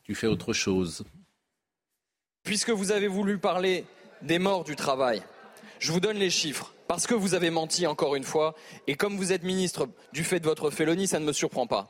tu 0.03 0.13
fais 0.13 0.27
autre 0.27 0.51
chose. 0.51 1.05
Puisque 2.43 2.69
vous 2.69 2.91
avez 2.91 3.07
voulu 3.07 3.37
parler 3.37 3.85
des 4.21 4.39
morts 4.39 4.65
du 4.65 4.75
travail, 4.75 5.23
je 5.79 5.93
vous 5.93 6.01
donne 6.01 6.17
les 6.17 6.29
chiffres 6.29 6.72
parce 6.87 7.07
que 7.07 7.13
vous 7.13 7.33
avez 7.33 7.49
menti 7.49 7.87
encore 7.87 8.15
une 8.15 8.23
fois, 8.23 8.55
et 8.87 8.95
comme 8.95 9.17
vous 9.17 9.31
êtes 9.31 9.43
ministre 9.43 9.87
du 10.11 10.23
fait 10.23 10.39
de 10.39 10.45
votre 10.45 10.69
félonie, 10.69 11.07
ça 11.07 11.19
ne 11.19 11.25
me 11.25 11.33
surprend 11.33 11.67
pas. 11.67 11.89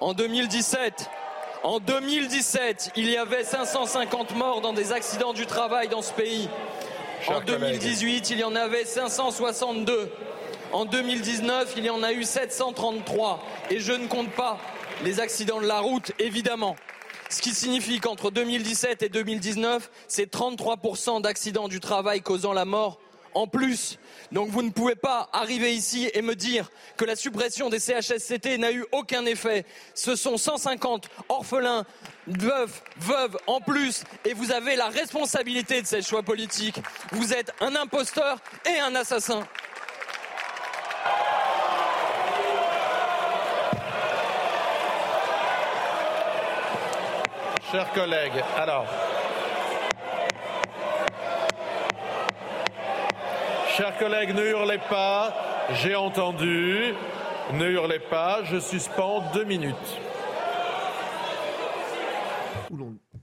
En 0.00 0.12
2017, 0.12 1.08
en 1.62 1.80
2017, 1.80 2.92
il 2.96 3.08
y 3.08 3.16
avait 3.16 3.44
550 3.44 4.36
morts 4.36 4.60
dans 4.60 4.72
des 4.72 4.92
accidents 4.92 5.32
du 5.32 5.46
travail 5.46 5.88
dans 5.88 6.02
ce 6.02 6.12
pays. 6.12 6.48
en 7.28 7.40
2018, 7.40 8.30
il 8.30 8.38
y 8.40 8.44
en 8.44 8.54
avait 8.54 8.84
562. 8.84 10.10
En 10.72 10.84
2019, 10.84 11.74
il 11.76 11.84
y 11.84 11.90
en 11.90 12.02
a 12.02 12.12
eu 12.12 12.24
733. 12.24 13.42
Et 13.70 13.78
je 13.78 13.92
ne 13.92 14.06
compte 14.08 14.30
pas 14.32 14.58
les 15.04 15.20
accidents 15.20 15.60
de 15.60 15.66
la 15.66 15.80
route, 15.80 16.12
évidemment. 16.18 16.76
Ce 17.30 17.40
qui 17.40 17.54
signifie 17.54 17.98
qu'entre 17.98 18.30
2017 18.30 19.02
et 19.02 19.08
2019, 19.08 19.90
c'est 20.06 20.30
33% 20.30 21.22
d'accidents 21.22 21.68
du 21.68 21.80
travail 21.80 22.20
causant 22.20 22.52
la 22.52 22.64
mort 22.64 23.00
en 23.34 23.46
plus. 23.46 23.98
Donc 24.32 24.48
vous 24.48 24.62
ne 24.62 24.70
pouvez 24.70 24.94
pas 24.94 25.28
arriver 25.32 25.74
ici 25.74 26.10
et 26.14 26.22
me 26.22 26.34
dire 26.34 26.70
que 26.96 27.04
la 27.04 27.16
suppression 27.16 27.68
des 27.68 27.78
CHSCT 27.78 28.58
n'a 28.58 28.72
eu 28.72 28.84
aucun 28.92 29.24
effet. 29.26 29.64
Ce 29.94 30.16
sont 30.16 30.36
150 30.36 31.08
orphelins, 31.28 31.84
veuves, 32.26 32.80
veuves 32.98 33.36
en 33.46 33.60
plus, 33.60 34.04
et 34.24 34.32
vous 34.32 34.52
avez 34.52 34.76
la 34.76 34.88
responsabilité 34.88 35.82
de 35.82 35.86
ces 35.86 36.02
choix 36.02 36.22
politiques. 36.22 36.80
Vous 37.12 37.32
êtes 37.32 37.52
un 37.60 37.76
imposteur 37.76 38.38
et 38.66 38.78
un 38.80 38.94
assassin. 38.94 39.46
Chers 47.70 47.92
collègues, 47.92 48.44
alors, 48.56 48.86
Chers 53.76 53.96
collègues, 53.98 54.34
ne 54.34 54.42
hurlez 54.44 54.78
pas. 54.88 55.34
J'ai 55.82 55.94
entendu. 55.94 56.94
Ne 57.54 57.70
hurlez 57.70 57.98
pas. 57.98 58.40
Je 58.44 58.58
suspends 58.60 59.24
deux 59.32 59.44
minutes. 59.44 59.74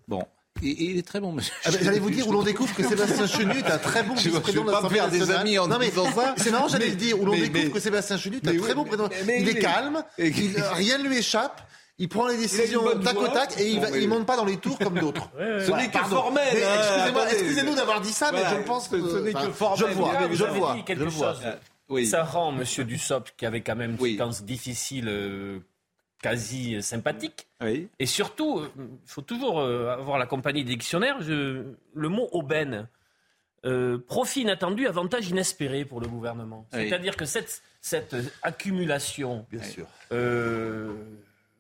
Bon. 0.07 0.23
Et, 0.63 0.67
il 0.91 0.97
est 0.99 1.07
très 1.07 1.19
bon, 1.19 1.31
monsieur. 1.31 1.53
Ah 1.65 1.71
ben, 1.71 1.79
J'allais 1.81 1.99
vous 1.99 2.11
dire 2.11 2.27
où 2.27 2.31
l'on 2.31 2.43
découvre 2.43 2.73
que 2.75 2.83
Sébastien 2.83 3.25
Chenu 3.25 3.57
est 3.59 3.71
un 3.71 3.77
très 3.79 4.03
bon 4.03 4.13
vice-président 4.13 4.63
de 4.65 4.71
l'Assemblée 4.71 4.99
faire 4.99 5.09
des 5.09 5.19
nationale. 5.19 5.41
amis 5.41 5.57
en 5.57 5.67
non, 5.67 5.77
mais 5.79 5.89
disant 5.89 6.11
ça. 6.11 6.35
C'est 6.37 6.51
marrant, 6.51 6.67
j'allais 6.67 6.89
le 6.89 6.95
dire, 6.95 7.19
où 7.19 7.25
l'on 7.25 7.31
découvre 7.31 7.51
mais- 7.65 7.69
que 7.71 7.79
Sébastien 7.79 8.17
Chenu 8.17 8.37
est 8.37 8.47
un 8.47 8.53
mais 8.53 8.59
très 8.59 8.75
bon 8.75 8.83
mais- 8.83 8.89
président. 8.97 9.09
mais 9.25 9.37
il 9.41 9.47
il 9.47 9.49
est 9.49 9.59
est- 9.59 9.61
calme, 9.61 10.03
Et- 10.19 10.27
il- 10.27 10.61
rien 10.73 10.97
ne 10.99 11.03
lui 11.07 11.17
échappe. 11.17 11.61
Il 12.01 12.09
prend 12.09 12.27
les 12.27 12.35
décisions 12.37 12.83
tac 12.99 13.15
au 13.15 13.27
tac 13.27 13.59
et 13.59 13.69
il 13.69 13.79
mais- 13.79 14.01
il 14.01 14.09
monte 14.09 14.25
pas 14.25 14.35
dans 14.35 14.43
les 14.45 14.57
tours 14.57 14.77
comme 14.79 14.97
d'autres. 14.99 15.29
Ce 15.37 15.67
Voilà, 15.67 15.83
n'est 15.83 15.87
que 15.89 15.93
pardon. 15.93 16.15
formel, 16.15 16.43
Mais 16.53 16.63
hein, 16.63 16.75
Excusez-moi, 16.79 17.31
excusez-nous 17.31 17.75
d'avoir 17.75 18.01
dit 18.01 18.11
ça, 18.11 18.31
mais 18.31 18.39
Voilà. 18.39 18.57
je 18.57 18.63
pense. 18.65 18.89
Ce- 18.89 19.09
ce 19.09 19.17
n'est 19.17 19.33
que 19.33 19.51
formel. 19.51 19.79
Je 19.79 19.85
le 19.85 19.91
vois, 19.93 20.13
je 20.33 20.43
le 20.45 20.51
vois. 20.51 20.77
je 20.87 20.93
le 20.95 21.05
vois. 21.05 21.35
Oui. 21.89 22.07
Ça 22.07 22.23
rend 22.23 22.57
M. 22.57 22.63
Dussopt, 22.85 23.33
qui 23.37 23.45
avait 23.45 23.61
quand 23.61 23.75
même 23.75 23.91
une 23.91 23.99
séquence 23.99 24.43
difficile, 24.43 25.07
euh, 25.09 25.59
quasi 26.23 26.75
euh, 26.75 26.81
sympathique. 26.81 27.47
Et 27.99 28.05
surtout, 28.07 28.59
euh, 28.61 28.69
il 28.77 28.97
faut 29.09 29.21
toujours 29.21 29.59
euh, 29.59 29.89
avoir 29.93 30.17
la 30.17 30.25
compagnie 30.25 30.63
des 30.63 30.71
dictionnaires. 30.71 31.21
Je- 31.21 31.63
le 31.93 32.09
mot 32.09 32.29
aubaine, 32.31 32.87
euh, 33.65 33.99
profit 33.99 34.41
inattendu, 34.41 34.87
avantage 34.87 35.29
inespéré 35.29 35.85
pour 35.85 35.99
le 36.01 36.07
gouvernement. 36.07 36.65
Oui. 36.73 36.87
C'est-à-dire 36.89 37.15
que 37.15 37.25
cette, 37.25 37.61
cette 37.81 38.15
accumulation 38.41 39.45
Bien 39.51 39.61
sûr. 39.61 39.85
euh, 40.11 40.93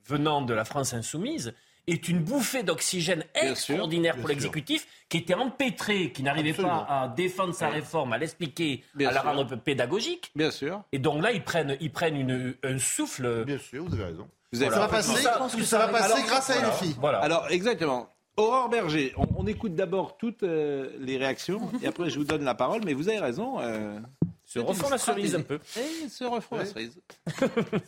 venant 0.05 0.41
de 0.41 0.53
la 0.53 0.65
France 0.65 0.93
insoumise 0.93 1.53
est 1.87 2.07
une 2.07 2.19
bouffée 2.19 2.61
d'oxygène 2.63 3.23
extraordinaire 3.33 4.15
pour 4.17 4.29
l'exécutif 4.29 4.87
qui 5.09 5.17
était 5.17 5.33
empêtré, 5.33 6.11
qui 6.11 6.21
n'arrivait 6.23 6.53
pas 6.53 6.85
à 6.89 7.07
défendre 7.07 7.53
sa 7.55 7.69
réforme, 7.69 8.13
à 8.13 8.17
l'expliquer, 8.19 8.83
à 8.99 9.11
la 9.11 9.21
rendre 9.21 9.55
pédagogique. 9.55 10.31
Bien 10.35 10.51
sûr. 10.51 10.83
Et 10.91 10.99
donc 10.99 11.23
là, 11.23 11.31
ils 11.31 11.43
prennent, 11.43 11.77
ils 11.81 11.91
prennent 11.91 12.15
une, 12.15 12.55
un 12.63 12.77
souffle. 12.77 13.45
Bien 13.45 13.57
sûr, 13.57 13.83
vous 13.83 13.93
avez 13.95 14.05
raison. 14.05 14.27
Vous 14.53 14.61
avez 14.61 14.71
Ça 14.71 14.79
va 14.79 14.85
pas- 14.87 14.91
passer, 14.97 15.21
ça- 15.21 15.39
va 15.79 15.87
passer 15.87 16.11
Alors, 16.13 16.25
grâce 16.27 16.49
à 16.49 16.53
voilà. 16.53 16.67
LFI. 16.69 16.95
Voilà. 16.99 17.19
Alors, 17.19 17.47
exactement. 17.49 18.09
Aurore 18.37 18.69
Berger, 18.69 19.13
on, 19.17 19.25
on 19.37 19.47
écoute 19.47 19.75
d'abord 19.75 20.17
toutes 20.17 20.43
euh, 20.43 20.89
les 20.99 21.17
réactions 21.17 21.69
et 21.83 21.87
après 21.87 22.09
je 22.09 22.17
vous 22.17 22.23
donne 22.25 22.43
la 22.45 22.55
parole, 22.55 22.81
mais 22.85 22.93
vous 22.93 23.09
avez 23.09 23.19
raison. 23.19 23.59
euh, 23.59 23.99
Se 24.51 24.59
c'est 24.59 24.65
refont 24.65 24.87
une 24.87 24.91
la 24.91 24.97
cerise 24.97 25.35
un 25.35 25.41
peu. 25.43 25.59
Et 25.77 26.09
se 26.09 26.25
refont 26.25 26.57
la 26.57 26.63
Ouais. 26.63 26.67
cerise. 26.67 26.99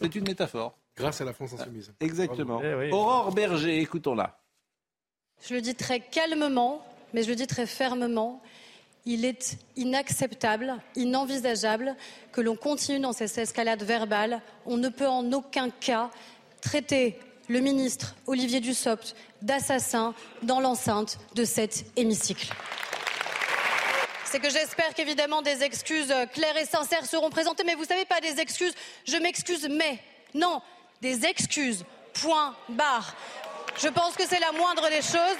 C'est 0.01 0.15
une 0.15 0.23
métaphore. 0.23 0.77
Grâce 0.95 1.19
à 1.19 1.25
la 1.25 1.33
France 1.33 1.51
insoumise. 1.59 1.91
Exactement. 1.99 2.61
Eh 2.63 2.73
oui. 2.73 2.89
Aurore 2.91 3.33
Berger, 3.33 3.79
écoutons-la. 3.81 4.39
Je 5.45 5.55
le 5.55 5.59
dis 5.61 5.75
très 5.75 5.99
calmement, 5.99 6.81
mais 7.13 7.23
je 7.23 7.29
le 7.29 7.35
dis 7.35 7.47
très 7.47 7.65
fermement. 7.65 8.41
Il 9.05 9.25
est 9.25 9.57
inacceptable, 9.75 10.77
inenvisageable 10.95 11.97
que 12.31 12.39
l'on 12.39 12.55
continue 12.55 13.01
dans 13.01 13.11
cette 13.11 13.37
escalade 13.37 13.83
verbale. 13.83 14.41
On 14.65 14.77
ne 14.77 14.87
peut 14.87 15.07
en 15.09 15.33
aucun 15.33 15.69
cas 15.69 16.11
traiter 16.61 17.19
le 17.49 17.59
ministre 17.59 18.15
Olivier 18.25 18.61
Dussopt 18.61 19.17
d'assassin 19.41 20.13
dans 20.43 20.61
l'enceinte 20.61 21.19
de 21.35 21.43
cet 21.43 21.83
hémicycle. 21.97 22.53
C'est 24.33 24.39
que 24.39 24.49
j'espère 24.49 24.95
qu'évidemment 24.95 25.43
des 25.43 25.61
excuses 25.61 26.09
euh, 26.09 26.25
claires 26.25 26.57
et 26.57 26.65
sincères 26.65 27.05
seront 27.05 27.29
présentées, 27.29 27.63
mais 27.63 27.75
vous 27.75 27.85
savez 27.85 28.03
pas 28.03 28.19
des 28.19 28.39
excuses, 28.39 28.73
je 29.05 29.15
m'excuse, 29.17 29.67
mais 29.69 29.99
non, 30.33 30.59
des 31.01 31.27
excuses, 31.27 31.85
point, 32.19 32.55
barre. 32.67 33.15
Je 33.77 33.89
pense 33.89 34.15
que 34.15 34.25
c'est 34.25 34.39
la 34.39 34.51
moindre 34.51 34.89
des 34.89 35.03
choses. 35.03 35.37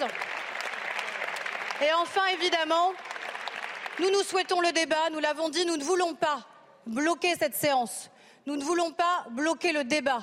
Et 1.82 1.91
enfin, 1.93 2.21
évidemment, 2.36 2.93
nous 3.97 4.12
nous 4.12 4.21
souhaitons 4.21 4.62
le 4.62 4.71
débat, 4.71 5.10
nous 5.12 5.19
l'avons 5.19 5.49
dit, 5.49 5.65
nous 5.65 5.77
ne 5.77 5.84
voulons 5.84 6.13
pas 6.13 6.45
bloquer 6.86 7.34
cette 7.34 7.56
séance. 7.56 8.12
Nous 8.45 8.58
ne 8.58 8.63
voulons 8.63 8.91
pas 8.91 9.25
bloquer 9.32 9.71
le 9.71 9.86
débat. 9.86 10.21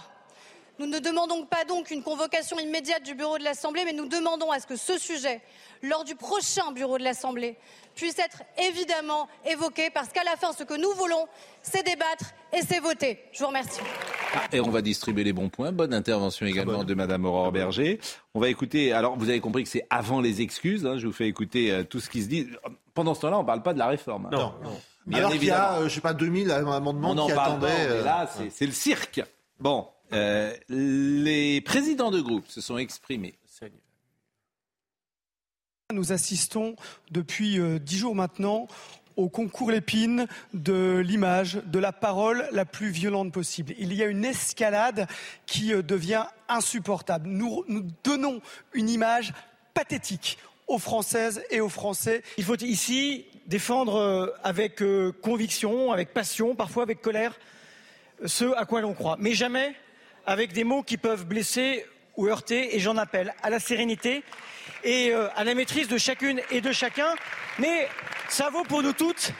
Nous 0.80 0.86
ne 0.86 0.98
demandons 0.98 1.44
pas 1.44 1.66
donc 1.66 1.90
une 1.90 2.02
convocation 2.02 2.58
immédiate 2.58 3.02
du 3.02 3.14
bureau 3.14 3.36
de 3.36 3.44
l'Assemblée, 3.44 3.82
mais 3.84 3.92
nous 3.92 4.08
demandons 4.08 4.50
à 4.50 4.60
ce 4.60 4.66
que 4.66 4.76
ce 4.76 4.96
sujet, 4.96 5.42
lors 5.82 6.04
du 6.04 6.14
prochain 6.14 6.72
bureau 6.72 6.96
de 6.96 7.04
l'Assemblée, 7.04 7.58
puisse 7.94 8.18
être 8.18 8.42
évidemment 8.66 9.28
évoqué, 9.44 9.90
parce 9.92 10.08
qu'à 10.08 10.24
la 10.24 10.36
fin, 10.36 10.54
ce 10.54 10.62
que 10.64 10.72
nous 10.72 10.90
voulons, 10.96 11.26
c'est 11.60 11.84
débattre 11.84 12.32
et 12.54 12.62
c'est 12.66 12.80
voter. 12.80 13.18
Je 13.32 13.40
vous 13.40 13.48
remercie. 13.48 13.80
Ah, 14.34 14.44
et 14.52 14.60
on 14.60 14.70
va 14.70 14.80
distribuer 14.80 15.22
les 15.22 15.34
bons 15.34 15.50
points. 15.50 15.70
Bonne 15.70 15.92
intervention 15.92 16.46
également 16.46 16.82
de 16.82 16.94
Madame 16.94 17.26
Aurore 17.26 17.52
Berger. 17.52 18.00
On 18.32 18.40
va 18.40 18.48
écouter. 18.48 18.94
Alors, 18.94 19.18
vous 19.18 19.28
avez 19.28 19.40
compris 19.40 19.64
que 19.64 19.68
c'est 19.68 19.86
avant 19.90 20.22
les 20.22 20.40
excuses. 20.40 20.86
hein, 20.86 20.96
je 20.96 21.06
vous 21.06 21.12
fais 21.12 21.28
écouter 21.28 21.72
euh, 21.72 21.84
tout 21.84 22.00
ce 22.00 22.08
qui 22.08 22.22
se 22.22 22.28
dit. 22.28 22.48
Pendant 22.94 23.12
ce 23.12 23.20
temps-là, 23.20 23.36
on 23.36 23.42
ne 23.42 23.46
parle 23.46 23.62
pas 23.62 23.74
de 23.74 23.78
la 23.78 23.88
réforme. 23.88 24.26
hein. 24.26 24.30
Non. 24.32 24.54
Bien 25.06 25.18
Alors 25.18 25.32
qu'il 25.32 25.44
y 25.44 25.50
a, 25.50 25.74
euh, 25.74 25.88
je 25.90 25.94
sais 25.94 26.00
pas, 26.00 26.14
2000 26.14 26.50
amendements 26.50 27.10
On 27.10 27.26
qui 27.26 27.34
parle 27.34 27.50
attendaient. 27.52 27.66
mais 27.68 27.86
euh, 27.86 28.02
là, 28.04 28.30
c'est- 28.34 28.48
c'est 28.50 28.66
le 28.66 28.72
cirque. 28.72 29.20
Bon, 29.58 29.86
euh, 30.12 30.54
les 30.68 31.60
présidents 31.60 32.10
de 32.10 32.20
groupe 32.20 32.48
se 32.48 32.60
sont 32.60 32.78
exprimés. 32.78 33.34
Nous 35.92 36.12
assistons 36.12 36.76
depuis 37.10 37.58
euh, 37.58 37.80
dix 37.80 37.98
jours 37.98 38.14
maintenant 38.14 38.68
au 39.16 39.28
concours 39.28 39.72
Lépine 39.72 40.28
de 40.54 41.02
l'image, 41.04 41.60
de 41.66 41.80
la 41.80 41.92
parole 41.92 42.48
la 42.52 42.64
plus 42.64 42.90
violente 42.90 43.32
possible. 43.32 43.74
Il 43.76 43.92
y 43.92 44.02
a 44.02 44.06
une 44.06 44.24
escalade 44.24 45.08
qui 45.46 45.74
euh, 45.74 45.82
devient 45.82 46.26
insupportable. 46.48 47.28
Nous, 47.28 47.64
nous 47.66 47.84
donnons 48.04 48.40
une 48.72 48.88
image 48.88 49.32
pathétique 49.74 50.38
aux 50.68 50.78
Françaises 50.78 51.42
et 51.50 51.60
aux 51.60 51.68
Français. 51.68 52.22
Il 52.38 52.44
faut 52.44 52.56
ici 52.56 53.24
défendre 53.46 54.32
avec 54.44 54.80
conviction, 55.20 55.90
avec 55.90 56.14
passion, 56.14 56.54
parfois 56.54 56.84
avec 56.84 57.02
colère, 57.02 57.36
ce 58.24 58.44
à 58.56 58.64
quoi 58.64 58.80
l'on 58.80 58.94
croit. 58.94 59.16
Mais 59.18 59.32
jamais 59.32 59.74
avec 60.26 60.52
des 60.52 60.64
mots 60.64 60.82
qui 60.82 60.96
peuvent 60.96 61.26
blesser 61.26 61.84
ou 62.16 62.26
heurter. 62.28 62.76
Et 62.76 62.80
j'en 62.80 62.96
appelle 62.96 63.34
à 63.42 63.50
la 63.50 63.60
sérénité 63.60 64.22
et 64.84 65.10
euh, 65.12 65.28
à 65.36 65.44
la 65.44 65.54
maîtrise 65.54 65.88
de 65.88 65.98
chacune 65.98 66.40
et 66.50 66.60
de 66.60 66.72
chacun. 66.72 67.14
Mais 67.58 67.88
ça 68.28 68.50
vaut 68.50 68.64
pour 68.64 68.82
nous 68.82 68.92
toutes 68.92 69.32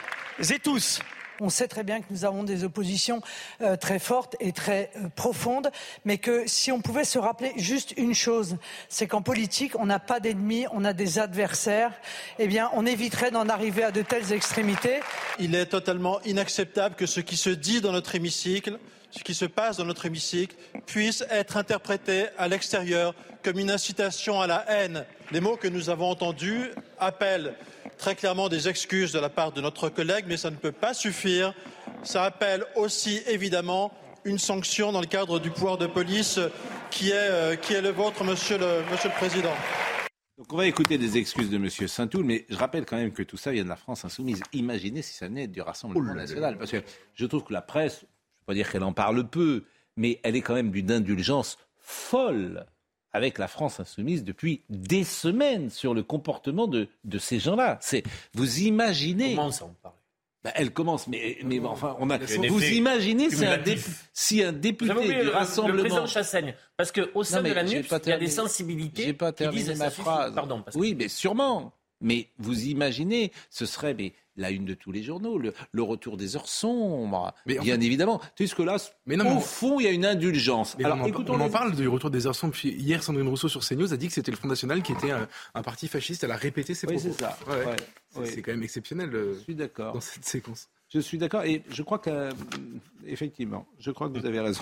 et 0.49 0.59
tous. 0.59 0.99
On 1.43 1.49
sait 1.49 1.67
très 1.67 1.83
bien 1.83 2.01
que 2.01 2.05
nous 2.11 2.23
avons 2.23 2.43
des 2.43 2.63
oppositions 2.63 3.19
euh, 3.61 3.75
très 3.75 3.97
fortes 3.97 4.35
et 4.39 4.51
très 4.51 4.91
euh, 4.95 5.07
profondes, 5.15 5.71
mais 6.05 6.19
que 6.19 6.43
si 6.45 6.71
on 6.71 6.81
pouvait 6.81 7.03
se 7.03 7.17
rappeler 7.17 7.51
juste 7.57 7.95
une 7.97 8.13
chose, 8.13 8.57
c'est 8.89 9.07
qu'en 9.07 9.23
politique, 9.23 9.71
on 9.79 9.87
n'a 9.87 9.97
pas 9.97 10.19
d'ennemis, 10.19 10.67
on 10.71 10.85
a 10.85 10.93
des 10.93 11.17
adversaires. 11.17 11.93
Eh 12.37 12.45
bien, 12.45 12.69
on 12.73 12.85
éviterait 12.85 13.31
d'en 13.31 13.49
arriver 13.49 13.83
à 13.83 13.91
de 13.91 14.03
telles 14.03 14.33
extrémités. 14.33 14.99
Il 15.39 15.55
est 15.55 15.65
totalement 15.65 16.21
inacceptable 16.25 16.93
que 16.93 17.07
ce 17.07 17.21
qui 17.21 17.37
se 17.37 17.49
dit 17.49 17.81
dans 17.81 17.91
notre 17.91 18.13
hémicycle, 18.13 18.77
ce 19.11 19.23
qui 19.23 19.33
se 19.33 19.45
passe 19.45 19.77
dans 19.77 19.85
notre 19.85 20.05
hémicycle, 20.05 20.55
puisse 20.85 21.23
être 21.29 21.57
interprété 21.57 22.25
à 22.37 22.47
l'extérieur 22.47 23.13
comme 23.43 23.59
une 23.59 23.71
incitation 23.71 24.41
à 24.41 24.47
la 24.47 24.65
haine. 24.69 25.05
Les 25.31 25.41
mots 25.41 25.57
que 25.57 25.67
nous 25.67 25.89
avons 25.89 26.09
entendus 26.09 26.69
appellent 26.99 27.55
très 27.97 28.15
clairement 28.15 28.49
des 28.49 28.67
excuses 28.67 29.11
de 29.11 29.19
la 29.19 29.29
part 29.29 29.51
de 29.51 29.61
notre 29.61 29.89
collègue, 29.89 30.25
mais 30.27 30.37
ça 30.37 30.49
ne 30.49 30.55
peut 30.55 30.71
pas 30.71 30.93
suffire. 30.93 31.53
Ça 32.03 32.23
appelle 32.23 32.65
aussi 32.75 33.21
évidemment 33.27 33.91
une 34.25 34.39
sanction 34.39 34.91
dans 34.91 35.01
le 35.01 35.07
cadre 35.07 35.39
du 35.39 35.51
pouvoir 35.51 35.77
de 35.77 35.87
police 35.87 36.39
qui 36.89 37.09
est, 37.09 37.13
euh, 37.15 37.55
qui 37.55 37.73
est 37.73 37.81
le 37.81 37.89
vôtre, 37.89 38.23
monsieur 38.23 38.57
le, 38.57 38.83
monsieur 38.91 39.09
le 39.09 39.15
Président. 39.15 39.53
Donc 40.37 40.51
on 40.53 40.57
va 40.57 40.65
écouter 40.65 40.97
des 40.97 41.17
excuses 41.17 41.49
de 41.51 41.57
M. 41.57 41.69
Saint-Toul, 41.69 42.23
mais 42.23 42.45
je 42.49 42.57
rappelle 42.57 42.85
quand 42.85 42.97
même 42.97 43.11
que 43.11 43.21
tout 43.21 43.37
ça 43.37 43.51
vient 43.51 43.63
de 43.63 43.69
la 43.69 43.75
France 43.75 44.05
insoumise. 44.05 44.41
Imaginez 44.53 45.03
si 45.03 45.13
ça 45.13 45.27
venait 45.27 45.47
du 45.47 45.61
Rassemblement 45.61 46.15
national. 46.15 46.57
Parce 46.57 46.71
que 46.71 46.81
je 47.13 47.25
trouve 47.27 47.43
que 47.43 47.53
la 47.53 47.61
presse, 47.61 48.05
pas 48.45 48.53
dire 48.53 48.71
qu'elle 48.71 48.83
en 48.83 48.93
parle 48.93 49.27
peu, 49.27 49.63
mais 49.97 50.19
elle 50.23 50.35
est 50.35 50.41
quand 50.41 50.53
même 50.55 50.71
d'une 50.71 50.91
indulgence 50.91 51.57
folle 51.79 52.65
avec 53.13 53.37
la 53.37 53.47
France 53.47 53.79
insoumise 53.79 54.23
depuis 54.23 54.61
des 54.69 55.03
semaines 55.03 55.69
sur 55.69 55.93
le 55.93 56.01
comportement 56.03 56.67
de, 56.67 56.87
de 57.03 57.17
ces 57.19 57.39
gens-là. 57.39 57.77
C'est 57.81 58.03
vous 58.33 58.59
imaginez. 58.61 59.35
Comment 59.35 59.51
ça, 59.51 59.65
on 59.65 59.73
parle 59.81 59.95
Bah, 60.45 60.51
elle 60.55 60.71
commence, 60.71 61.07
mais, 61.07 61.37
mais 61.43 61.59
bon, 61.59 61.69
enfin, 61.69 61.97
on 61.99 62.09
a. 62.09 62.17
Vous 62.17 62.63
imaginez 62.63 63.29
si 63.29 63.35
un, 63.45 63.57
cumulatif. 63.57 63.87
dé- 63.87 63.93
si 64.13 64.43
un 64.43 64.53
député 64.53 64.91
oublié 64.93 65.07
du 65.13 65.17
le, 65.19 65.23
le 65.25 65.29
Rassemblement. 65.31 65.79
président 65.79 66.05
Chassaigne, 66.07 66.55
parce 66.77 66.91
qu'au 66.93 67.23
sein 67.25 67.41
Non, 67.41 67.49
de 67.49 67.53
la 67.53 67.63
NUPS, 67.63 67.93
il 68.05 68.09
y 68.09 68.13
a 68.13 68.17
des 68.17 68.27
sensibilités 68.27 69.11
pas 69.13 69.31
qui 69.33 69.39
terminé 69.39 69.63
disent 69.63 69.77
ma 69.77 69.89
phrase. 69.89 70.33
Pardon, 70.33 70.61
parce 70.61 70.75
que- 70.75 70.81
Oui, 70.81 70.95
mais 70.97 71.09
sûrement. 71.09 71.73
Mais 72.03 72.29
vous 72.39 72.63
imaginez, 72.65 73.31
ce 73.51 73.67
serait 73.67 73.93
mais, 73.93 74.13
la 74.41 74.51
une 74.51 74.65
de 74.65 74.73
tous 74.73 74.91
les 74.91 75.03
journaux, 75.03 75.37
le, 75.37 75.53
le 75.71 75.83
retour 75.83 76.17
des 76.17 76.35
heures 76.35 76.47
sombres, 76.49 77.33
Mais 77.45 77.57
en 77.59 77.63
bien 77.63 77.79
fait- 77.79 77.85
évidemment. 77.85 78.19
Puisque 78.35 78.59
là, 78.59 78.77
Mais 79.05 79.15
non, 79.15 79.25
au 79.25 79.29
mais 79.29 79.35
on- 79.35 79.39
fond, 79.39 79.79
il 79.79 79.83
y 79.83 79.87
a 79.87 79.91
une 79.91 80.05
indulgence. 80.05 80.75
Mais 80.77 80.85
Alors, 80.85 80.97
on, 80.97 81.01
en, 81.03 81.35
on 81.39 81.45
les- 81.45 81.49
parle 81.51 81.75
du 81.75 81.87
retour 81.87 82.09
des 82.09 82.27
heures 82.27 82.35
sombres. 82.35 82.55
Hier, 82.63 83.01
Sandrine 83.03 83.27
Rousseau 83.27 83.47
sur 83.47 83.61
CNews 83.63 83.93
a 83.93 83.97
dit 83.97 84.07
que 84.07 84.13
c'était 84.13 84.31
le 84.31 84.37
Front 84.37 84.47
National 84.49 84.81
qui 84.81 84.91
était 84.91 85.11
un, 85.11 85.27
un 85.55 85.61
parti 85.61 85.87
fasciste. 85.87 86.23
Elle 86.23 86.31
a 86.31 86.35
répété 86.35 86.73
ses 86.73 86.87
Oui, 86.87 86.95
propos. 86.95 87.13
c'est 87.17 87.23
ça. 87.23 87.37
Ouais, 87.47 87.53
ouais. 87.55 87.65
Ouais, 87.65 87.75
C'est 88.09 88.19
ouais. 88.19 88.25
c'est 88.25 88.41
quand 88.41 88.51
même 88.51 88.63
exceptionnel 88.63 89.13
euh, 89.15 89.35
Je 89.35 89.39
suis 89.43 89.55
d'accord. 89.55 89.93
dans 89.93 90.01
cette 90.01 90.25
séquence. 90.25 90.67
Je 90.93 90.99
suis 90.99 91.17
d'accord 91.17 91.43
et 91.45 91.63
je 91.69 91.83
crois 91.83 91.99
que, 91.99 92.09
euh, 92.09 92.31
effectivement, 93.07 93.65
je 93.79 93.91
crois 93.91 94.09
que 94.09 94.19
vous 94.19 94.25
avez 94.25 94.41
raison. 94.41 94.61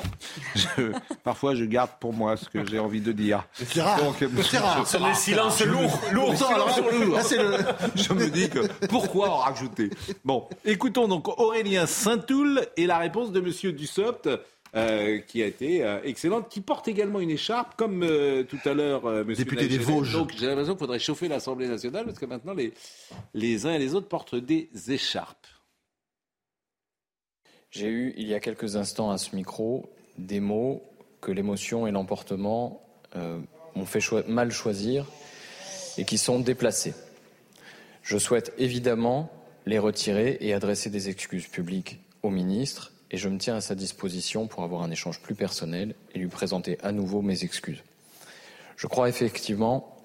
Je- 0.56 0.92
parfois, 1.24 1.56
je 1.56 1.66
garde 1.66 1.90
pour 2.00 2.14
moi 2.14 2.38
ce 2.38 2.48
que 2.48 2.64
j'ai 2.68 2.78
envie 2.78 3.02
de 3.02 3.12
dire. 3.12 3.48
C'est 3.54 3.82
rare. 3.82 4.00
Donc, 4.04 4.18
C'est 4.44 4.58
rare. 4.60 4.86
je- 4.86 4.90
C'est 4.90 5.00
des 5.04 5.14
silences 5.16 5.62
lourds. 5.66 6.00
Lourds. 6.12 6.32
le- 6.32 7.96
Je 7.96 8.14
me 8.14 8.30
dis 8.30 8.48
que 8.50 8.60
pourquoi 8.88 9.30
en 9.32 9.38
rajouter? 9.38 9.90
Bon, 10.24 10.48
écoutons 10.66 11.08
donc 11.08 11.28
Aurélien 11.40 11.88
Saint-Toul 11.88 12.62
et 12.78 12.86
la 12.86 13.00
réponse 13.00 13.32
de 13.32 13.40
Monsieur 13.42 13.72
Dussopt. 13.72 14.30
euh, 14.76 15.18
qui 15.22 15.42
a 15.42 15.48
été 15.48 15.84
euh, 15.84 15.98
excellente, 16.04 16.48
qui 16.48 16.62
porte 16.62 16.88
également 16.88 17.20
une 17.20 17.32
écharpe, 17.32 17.76
comme 17.76 18.04
euh, 18.04 18.44
tout 18.44 18.60
à 18.66 18.76
l'heure 18.76 19.08
euh, 19.08 19.24
Monsieur 19.24 19.44
Député 19.44 19.68
des. 19.68 19.80
Vosges. 19.80 20.14
Donc 20.14 20.32
j'ai 20.38 20.46
l'impression 20.46 20.74
qu'il 20.74 20.80
faudrait 20.80 21.00
chauffer 21.00 21.28
l'Assemblée 21.28 21.68
nationale 21.68 22.06
parce 22.06 22.20
que 22.20 22.28
maintenant 22.28 22.54
les, 22.54 22.72
les 23.34 23.66
uns 23.66 23.72
et 23.74 23.80
les 23.80 23.96
autres 23.96 24.08
portent 24.08 24.36
des 24.36 24.70
écharpes. 24.90 25.48
J'ai 27.72 27.88
eu, 27.88 28.14
il 28.18 28.28
y 28.28 28.34
a 28.34 28.40
quelques 28.40 28.76
instants 28.76 29.12
à 29.12 29.18
ce 29.18 29.36
micro, 29.36 29.90
des 30.18 30.40
mots 30.40 30.84
que 31.22 31.32
l'émotion 31.32 31.86
et 31.86 31.92
l'emportement 31.92 32.82
euh, 33.16 33.40
m'ont 33.76 33.86
fait 33.86 34.02
mal 34.28 34.52
choisir 34.52 35.06
et 35.98 36.06
qui 36.06 36.18
sont 36.18 36.40
déplacés. 36.40 36.94
Je 38.02 38.18
souhaite 38.18 38.54
évidemment 38.58 39.32
les 39.66 39.78
retirer 39.78 40.38
et 40.42 40.54
adresser 40.54 40.90
des 40.90 41.10
excuses 41.10 41.48
publiques 41.48 42.00
au 42.24 42.30
ministre 42.30 42.92
et 43.12 43.18
je 43.18 43.30
me 43.30 43.38
tiens 43.38 43.56
à 43.56 43.62
sa 43.62 43.76
disposition 43.76 44.48
pour 44.48 44.64
avoir 44.64 44.82
un 44.82 44.92
échange 44.92 45.20
plus 45.22 45.36
personnel 45.36 45.94
et 46.14 46.20
lui 46.20 46.28
présenter 46.28 46.78
à 46.82 46.92
nouveau 46.92 47.22
mes 47.22 47.44
excuses. 47.44 47.84
Je 48.78 48.88
crois 48.88 49.10
effectivement 49.10 49.96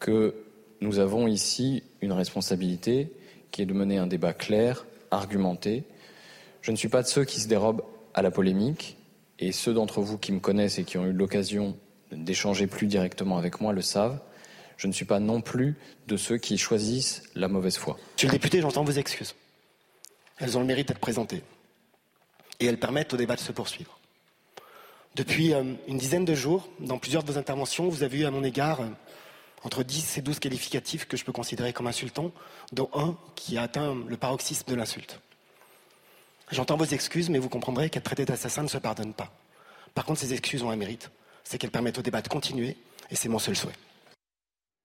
que 0.00 0.34
nous 0.80 0.98
avons 0.98 1.26
ici 1.26 1.82
une 2.00 2.12
responsabilité 2.12 3.12
qui 3.50 3.62
est 3.62 3.66
de 3.66 3.72
mener 3.74 3.98
un 3.98 4.06
débat 4.06 4.32
clair, 4.32 4.86
argumenté. 5.10 5.84
Je 6.66 6.72
ne 6.72 6.76
suis 6.76 6.88
pas 6.88 7.00
de 7.00 7.06
ceux 7.06 7.24
qui 7.24 7.38
se 7.38 7.46
dérobent 7.46 7.84
à 8.12 8.22
la 8.22 8.32
polémique 8.32 8.96
et 9.38 9.52
ceux 9.52 9.72
d'entre 9.72 10.00
vous 10.00 10.18
qui 10.18 10.32
me 10.32 10.40
connaissent 10.40 10.80
et 10.80 10.82
qui 10.82 10.98
ont 10.98 11.06
eu 11.06 11.12
l'occasion 11.12 11.78
d'échanger 12.10 12.66
plus 12.66 12.88
directement 12.88 13.38
avec 13.38 13.60
moi 13.60 13.72
le 13.72 13.82
savent. 13.82 14.18
Je 14.76 14.88
ne 14.88 14.92
suis 14.92 15.04
pas 15.04 15.20
non 15.20 15.42
plus 15.42 15.76
de 16.08 16.16
ceux 16.16 16.38
qui 16.38 16.58
choisissent 16.58 17.22
la 17.36 17.46
mauvaise 17.46 17.76
foi. 17.76 17.96
Monsieur 18.14 18.26
le 18.26 18.32
député, 18.32 18.60
j'entends 18.60 18.82
vos 18.82 18.90
excuses. 18.90 19.36
Elles 20.38 20.58
ont 20.58 20.60
le 20.60 20.66
mérite 20.66 20.88
d'être 20.88 20.98
présentées. 20.98 21.44
Et 22.58 22.66
elles 22.66 22.80
permettent 22.80 23.14
au 23.14 23.16
débat 23.16 23.36
de 23.36 23.40
se 23.40 23.52
poursuivre. 23.52 24.00
Depuis 25.14 25.54
euh, 25.54 25.62
une 25.86 25.98
dizaine 25.98 26.24
de 26.24 26.34
jours, 26.34 26.68
dans 26.80 26.98
plusieurs 26.98 27.22
de 27.22 27.30
vos 27.30 27.38
interventions, 27.38 27.88
vous 27.88 28.02
avez 28.02 28.18
eu 28.18 28.24
à 28.24 28.32
mon 28.32 28.42
égard 28.42 28.80
euh, 28.80 28.88
entre 29.62 29.84
10 29.84 30.18
et 30.18 30.20
12 30.20 30.40
qualificatifs 30.40 31.06
que 31.06 31.16
je 31.16 31.24
peux 31.24 31.30
considérer 31.30 31.72
comme 31.72 31.86
insultants, 31.86 32.32
dont 32.72 32.90
un 32.92 33.16
qui 33.36 33.56
a 33.56 33.62
atteint 33.62 33.96
le 34.08 34.16
paroxysme 34.16 34.68
de 34.68 34.74
l'insulte. 34.74 35.20
J'entends 36.50 36.76
vos 36.76 36.84
excuses, 36.84 37.28
mais 37.28 37.38
vous 37.38 37.48
comprendrez 37.48 37.90
qu'être 37.90 38.04
traité 38.04 38.24
d'assassin 38.24 38.62
ne 38.62 38.68
se 38.68 38.78
pardonne 38.78 39.12
pas. 39.12 39.32
Par 39.94 40.04
contre, 40.04 40.20
ces 40.20 40.32
excuses 40.32 40.62
ont 40.62 40.70
un 40.70 40.76
mérite, 40.76 41.10
c'est 41.44 41.58
qu'elles 41.58 41.70
permettent 41.70 41.98
au 41.98 42.02
débat 42.02 42.22
de 42.22 42.28
continuer, 42.28 42.76
et 43.10 43.16
c'est 43.16 43.28
mon 43.28 43.38
seul 43.38 43.56
souhait. 43.56 43.72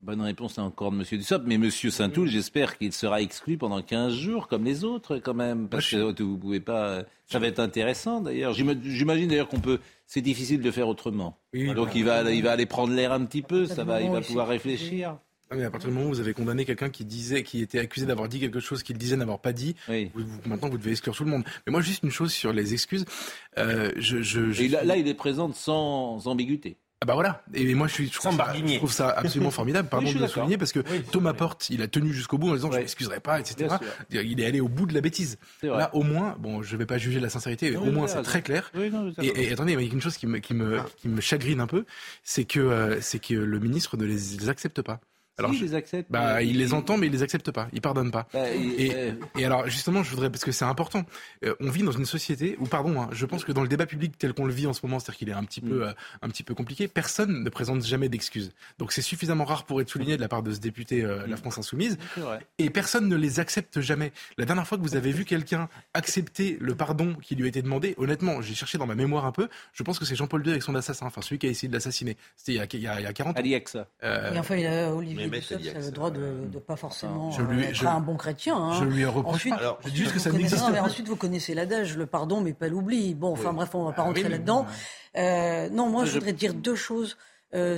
Bonne 0.02 0.22
réponse 0.22 0.58
encore 0.58 0.92
de 0.92 0.98
M. 0.98 1.04
Dussopt, 1.12 1.46
mais 1.46 1.56
M. 1.56 1.70
Saint-Toul, 1.70 2.28
j'espère 2.28 2.80
qu'il 2.80 2.92
sera 2.92 3.22
exclu 3.22 3.58
pendant 3.60 3.84
15 3.84 4.14
jours, 4.16 4.48
comme 4.48 4.64
les 4.64 4.84
autres, 4.84 5.18
quand 5.18 5.36
même, 5.36 5.70
parce 5.70 5.92
que 5.92 6.24
vous 6.24 6.38
pouvez 6.40 6.60
pas... 6.60 7.04
Ça 7.28 7.38
va 7.38 7.46
être 7.48 7.60
intéressant, 7.60 8.20
d'ailleurs. 8.20 8.54
J'ima- 8.54 8.74
J'imagine 8.84 9.28
d'ailleurs 9.28 9.48
qu'on 9.48 9.60
peut... 9.60 9.80
C'est 10.08 10.22
difficile 10.22 10.62
de 10.62 10.72
faire 10.72 10.88
autrement. 10.88 11.38
Donc 11.76 11.90
il 11.94 12.04
va, 12.04 12.30
il 12.32 12.42
va 12.42 12.52
aller 12.52 12.66
prendre 12.66 12.94
l'air 12.94 13.12
un 13.14 13.24
petit 13.26 13.44
peu, 13.44 13.68
ça 13.68 13.84
va, 13.84 14.02
il 14.02 14.10
va 14.10 14.22
pouvoir 14.22 14.48
réfléchir. 14.48 15.18
Ah, 15.52 15.56
mais 15.58 15.66
à 15.66 15.70
partir 15.70 15.90
du 15.90 15.96
moment 15.96 16.08
où 16.10 16.14
vous 16.14 16.20
avez 16.22 16.34
condamné 16.34 16.64
quelqu'un 16.64 16.90
qui 16.90 17.04
disait, 17.04 17.44
qui 17.44 17.62
était 17.62 17.80
accusé 17.80 18.06
d'avoir 18.06 18.30
dit 18.30 18.40
quelque 18.40 18.62
chose 18.62 18.84
qu'il 18.84 18.98
disait 18.98 19.18
n'avoir 19.18 19.40
pas 19.40 19.52
dit, 19.52 19.76
vous- 19.88 20.02
vous- 20.16 20.40
maintenant 20.46 20.70
vous 20.70 20.78
devez 20.78 20.92
exclure 20.92 21.14
tout 21.16 21.26
le 21.26 21.30
monde. 21.30 21.44
Mais 21.68 21.72
moi, 21.72 21.82
juste 21.82 22.04
une 22.04 22.12
chose 22.12 22.32
sur 22.32 22.54
les 22.54 22.74
excuses. 22.74 23.04
Euh, 23.58 23.92
je, 23.98 24.22
je, 24.22 24.52
je 24.52 24.64
Et 24.64 24.68
là, 24.70 24.96
il 24.96 25.08
est 25.10 25.14
présent 25.14 25.52
sans 25.54 26.26
ambiguïté. 26.28 26.78
Ah 27.04 27.08
bah 27.08 27.16
voilà. 27.16 27.44
Et 27.56 27.74
moi, 27.74 27.88
je, 27.88 27.94
suis, 27.94 28.08
je, 28.08 28.14
trouve, 28.14 28.32
ça, 28.38 28.54
je 28.56 28.76
trouve 28.78 28.92
ça 28.94 29.10
absolument 29.10 29.50
formidable. 29.50 29.90
Pardon 29.90 30.06
Oui, 30.08 30.14
de 30.14 30.20
le 30.20 30.28
souligner 30.28 30.58
parce 30.60 30.72
que 30.72 30.82
Thomas 31.12 31.34
Porte, 31.34 31.70
il 31.72 31.82
a 31.82 31.88
tenu 31.88 32.14
jusqu'au 32.14 32.38
bout 32.38 32.52
en 32.52 32.54
disant 32.54 32.72
je 32.72 32.78
m'excuserai 32.78 33.20
pas, 33.20 33.40
etc. 33.40 33.76
Il 34.12 34.40
est 34.40 34.46
allé 34.46 34.62
au 34.62 34.68
bout 34.70 34.86
de 34.86 34.94
la 34.94 35.02
bêtise. 35.02 35.40
C'est 35.62 35.68
vrai. 35.68 35.80
Là, 35.80 35.96
au 35.96 36.04
moins, 36.04 36.36
bon, 36.38 36.62
je 36.62 36.78
vais 36.78 36.86
pas 36.86 37.00
juger 37.00 37.20
la 37.20 37.30
sincérité. 37.30 37.72
Non, 37.72 37.88
au 37.88 37.92
moins, 37.92 38.08
c'est 38.08 38.22
très 38.22 38.44
clair. 38.44 38.72
Oui, 38.76 38.92
non, 38.92 39.12
et, 39.22 39.52
attendez, 39.52 39.74
il 39.74 39.82
y 39.82 39.90
a 39.90 39.94
une 39.94 40.00
chose 40.02 40.16
qui 40.16 40.28
me, 40.28 40.38
qui 40.38 40.54
me, 40.54 40.80
qui 40.98 41.10
me 41.10 41.20
chagrine 41.22 41.60
un 41.60 41.66
peu, 41.68 41.86
c'est 42.24 42.46
que, 42.46 42.60
euh, 42.60 43.02
c'est 43.02 43.20
que 43.20 43.34
le 43.34 43.60
ministre 43.60 43.98
ne 43.98 44.06
les, 44.06 44.14
les 44.40 44.50
accepte 44.50 44.84
pas. 44.84 45.02
Si, 45.40 45.46
il 45.54 45.58
je- 45.60 45.64
les 45.66 45.74
accepte, 45.76 46.12
Bah, 46.12 46.36
mais 46.38 46.48
il 46.48 46.58
les 46.58 46.74
entend, 46.74 46.98
mais 46.98 47.08
il 47.08 47.12
les 47.14 47.24
accepte 47.24 47.50
pas. 47.52 47.68
Il 47.74 47.82
pardonne 47.82 48.12
pas. 48.12 48.28
Bah, 48.34 48.48
et, 48.50 48.92
euh, 48.94 49.12
et 49.38 49.46
alors, 49.46 49.68
justement, 49.68 50.04
je 50.04 50.10
voudrais, 50.12 50.30
parce 50.30 50.44
que 50.46 50.52
c'est 50.52 50.66
important, 50.66 51.04
euh, 51.46 51.56
on 51.60 51.70
vit 51.72 51.82
dans 51.84 51.92
une 51.92 52.06
société 52.06 52.56
où, 52.60 52.68
pardon, 52.68 53.02
hein, 53.02 53.10
je 53.12 53.26
pense 53.26 53.44
que 53.44 53.52
dans 53.52 53.62
le 53.64 53.68
débat 53.68 53.86
public 53.86 54.18
tel 54.18 54.34
qu'on 54.34 54.46
le 54.46 54.54
vit 54.54 54.68
en 54.68 54.74
ce 54.74 54.82
moment, 54.86 55.00
c'est-à-dire 55.00 55.18
qu'il 55.18 55.30
est 55.30 55.34
un 55.34 55.44
petit, 55.44 55.62
Mm. 55.64 55.70
peu, 55.70 55.88
euh, 55.88 55.94
un 56.22 56.30
petit 56.30 56.44
peu 56.44 56.54
compliqué, 56.54 56.88
personne 56.88 57.44
ne 57.44 57.50
présente 57.50 57.84
jamais 57.86 58.08
d'excuses. 58.10 58.52
Donc 58.78 58.92
c'est 58.92 59.02
suffisamment 59.02 59.46
rare 59.46 59.64
pour 59.64 59.82
être 59.82 59.90
souligné 59.90 60.16
de 60.16 60.22
la 60.22 60.28
part 60.28 60.44
de 60.44 60.52
ce 60.54 60.60
député 60.60 61.04
euh, 61.04 61.26
La 61.28 61.38
France 61.38 61.58
Insoumise. 61.58 61.94
Mm. 61.96 61.98
C'est 62.16 62.22
vrai. 62.22 62.40
Et 62.60 62.70
personne 62.70 63.08
ne 63.08 63.16
les 63.16 63.40
accepte 63.40 63.82
jamais. 63.82 64.12
La 64.38 64.46
dernière 64.46 64.68
fois 64.68 64.78
que 64.78 64.84
vous 64.84 64.96
avez 64.96 65.12
vu 65.12 65.26
quelqu'un 65.26 65.70
accepter 65.96 66.58
le 66.60 66.76
pardon 66.76 67.16
qui 67.22 67.36
lui 67.36 67.46
a 67.46 67.48
été 67.48 67.62
demandé, 67.62 67.96
honnêtement, 67.98 68.42
j'ai 68.42 68.54
cherché 68.54 68.78
dans 68.78 68.86
ma 68.88 68.96
mémoire 68.96 69.26
un 69.26 69.32
peu, 69.32 69.48
je 69.74 69.84
pense 69.84 69.98
que 70.00 70.06
c'est 70.06 70.16
Jean-Paul 70.16 70.44
II 70.46 70.52
avec 70.52 70.64
son 70.64 70.76
assassin, 70.76 71.06
enfin 71.06 71.22
celui 71.22 71.40
qui 71.40 71.48
a 71.48 71.50
essayé 71.50 71.68
de 71.68 71.74
l'assassiner. 71.74 72.18
C'était 72.38 72.54
il, 72.54 72.56
y 72.56 72.60
a- 72.60 72.68
il 72.74 72.80
y 72.82 72.88
a- 72.88 73.00
il 73.00 73.04
y 73.04 73.08
a 73.08 73.14
40 73.14 73.36
ans. 73.36 73.40
Aliex. 73.40 73.78
Euh, 74.04 74.34
Et 74.34 74.40
enfin, 74.40 74.56
il 74.56 74.66
a, 74.68 74.94
Olivier 74.94 75.21
Aliax. 75.26 75.48
ça 75.48 75.56
a 75.56 75.82
le 75.82 75.92
droit 75.92 76.12
de 76.12 76.20
ne 76.54 76.60
pas 76.60 76.76
forcément 76.76 77.32
Je 77.32 77.42
lui- 77.42 77.64
euh, 77.64 77.70
être 77.70 77.76
je- 77.76 77.86
un 77.86 78.00
bon 78.00 78.16
chrétien. 78.18 78.56
hein. 78.58 78.80
je 78.80 78.86
lui 78.86 79.06
reproche 79.06 79.36
ensuite, 79.36 79.54
pas. 79.54 79.60
Alors, 79.60 79.80
je 79.86 79.90
dis 79.90 79.98
juste 79.98 80.10
que 80.12 80.18
vous 80.18 80.24
ça 80.24 80.30
connaissez- 80.30 80.44
n'existe 80.50 80.64
non, 80.68 80.74
mais 80.74 80.80
pas. 80.80 80.86
ensuite, 80.86 81.08
vous 81.08 81.16
connaissez 81.16 81.54
l'adage, 81.54 81.98
le 81.98 82.06
pardon, 82.06 82.42
mais 82.42 82.54
pas 82.54 82.68
l'oubli. 82.68 83.14
Bon, 83.14 83.32
enfin 83.34 83.50
Oui. 83.50 83.56
bref, 83.56 83.76
on 83.76 83.84
va 83.86 83.92
pas 83.94 84.02
Ah 84.04 84.06
rentrer 84.06 84.24
oui, 84.24 84.30
là-dedans. 84.30 84.66
Euh, 85.18 85.70
non, 85.70 85.90
moi, 85.90 86.06
je 86.06 86.12
Je- 86.12 86.16
voudrais 86.16 86.34
dire 86.34 86.54
deux 86.54 86.76
choses. 86.76 87.18
Euh, 87.54 87.78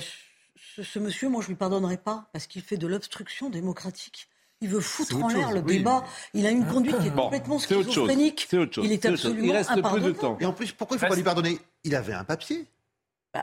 ce, 0.75 0.83
ce 0.83 0.99
monsieur, 0.99 1.29
moi, 1.29 1.41
je 1.41 1.47
lui 1.47 1.55
pardonnerai 1.55 1.97
pas 1.97 2.25
parce 2.33 2.47
qu'il 2.47 2.61
fait 2.61 2.77
de 2.77 2.87
l'obstruction 2.87 3.49
démocratique. 3.49 4.27
Il 4.61 4.69
veut 4.69 4.79
foutre 4.79 5.21
en 5.21 5.27
l'air 5.27 5.51
le 5.51 5.59
oui. 5.59 5.79
débat. 5.79 6.05
Il 6.33 6.45
a 6.45 6.49
une 6.49 6.65
conduite 6.65 6.97
qui 6.99 7.07
est 7.07 7.11
Bon, 7.11 7.23
complètement 7.23 7.59
schizophrénique. 7.59 8.47
C'est 8.49 8.57
autre 8.57 8.73
chose. 8.75 8.85
Il 8.85 8.93
est 8.93 9.01
chose. 9.03 9.11
absolument 9.13 9.43
Il 9.47 9.51
reste 9.51 9.69
peu 9.81 9.99
de 9.99 10.11
temps. 10.13 10.37
Et 10.39 10.45
en 10.45 10.53
plus, 10.53 10.71
pourquoi 10.71 10.95
il 10.95 10.99
ne 10.99 11.05
faut 11.05 11.09
pas 11.09 11.15
lui 11.17 11.23
pardonner? 11.23 11.59
Il 11.83 11.95
avait 11.95 12.13
un 12.13 12.23
papier. 12.23 12.65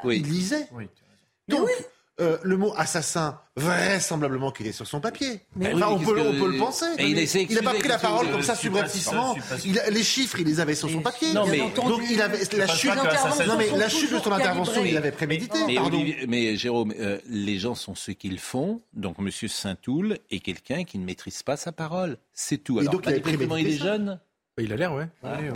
Oui. 0.05 0.17
Il 0.25 0.31
lisait. 0.33 0.67
Donc, 1.49 1.69
euh, 2.21 2.39
le 2.43 2.57
mot 2.57 2.73
assassin, 2.77 3.39
vraisemblablement 3.57 4.51
qu'il 4.51 4.66
est 4.66 4.73
sur 4.73 4.87
son 4.87 5.01
papier. 5.01 5.41
Mais 5.57 5.73
Enfin, 5.75 5.87
oui, 5.89 5.93
on, 5.97 5.99
peut, 6.05 6.14
que- 6.14 6.21
on 6.21 6.39
peut 6.41 6.53
le 6.53 6.59
penser. 6.59 6.85
Mais 6.99 7.11
il 7.11 7.55
n'a 7.55 7.62
pas 7.62 7.75
pris 7.75 7.89
la 7.89 7.99
parole 7.99 8.31
comme 8.31 8.43
ça 8.43 8.55
subrepticement. 8.55 9.35
les 9.91 10.03
chiffres, 10.03 10.39
il 10.41 10.47
les 10.47 10.61
avait 10.61 10.75
sur 10.75 10.91
son 10.91 11.01
papier. 11.01 11.33
Non, 11.33 11.47
mais- 11.47 11.59
Donc 11.59 12.03
il 12.11 12.21
avait 12.21 12.39
la 12.57 12.66
chute, 12.68 12.91
non, 12.95 13.57
mais 13.59 13.71
la 13.77 13.87
de 13.87 13.91
son 13.91 14.33
intervention, 14.33 14.85
il 14.85 14.97
avait 14.97 15.12
prémédité. 15.12 15.59
Mais, 15.66 15.75
pardon. 15.77 15.99
Olivier- 15.99 16.27
mais 16.29 16.57
Jérôme, 16.57 16.93
euh, 16.99 17.18
les 17.29 17.59
gens 17.59 17.75
sont 17.75 17.95
ce 17.95 18.11
qu'ils 18.12 18.39
font. 18.39 18.83
Donc, 18.93 19.16
M. 19.18 19.31
Saint-Toul 19.49 20.18
est 20.31 20.41
quelqu'un 20.41 20.85
qui 20.85 20.99
ne 20.99 21.05
maîtrise 21.05 21.43
pas 21.43 21.57
sa 21.57 21.73
parole. 21.73 22.18
C'est 22.33 22.59
tout. 22.59 22.79
Et 22.79 22.83
Alors, 22.83 22.95
donc, 22.95 23.05
il 23.07 23.61
il 23.61 23.66
est 23.68 23.77
jeune. 23.79 24.21
Il 24.61 24.73
a 24.73 24.77
l'air, 24.77 24.93
ouais. 24.95 25.07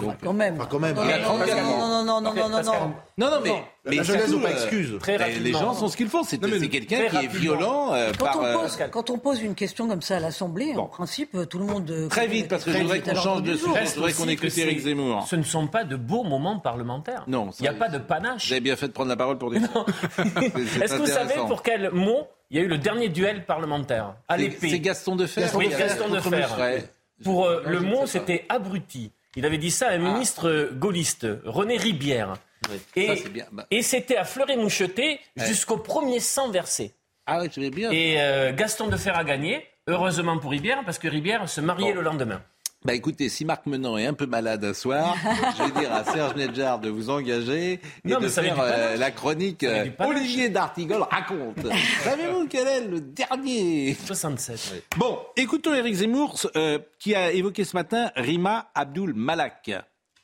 donc- 0.01 0.15
Quand 0.23 0.33
même. 0.33 0.57
Enfin, 0.57 0.69
quand 0.71 0.79
même. 0.79 0.95
Non, 0.97 1.03
non, 1.05 1.09
34 1.23 1.59
ans. 1.59 1.79
non, 1.79 2.05
non, 2.05 2.05
non, 2.05 2.21
non, 2.21 2.35
non, 2.35 2.49
non, 2.49 2.63
non. 2.63 2.95
Non, 3.17 3.31
non, 3.31 3.37
mais, 3.45 3.65
mais 3.87 3.97
La 3.97 4.03
jeunesse 4.03 4.31
n'a 4.31 4.43
pas 4.43 4.49
euh, 4.49 4.53
excuse. 4.53 4.99
Très 4.99 5.39
les- 5.39 5.53
gens 5.53 5.73
sont 5.75 5.89
ce 5.89 5.97
qu'ils 5.97 6.09
font. 6.09 6.25
C'est 6.25 6.39
quelqu'un 6.39 7.07
qui 7.09 7.17
est 7.17 7.29
violent 7.29 7.93
euh, 7.95 8.11
Quand, 8.19 8.25
par. 8.27 8.41
on 8.41 8.45
euh, 8.45 8.55
pose, 8.59 8.79
quand 8.91 9.11
on 9.11 9.19
pose 9.19 9.41
une 9.43 9.55
question 9.55 9.87
comme 9.87 10.03
ça 10.03 10.17
à 10.17 10.21
l'Assemblée, 10.21 10.75
en 10.77 10.87
principe, 10.87 11.37
tout 11.49 11.59
le 11.59 11.67
monde. 11.67 12.09
Très 12.11 12.27
vite, 12.27 12.49
parce 12.49 12.65
que 12.65 12.73
je 12.73 12.79
voudrais 12.79 13.01
qu'on 13.01 13.15
change 13.15 13.43
de 13.43 13.55
sujet. 13.55 13.69
Je 13.69 13.79
Reste 13.79 13.95
voudrais 13.97 14.13
qu'on 14.13 14.29
écoute 14.29 14.51
que 14.51 14.61
Éric 14.61 14.81
Zemmour. 14.81 15.27
Ce 15.29 15.37
ne 15.37 15.43
sont 15.43 15.67
pas 15.67 15.85
de 15.85 15.97
beaux 15.97 16.25
moments 16.25 16.59
parlementaires. 16.59 17.25
Non, 17.27 17.51
Il 17.61 17.63
n'y 17.63 17.69
a 17.69 17.75
pas 17.75 17.89
de 17.89 17.99
panache. 17.99 18.51
Avez 18.51 18.61
bien 18.61 18.77
fait 18.77 18.89
de 18.89 18.93
prendre 18.93 19.09
la 19.11 19.17
parole 19.17 19.39
pour 19.39 19.53
c'est 20.17 20.83
Est-ce 20.83 20.95
que 20.95 20.99
vous 20.99 21.07
savez 21.07 21.35
pour 21.47 21.63
quel 21.63 21.91
mot 21.93 22.27
il 22.51 22.59
y 22.59 22.61
a 22.61 22.63
eu 22.63 22.69
le 22.69 22.79
dernier 22.79 23.09
duel 23.09 23.45
parlementaire? 23.47 24.15
À 24.29 24.37
C'est- 24.37 24.43
l'épée. 24.43 24.71
C'est 24.71 24.81
Gaston 24.81 25.17
de 25.17 25.27
Fer. 25.27 25.51
Oui, 25.55 25.69
Gaston 25.69 26.09
de 26.09 26.15
contre 26.17 26.31
Fer. 26.31 26.49
Muffray. 26.49 26.85
Pour 27.25 27.47
euh, 27.47 27.63
le 27.67 27.81
mot, 27.81 28.07
c'était 28.07 28.45
abruti. 28.49 29.11
Il 29.37 29.45
avait 29.45 29.59
dit 29.59 29.71
ça 29.71 29.89
à 29.89 29.93
un 29.93 29.99
ministre 29.99 30.49
euh, 30.49 30.71
gaulliste, 30.73 31.27
René 31.45 31.77
Ribière. 31.77 32.35
Oui, 32.71 32.77
Et. 32.97 33.25
Bah, 33.53 33.67
et 33.71 33.83
c'était 33.83 34.17
à 34.17 34.25
Fleury-Moucheté 34.25 35.21
jusqu'au 35.37 35.77
premier 35.79 36.21
sang 36.21 36.51
versé. 36.51 36.95
Ah 37.27 37.41
oui, 37.57 37.71
bien. 37.71 37.91
Et 37.91 38.21
euh, 38.21 38.53
Gaston 38.53 38.89
de 38.89 38.97
Fer 38.97 39.17
a 39.17 39.25
gagné, 39.25 39.67
heureusement 39.87 40.39
pour 40.39 40.51
Ribière, 40.51 40.83
parce 40.85 40.99
que 40.99 41.09
Ribière 41.09 41.49
se 41.49 41.61
mariait 41.61 41.91
Bon. 41.93 41.97
le 41.97 42.03
lendemain. 42.03 42.43
Bah 42.87 42.93
écoutez, 42.93 43.31
si 43.31 43.47
Marc 43.47 43.65
Menant 43.65 43.97
est 43.97 44.05
un 44.05 44.13
peu 44.13 44.27
malade 44.27 44.63
un 44.63 44.75
soir, 44.75 45.17
je 45.59 45.63
vais 45.63 45.81
dire 45.81 45.91
à 45.91 46.05
Serge 46.05 46.35
Nedjar 46.37 46.79
de 46.79 46.91
vous 46.91 47.09
engager 47.09 47.73
et 47.73 47.81
Non, 48.05 48.19
de 48.19 48.25
mais 48.25 48.29
ça 48.29 48.43
avait 48.43 48.51
faire 48.51 48.61
euh, 48.61 48.97
la 48.97 49.11
chronique 49.11 49.65
euh. 49.65 49.87
Olivier 50.01 50.51
d'Artigol 50.51 51.03
raconte. 51.11 51.67
Savez-vous 52.05 52.47
quel 52.47 52.69
est 52.69 52.87
le 52.87 53.01
dernier 53.01 53.97
67. 54.05 54.85
Bon, 54.99 55.19
écoutons 55.35 55.73
Éric 55.73 55.95
Zemmour 55.95 56.39
euh, 56.57 56.79
qui 56.99 57.15
a 57.15 57.33
évoqué 57.33 57.65
ce 57.65 57.75
matin 57.75 58.11
Rima 58.17 58.71
Abdul 58.75 59.15
Malak. 59.15 59.71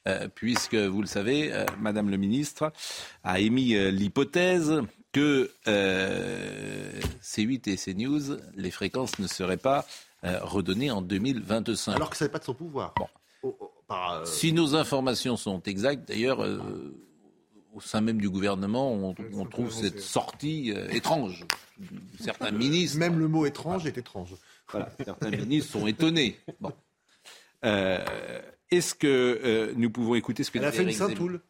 Euh, 0.09 0.29
puisque, 0.35 0.75
vous 0.75 1.01
le 1.01 1.07
savez, 1.07 1.53
euh, 1.53 1.65
Madame 1.79 2.11
le 2.11 2.17
ministre 2.17 2.73
a 3.23 3.41
émis 3.41 3.75
euh, 3.75 3.91
l'hypothèse 3.91 4.83
que 5.13 5.51
euh, 5.67 6.91
C8 7.23 7.71
et 7.71 7.77
CNews, 7.77 8.37
les 8.55 8.71
fréquences 8.71 9.19
ne 9.19 9.27
seraient 9.27 9.57
pas 9.57 9.87
euh, 10.25 10.39
redonnées 10.43 10.91
en 10.91 11.03
2025. 11.03 11.95
Alors 11.97 12.11
que 12.11 12.17
ça 12.17 12.25
n'est 12.27 12.31
pas 12.31 12.39
de 12.39 12.45
son 12.45 12.55
pouvoir. 12.55 12.95
Bon. 12.97 13.07
Oh, 13.43 13.57
oh, 13.61 13.71
par. 13.87 14.27
Si 14.27 14.53
nos 14.53 14.75
informations 14.77 15.37
sont 15.37 15.63
exactes, 15.63 16.09
d'ailleurs, 16.09 16.43
euh, 16.43 16.61
au 17.73 17.81
sein 17.81 18.01
même 18.01 18.21
du 18.21 18.29
gouvernement, 18.29 18.93
on, 18.93 19.15
on 19.35 19.45
trouve 19.47 19.71
cette 19.73 20.01
sortie 20.01 20.73
euh, 20.77 20.89
étrange. 20.91 21.47
Certains 22.21 22.51
ministres. 22.53 22.99
Même 22.99 23.19
le 23.19 23.29
mot 23.29 23.47
étrange 23.47 23.87
est 23.87 23.97
étrange. 23.97 24.35
Voilà, 24.71 24.89
certains 25.05 25.31
ministres 25.31 25.73
sont 25.73 25.87
étonnés. 25.87 26.39
Bon. 26.61 26.73
Euh, 27.65 27.99
Est-ce 28.71 28.95
que 28.95 29.07
euh, 29.45 29.73
nous 29.77 29.91
pouvons 29.91 30.15
écouter 30.15 30.45
ce 30.45 30.51
que 30.51 30.59
Elle 30.59 30.65
a 30.67 30.71
dit 30.71 30.77
fait 30.79 30.83
une 30.85 30.93
Saint-Toul. 30.93 31.41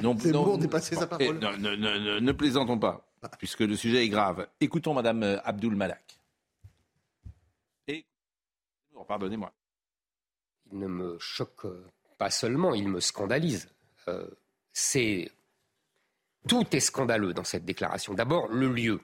Non, 0.00 0.16
C'est 0.18 0.30
non, 0.30 0.44
bon, 0.44 0.56
dépasser 0.58 0.94
sa 0.94 1.04
eh, 1.04 1.06
parole. 1.06 1.38
non, 1.38 1.52
non, 1.58 1.76
non, 1.76 2.00
non, 2.00 2.20
ne 2.20 2.32
plaisantons 2.32 2.78
pas, 2.78 3.12
puisque 3.38 3.60
le 3.60 3.76
sujet 3.76 4.04
est 4.04 4.08
grave. 4.08 4.46
Écoutons 4.60 4.94
Madame 4.94 5.22
euh, 5.22 5.38
Abdul 5.44 5.74
Malak. 5.74 6.18
Oh, 9.02 9.04
pardonnez-moi. 9.04 9.52
Il 10.70 10.78
ne 10.78 10.86
me 10.86 11.18
choque 11.18 11.66
pas 12.18 12.30
seulement, 12.30 12.72
il 12.72 12.88
me 12.88 13.00
scandalise. 13.00 13.68
Euh, 14.06 14.28
tout 16.46 16.76
est 16.76 16.80
scandaleux 16.80 17.34
dans 17.34 17.42
cette 17.42 17.64
déclaration. 17.64 18.14
D'abord, 18.14 18.46
le 18.46 18.68
lieu, 18.68 19.00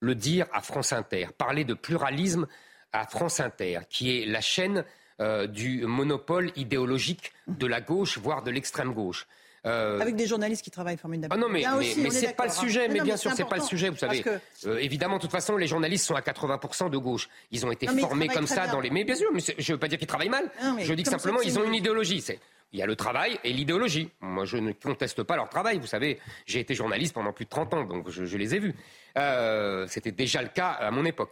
le 0.00 0.14
dire 0.14 0.46
à 0.52 0.60
France 0.60 0.92
Inter, 0.92 1.28
parler 1.38 1.64
de 1.64 1.72
pluralisme 1.72 2.46
à 2.92 3.06
France 3.06 3.40
Inter, 3.40 3.80
qui 3.88 4.18
est 4.18 4.26
la 4.26 4.42
chaîne 4.42 4.84
euh, 5.20 5.46
du 5.46 5.86
monopole 5.86 6.52
idéologique 6.54 7.32
de 7.46 7.66
la 7.66 7.80
gauche, 7.80 8.18
voire 8.18 8.42
de 8.42 8.50
l'extrême 8.50 8.92
gauche. 8.92 9.26
Euh, 9.66 9.98
Avec 10.00 10.14
des 10.16 10.26
journalistes 10.26 10.62
qui 10.62 10.70
travaillent 10.70 10.98
formidablement. 10.98 11.42
ah 11.42 11.46
non, 11.48 11.52
mais, 11.52 11.60
Bien 11.60 11.76
mais, 11.78 12.10
c'est 12.10 12.36
pas 12.36 12.44
le 12.44 12.50
hein. 12.50 12.52
sujet. 12.54 12.88
Mais 12.88 12.98
non, 12.98 13.04
bien 13.04 13.16
sûr, 13.16 13.32
c'est 13.34 13.48
pas 13.48 13.56
le 13.56 13.62
sujet. 13.62 13.88
Vous 13.88 13.96
savez, 13.96 14.22
parce 14.22 14.66
Euh, 14.66 14.76
évidemment, 14.78 15.16
de 15.16 15.22
toute 15.22 15.30
façon, 15.30 15.56
les 15.56 15.66
journalistes 15.66 16.04
sont 16.06 16.14
à 16.14 16.20
80% 16.20 16.90
de 16.90 16.98
gauche. 16.98 17.28
Ils 17.50 17.64
ont 17.64 17.70
été 17.72 17.86
Non, 17.86 17.96
formés 17.98 18.28
comme 18.28 18.46
ça 18.46 18.64
bien. 18.64 18.72
dans 18.72 18.80
les. 18.80 18.90
Mais 18.90 19.04
bien 19.04 19.14
sûr, 19.14 19.30
mais 19.32 19.40
je 19.56 19.72
veux 19.72 19.78
pas 19.78 19.88
dire 19.88 19.98
qu'ils 19.98 20.06
travaillent 20.06 20.28
mal. 20.28 20.50
Non, 20.62 20.76
je 20.80 20.92
dis 20.92 21.02
que 21.02 21.08
simplement, 21.10 21.40
ils 21.40 21.58
ont 21.58 21.64
une 21.64 21.74
idéologie. 21.74 22.20
C'est 22.20 22.38
il 22.72 22.80
y 22.80 22.82
a 22.82 22.86
le 22.86 22.96
travail 22.96 23.38
et 23.44 23.52
l'idéologie. 23.52 24.10
Moi, 24.20 24.44
je 24.46 24.56
ne 24.56 24.72
conteste 24.72 25.22
pas 25.22 25.36
leur 25.36 25.48
travail. 25.48 25.78
Vous 25.78 25.86
savez, 25.86 26.18
j'ai 26.44 26.58
été 26.60 26.74
journaliste 26.74 27.14
pendant 27.14 27.32
plus 27.32 27.44
de 27.44 27.50
30 27.50 27.72
ans, 27.74 27.84
donc 27.84 28.10
je, 28.10 28.24
je 28.24 28.36
les 28.36 28.54
ai 28.56 28.58
vus. 28.58 28.74
Euh, 29.16 29.86
C'était 29.86 30.10
déjà 30.12 30.42
le 30.42 30.48
cas 30.48 30.70
à 30.70 30.90
mon 30.90 31.04
époque. 31.04 31.30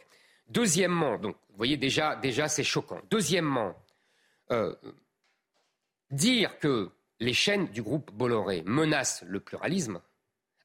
Deuxièmement, 0.48 1.18
donc, 1.18 1.34
vous 1.50 1.56
voyez 1.56 1.76
déjà, 1.76 2.14
déjà 2.16 2.46
c'est 2.48 2.62
choquant. 2.62 3.00
Deuxièmement, 3.10 3.74
euh, 4.52 4.72
dire 6.10 6.58
que 6.60 6.90
les 7.22 7.34
chaînes 7.34 7.66
du 7.68 7.82
groupe 7.82 8.10
Bolloré 8.12 8.62
menacent 8.66 9.24
le 9.26 9.38
pluralisme, 9.38 10.00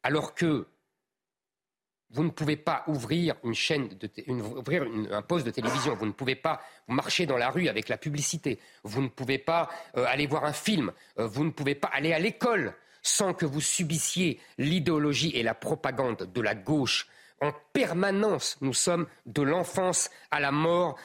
alors 0.02 0.34
que 0.34 0.68
vous 2.10 2.24
ne 2.24 2.30
pouvez 2.30 2.56
pas 2.56 2.84
ouvrir 2.88 3.36
un 3.44 5.22
poste 5.22 5.46
de 5.46 5.52
télévision. 5.52 5.94
Vous 5.94 6.06
ne 6.06 6.12
pouvez 6.12 6.36
pas 6.36 6.62
marcher 6.88 7.26
dans 7.26 7.38
la 7.38 7.50
rue 7.50 7.68
avec 7.68 7.90
la 7.90 7.98
publicité. 7.98 8.60
Vous 8.84 9.02
ne 9.02 9.10
pouvez 9.10 9.38
pas 9.38 9.70
euh, 9.98 10.06
aller 10.08 10.26
voir 10.26 10.46
un 10.46 10.54
film. 10.54 10.94
Euh, 11.20 11.28
vous 11.28 11.44
ne 11.44 11.52
pouvez 11.52 11.76
pas 11.76 11.90
aller 11.90 12.14
à 12.14 12.20
l'école 12.20 12.74
sans 13.02 13.34
que 13.34 13.46
vous 13.46 13.62
subissiez 13.62 14.40
l'idéologie 14.58 15.32
et 15.36 15.44
la 15.44 15.54
propagande 15.54 16.32
de 16.34 16.42
la 16.42 16.56
gauche. 16.56 17.08
En 17.40 17.52
permanence, 17.72 18.58
nous 18.62 18.74
sommes 18.74 19.06
de 19.28 19.44
l'enfance 19.44 20.10
à 20.32 20.40
la 20.40 20.52
mort, 20.52 20.98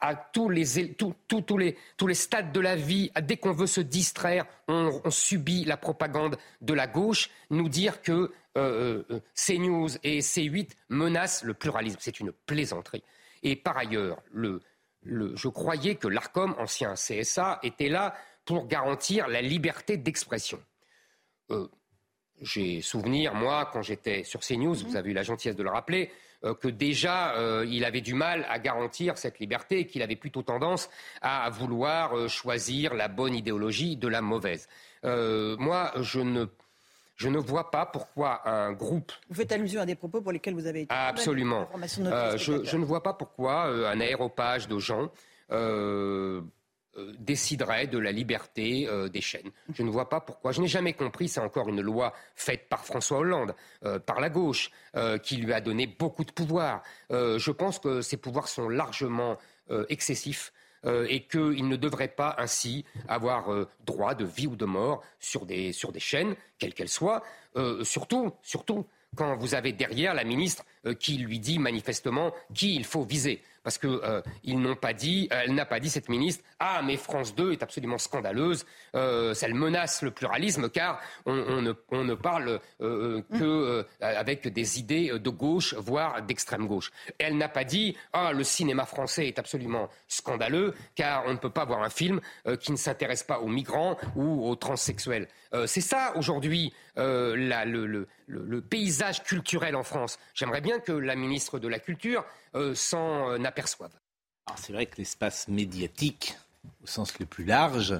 à 0.00 0.14
tous 0.14 0.48
les, 0.48 0.78
é- 0.78 0.94
tous- 0.94 1.14
tous- 1.26 1.58
les, 1.58 1.76
tous 1.96 2.06
les 2.06 2.14
stades 2.14 2.52
de 2.52 2.60
la 2.60 2.76
vie. 2.76 3.10
Dès 3.20 3.36
qu'on 3.36 3.52
veut 3.52 3.66
se 3.66 3.80
distraire, 3.80 4.46
on, 4.68 5.00
on 5.04 5.10
subit 5.10 5.64
la 5.64 5.76
propagande 5.76 6.36
de 6.60 6.72
la 6.72 6.86
gauche. 6.86 7.30
Nous 7.50 7.68
dire 7.68 8.00
que 8.00 8.30
euh, 8.56 9.02
euh, 9.10 9.20
CNews 9.34 9.88
et 10.04 10.20
C8 10.20 10.70
menacent 10.88 11.42
le 11.42 11.54
pluralisme, 11.54 11.98
c'est 12.00 12.20
une 12.20 12.30
plaisanterie. 12.32 13.02
Et 13.42 13.56
par 13.56 13.76
ailleurs, 13.76 14.22
le, 14.30 14.60
le- 15.02 15.34
je 15.34 15.48
croyais 15.48 15.96
que 15.96 16.06
l'ARCOM, 16.06 16.54
ancien 16.58 16.94
CSA, 16.94 17.58
était 17.64 17.88
là 17.88 18.14
pour 18.44 18.68
garantir 18.68 19.26
la 19.26 19.42
liberté 19.42 19.96
d'expression. 19.96 20.62
Euh, 21.50 21.66
j'ai 22.42 22.80
souvenir, 22.80 23.34
moi, 23.34 23.70
quand 23.72 23.82
j'étais 23.82 24.24
sur 24.24 24.40
CNews, 24.40 24.74
vous 24.74 24.96
avez 24.96 25.10
eu 25.10 25.14
la 25.14 25.22
gentillesse 25.22 25.56
de 25.56 25.62
le 25.62 25.70
rappeler, 25.70 26.10
euh, 26.44 26.54
que 26.54 26.68
déjà, 26.68 27.36
euh, 27.36 27.64
il 27.68 27.84
avait 27.84 28.00
du 28.00 28.14
mal 28.14 28.44
à 28.50 28.58
garantir 28.58 29.16
cette 29.16 29.38
liberté 29.38 29.80
et 29.80 29.86
qu'il 29.86 30.02
avait 30.02 30.16
plutôt 30.16 30.42
tendance 30.42 30.90
à 31.20 31.48
vouloir 31.50 32.16
euh, 32.16 32.28
choisir 32.28 32.94
la 32.94 33.08
bonne 33.08 33.34
idéologie 33.34 33.96
de 33.96 34.08
la 34.08 34.20
mauvaise. 34.20 34.68
Moi, 35.04 35.92
je 36.00 36.20
ne, 36.20 36.46
je 37.16 37.28
ne 37.28 37.38
vois 37.38 37.70
pas 37.70 37.86
pourquoi 37.86 38.48
un 38.48 38.72
groupe 38.72 39.12
Vous 39.28 39.36
faites 39.36 39.52
allusion 39.52 39.80
à 39.80 39.86
des 39.86 39.94
propos 39.94 40.20
pour 40.20 40.32
lesquels 40.32 40.54
vous 40.54 40.66
avez 40.66 40.82
été. 40.82 40.94
Absolument. 40.94 41.68
Euh, 42.00 42.36
je, 42.36 42.76
ne 42.76 42.84
vois 42.84 43.02
pas 43.02 43.12
pourquoi 43.12 43.64
un 43.64 44.00
aéropage 44.00 44.68
de 44.68 44.78
gens 44.78 45.10
euh, 45.52 46.40
euh, 46.98 47.14
déciderait 47.18 47.86
de 47.86 47.96
la 47.96 48.12
liberté 48.12 48.86
euh, 48.86 49.08
des 49.08 49.22
chaînes. 49.22 49.50
Je 49.72 49.82
ne 49.82 49.88
vois 49.88 50.10
pas 50.10 50.20
pourquoi. 50.20 50.52
Je 50.52 50.60
n'ai 50.60 50.68
jamais 50.68 50.92
compris, 50.92 51.26
c'est 51.26 51.40
encore 51.40 51.70
une 51.70 51.80
loi 51.80 52.12
faite 52.36 52.68
par 52.68 52.84
François 52.84 53.16
Hollande, 53.16 53.54
euh, 53.86 53.98
par 53.98 54.20
la 54.20 54.28
gauche, 54.28 54.70
qui 55.22 55.36
lui 55.36 55.54
a 55.54 55.62
donné 55.62 55.86
beaucoup 55.86 56.22
de 56.22 56.32
pouvoir. 56.32 56.82
Je 57.10 57.50
pense 57.50 57.78
que 57.78 58.02
ces 58.02 58.18
pouvoirs 58.18 58.48
sont 58.48 58.68
largement 58.68 59.38
excessifs. 59.88 60.52
et 60.84 61.26
qu'il 61.28 61.68
ne 61.68 61.76
devrait 61.76 62.08
pas 62.08 62.34
ainsi 62.38 62.84
avoir 63.08 63.48
droit 63.86 64.14
de 64.14 64.24
vie 64.24 64.48
ou 64.48 64.56
de 64.56 64.66
mort 64.66 65.02
sur 65.18 65.46
des, 65.46 65.72
chaînes, 65.98 66.34
quelles 66.58 66.74
qu'elles 66.74 66.88
soient, 66.88 67.22
surtout, 67.84 68.32
surtout 68.42 68.84
quand 69.16 69.36
vous 69.36 69.54
avez 69.54 69.72
derrière 69.72 70.12
la 70.12 70.24
ministre 70.24 70.64
qui 70.98 71.16
lui 71.16 71.38
dit 71.38 71.58
manifestement 71.58 72.34
qui 72.52 72.74
il 72.74 72.84
faut 72.84 73.04
viser. 73.04 73.40
Parce 73.62 73.78
que 73.78 73.86
euh, 73.86 74.22
ils 74.42 74.60
n'ont 74.60 74.74
pas 74.74 74.92
dit, 74.92 75.28
euh, 75.32 75.42
elle 75.44 75.54
n'a 75.54 75.64
pas 75.64 75.80
dit 75.80 75.88
cette 75.88 76.08
ministre, 76.08 76.44
ah 76.58 76.82
mais 76.84 76.96
France 76.96 77.34
2 77.34 77.52
est 77.52 77.62
absolument 77.62 77.98
scandaleuse, 77.98 78.66
euh, 78.94 79.34
ça 79.34 79.48
menace 79.48 80.02
le 80.02 80.10
pluralisme 80.10 80.68
car 80.68 81.00
on, 81.26 81.62
ne, 81.62 82.14
parle 82.14 82.60
euh, 82.80 83.22
que 83.32 83.44
euh, 83.44 83.82
avec 84.00 84.48
des 84.48 84.78
idées 84.78 85.18
de 85.18 85.30
gauche, 85.30 85.74
voire 85.74 86.22
d'extrême 86.22 86.66
gauche. 86.66 86.90
Elle 87.18 87.36
n'a 87.36 87.48
pas 87.48 87.64
dit, 87.64 87.96
ah 88.12 88.32
le 88.32 88.44
cinéma 88.44 88.84
français 88.84 89.28
est 89.28 89.38
absolument 89.38 89.88
scandaleux 90.08 90.74
car 90.94 91.24
on 91.26 91.32
ne 91.32 91.38
peut 91.38 91.50
pas 91.50 91.64
voir 91.64 91.82
un 91.82 91.90
film 91.90 92.20
qui 92.60 92.72
ne 92.72 92.76
s'intéresse 92.76 93.22
pas 93.22 93.40
aux 93.40 93.48
migrants 93.48 93.96
ou 94.16 94.48
aux 94.48 94.56
transsexuels. 94.56 95.28
C'est 95.66 95.80
ça 95.80 96.12
aujourd'hui 96.16 96.72
euh, 96.98 97.34
le, 98.26 98.60
paysage 98.60 99.22
culturel 99.22 99.76
en 99.76 99.82
France. 99.82 100.18
J'aimerais 100.34 100.60
bien 100.60 100.78
que 100.78 100.92
la 100.92 101.16
ministre 101.16 101.58
de 101.58 101.68
la 101.68 101.78
Culture 101.78 102.24
euh, 102.54 102.74
s'en 102.74 103.30
euh, 103.30 103.44
aperçoive. 103.44 103.92
C'est 104.56 104.72
vrai 104.72 104.86
que 104.86 104.96
l'espace 104.98 105.48
médiatique, 105.48 106.36
au 106.82 106.86
sens 106.86 107.18
le 107.18 107.26
plus 107.26 107.44
large, 107.44 107.98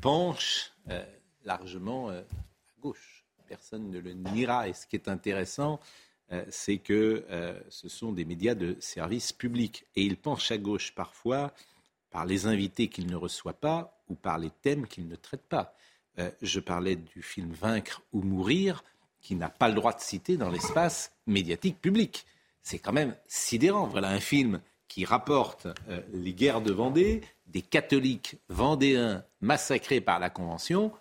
penche 0.00 0.72
largement 1.44 2.10
à 2.10 2.22
gauche. 2.80 3.24
Personne 3.48 3.90
ne 3.90 3.98
le 3.98 4.12
niera. 4.12 4.68
Et 4.68 4.74
ce 4.74 4.86
qui 4.86 4.96
est 4.96 5.08
intéressant, 5.08 5.80
c'est 6.50 6.78
que 6.78 7.24
ce 7.70 7.88
sont 7.88 8.12
des 8.12 8.24
médias 8.24 8.54
de 8.54 8.76
service 8.80 9.32
public. 9.32 9.86
Et 9.96 10.02
ils 10.02 10.18
penchent 10.18 10.52
à 10.52 10.58
gauche 10.58 10.94
parfois 10.94 11.52
par 12.10 12.26
les 12.26 12.46
invités 12.46 12.88
qu'ils 12.88 13.08
ne 13.08 13.16
reçoivent 13.16 13.54
pas 13.54 13.98
ou 14.08 14.14
par 14.14 14.38
les 14.38 14.50
thèmes 14.50 14.86
qu'ils 14.86 15.08
ne 15.08 15.16
traitent 15.16 15.48
pas. 15.48 15.74
Euh, 16.18 16.30
je 16.42 16.60
parlais 16.60 16.96
du 16.96 17.22
film 17.22 17.52
Vaincre 17.52 18.02
ou 18.12 18.22
Mourir, 18.22 18.84
qui 19.20 19.34
n'a 19.34 19.48
pas 19.48 19.68
le 19.68 19.74
droit 19.74 19.92
de 19.92 20.00
citer 20.00 20.36
dans 20.36 20.50
l'espace 20.50 21.12
médiatique 21.26 21.80
public. 21.80 22.26
C'est 22.62 22.78
quand 22.78 22.92
même 22.92 23.14
sidérant. 23.26 23.86
Voilà 23.86 24.08
un 24.08 24.20
film 24.20 24.60
qui 24.88 25.04
rapporte 25.04 25.66
euh, 25.88 26.00
les 26.12 26.32
guerres 26.32 26.60
de 26.62 26.72
Vendée, 26.72 27.22
des 27.46 27.62
catholiques 27.62 28.38
vendéens 28.48 29.24
massacrés 29.40 30.00
par 30.00 30.18
la 30.18 30.30
Convention. 30.30 30.92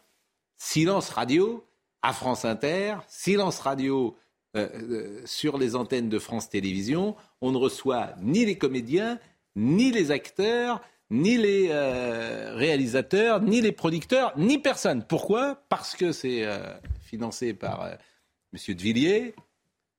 Silence 0.57 1.09
radio 1.09 1.66
à 2.01 2.13
France 2.13 2.45
Inter, 2.45 2.97
silence 3.07 3.59
radio 3.59 4.16
euh, 4.55 5.22
sur 5.26 5.57
les 5.57 5.76
antennes 5.76 6.09
de 6.09 6.20
France 6.20 6.49
Télévisions. 6.49 7.16
On 7.41 7.51
ne 7.51 7.57
reçoit 7.57 8.13
ni 8.22 8.45
les 8.45 8.57
comédiens, 8.57 9.20
ni 9.55 9.91
les 9.91 10.11
acteurs, 10.11 10.82
ni 11.10 11.38
les 11.38 11.68
euh, 11.70 12.56
réalisateurs, 12.56 13.41
ni 13.41 13.62
les 13.62 13.72
producteurs, 13.72 14.38
ni 14.38 14.58
personne. 14.58 15.03
Pourquoi? 15.03 15.64
Parce 15.70 15.95
que 15.95 16.12
c'est 16.12 16.45
euh, 16.45 16.74
financé 17.01 17.53
par 17.53 17.84
euh, 17.84 17.95
M. 18.53 18.76
de 18.76 18.82
Villiers, 18.82 19.36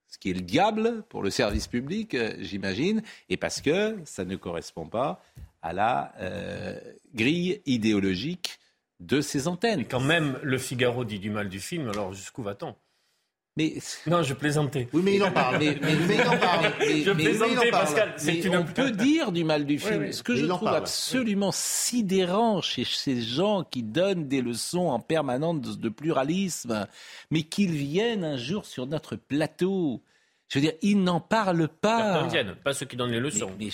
ce 0.08 0.18
qui 0.18 0.30
est 0.30 0.34
le 0.34 0.40
diable 0.40 1.04
pour 1.08 1.22
le 1.22 1.30
service 1.30 1.68
public, 1.68 2.16
j'imagine, 2.40 3.02
et 3.28 3.36
parce 3.36 3.60
que 3.60 3.96
ça 4.04 4.24
ne 4.24 4.36
correspond 4.36 4.86
pas 4.86 5.22
à 5.62 5.72
la 5.72 6.14
grille 7.12 7.60
idéologique 7.66 8.58
de 9.00 9.20
ces 9.20 9.48
antennes. 9.48 9.84
Quand 9.84 10.00
même, 10.00 10.38
le 10.42 10.58
Figaro 10.58 11.04
dit 11.04 11.18
du 11.18 11.28
mal 11.28 11.48
du 11.48 11.60
film, 11.60 11.88
alors 11.88 12.14
jusqu'où 12.14 12.42
va-t-on? 12.42 12.76
Mais 13.56 13.74
non, 14.06 14.22
je 14.22 14.34
plaisantais. 14.34 14.88
Oui, 14.92 15.02
mais 15.04 15.14
il 15.16 15.22
en 15.22 15.30
parle. 15.32 15.58
Mais, 15.58 15.78
mais- 15.80 15.94
mais 16.08 16.14
il 16.16 16.28
en 16.28 16.36
parle. 16.36 16.72
Mais- 16.78 17.02
je 17.02 17.10
plaisantais. 17.10 17.70
Pascal. 17.70 18.14
Une 18.26 18.56
on 18.56 18.64
peut 18.64 18.90
dire 18.90 19.32
du 19.32 19.44
mal 19.44 19.64
du 19.64 19.78
film. 19.78 20.02
oui. 20.02 20.12
Ce 20.12 20.22
que 20.22 20.36
je 20.36 20.44
trouve 20.46 20.64
parle. 20.64 20.76
absolument 20.76 21.52
sidérant 21.52 22.60
chez 22.60 22.84
ces 22.84 23.20
gens 23.22 23.64
qui 23.64 23.82
donnent 23.82 24.28
des 24.28 24.42
leçons 24.42 24.88
en 24.88 25.00
permanence 25.00 25.78
de 25.78 25.88
pluralisme, 25.88 26.86
mais 27.30 27.42
qu'ils 27.42 27.72
viennent 27.72 28.24
un 28.24 28.36
jour 28.36 28.66
sur 28.66 28.86
notre 28.86 29.16
plateau 29.16 30.02
Je 30.48 30.58
veux 30.58 30.62
dire, 30.62 30.74
ils 30.82 31.02
n'en 31.02 31.20
parlent 31.20 31.68
pas. 31.68 31.98
Certains 32.14 32.28
viennent, 32.28 32.54
pas 32.62 32.72
ceux 32.72 32.86
qui 32.86 32.96
donnent 32.96 33.10
les 33.10 33.18
leçons. 33.20 33.50
Mais- 33.58 33.68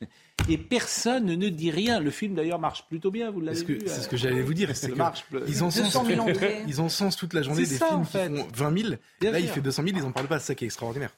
mais- 0.00 0.08
Et 0.48 0.56
personne 0.56 1.26
ne 1.26 1.48
dit 1.50 1.70
rien. 1.70 2.00
Le 2.00 2.10
film 2.10 2.34
d'ailleurs 2.34 2.58
marche 2.58 2.86
plutôt 2.88 3.10
bien, 3.10 3.30
vous 3.30 3.40
l'avez 3.42 3.58
C'est 3.58 3.66
vu. 3.66 3.78
c'est 3.84 4.00
ce 4.00 4.06
euh, 4.06 4.10
que 4.10 4.16
j'allais 4.16 4.40
vous 4.40 4.54
dire. 4.54 4.74
C'est 4.74 4.90
que 4.90 4.96
marche. 4.96 5.24
ils 5.46 5.62
encensent, 5.62 5.84
200 5.84 6.04
000 6.06 6.20
entrées. 6.28 6.62
ils 6.66 6.80
encensent 6.80 7.16
toute 7.16 7.34
la 7.34 7.42
journée 7.42 7.60
des 7.66 7.76
ça, 7.76 7.88
films 7.88 8.00
en 8.00 8.04
fait. 8.04 8.30
qui 8.30 8.36
font 8.38 8.48
20 8.54 8.78
000. 8.78 8.94
Bien 9.20 9.32
Là, 9.32 9.40
il 9.40 9.48
fait 9.48 9.60
200 9.60 9.82
000, 9.84 9.96
ils 9.98 10.02
en 10.04 10.12
parlent 10.12 10.28
pas. 10.28 10.38
C'est 10.38 10.46
ça 10.48 10.54
qui 10.54 10.64
est 10.64 10.68
extraordinaire. 10.68 11.10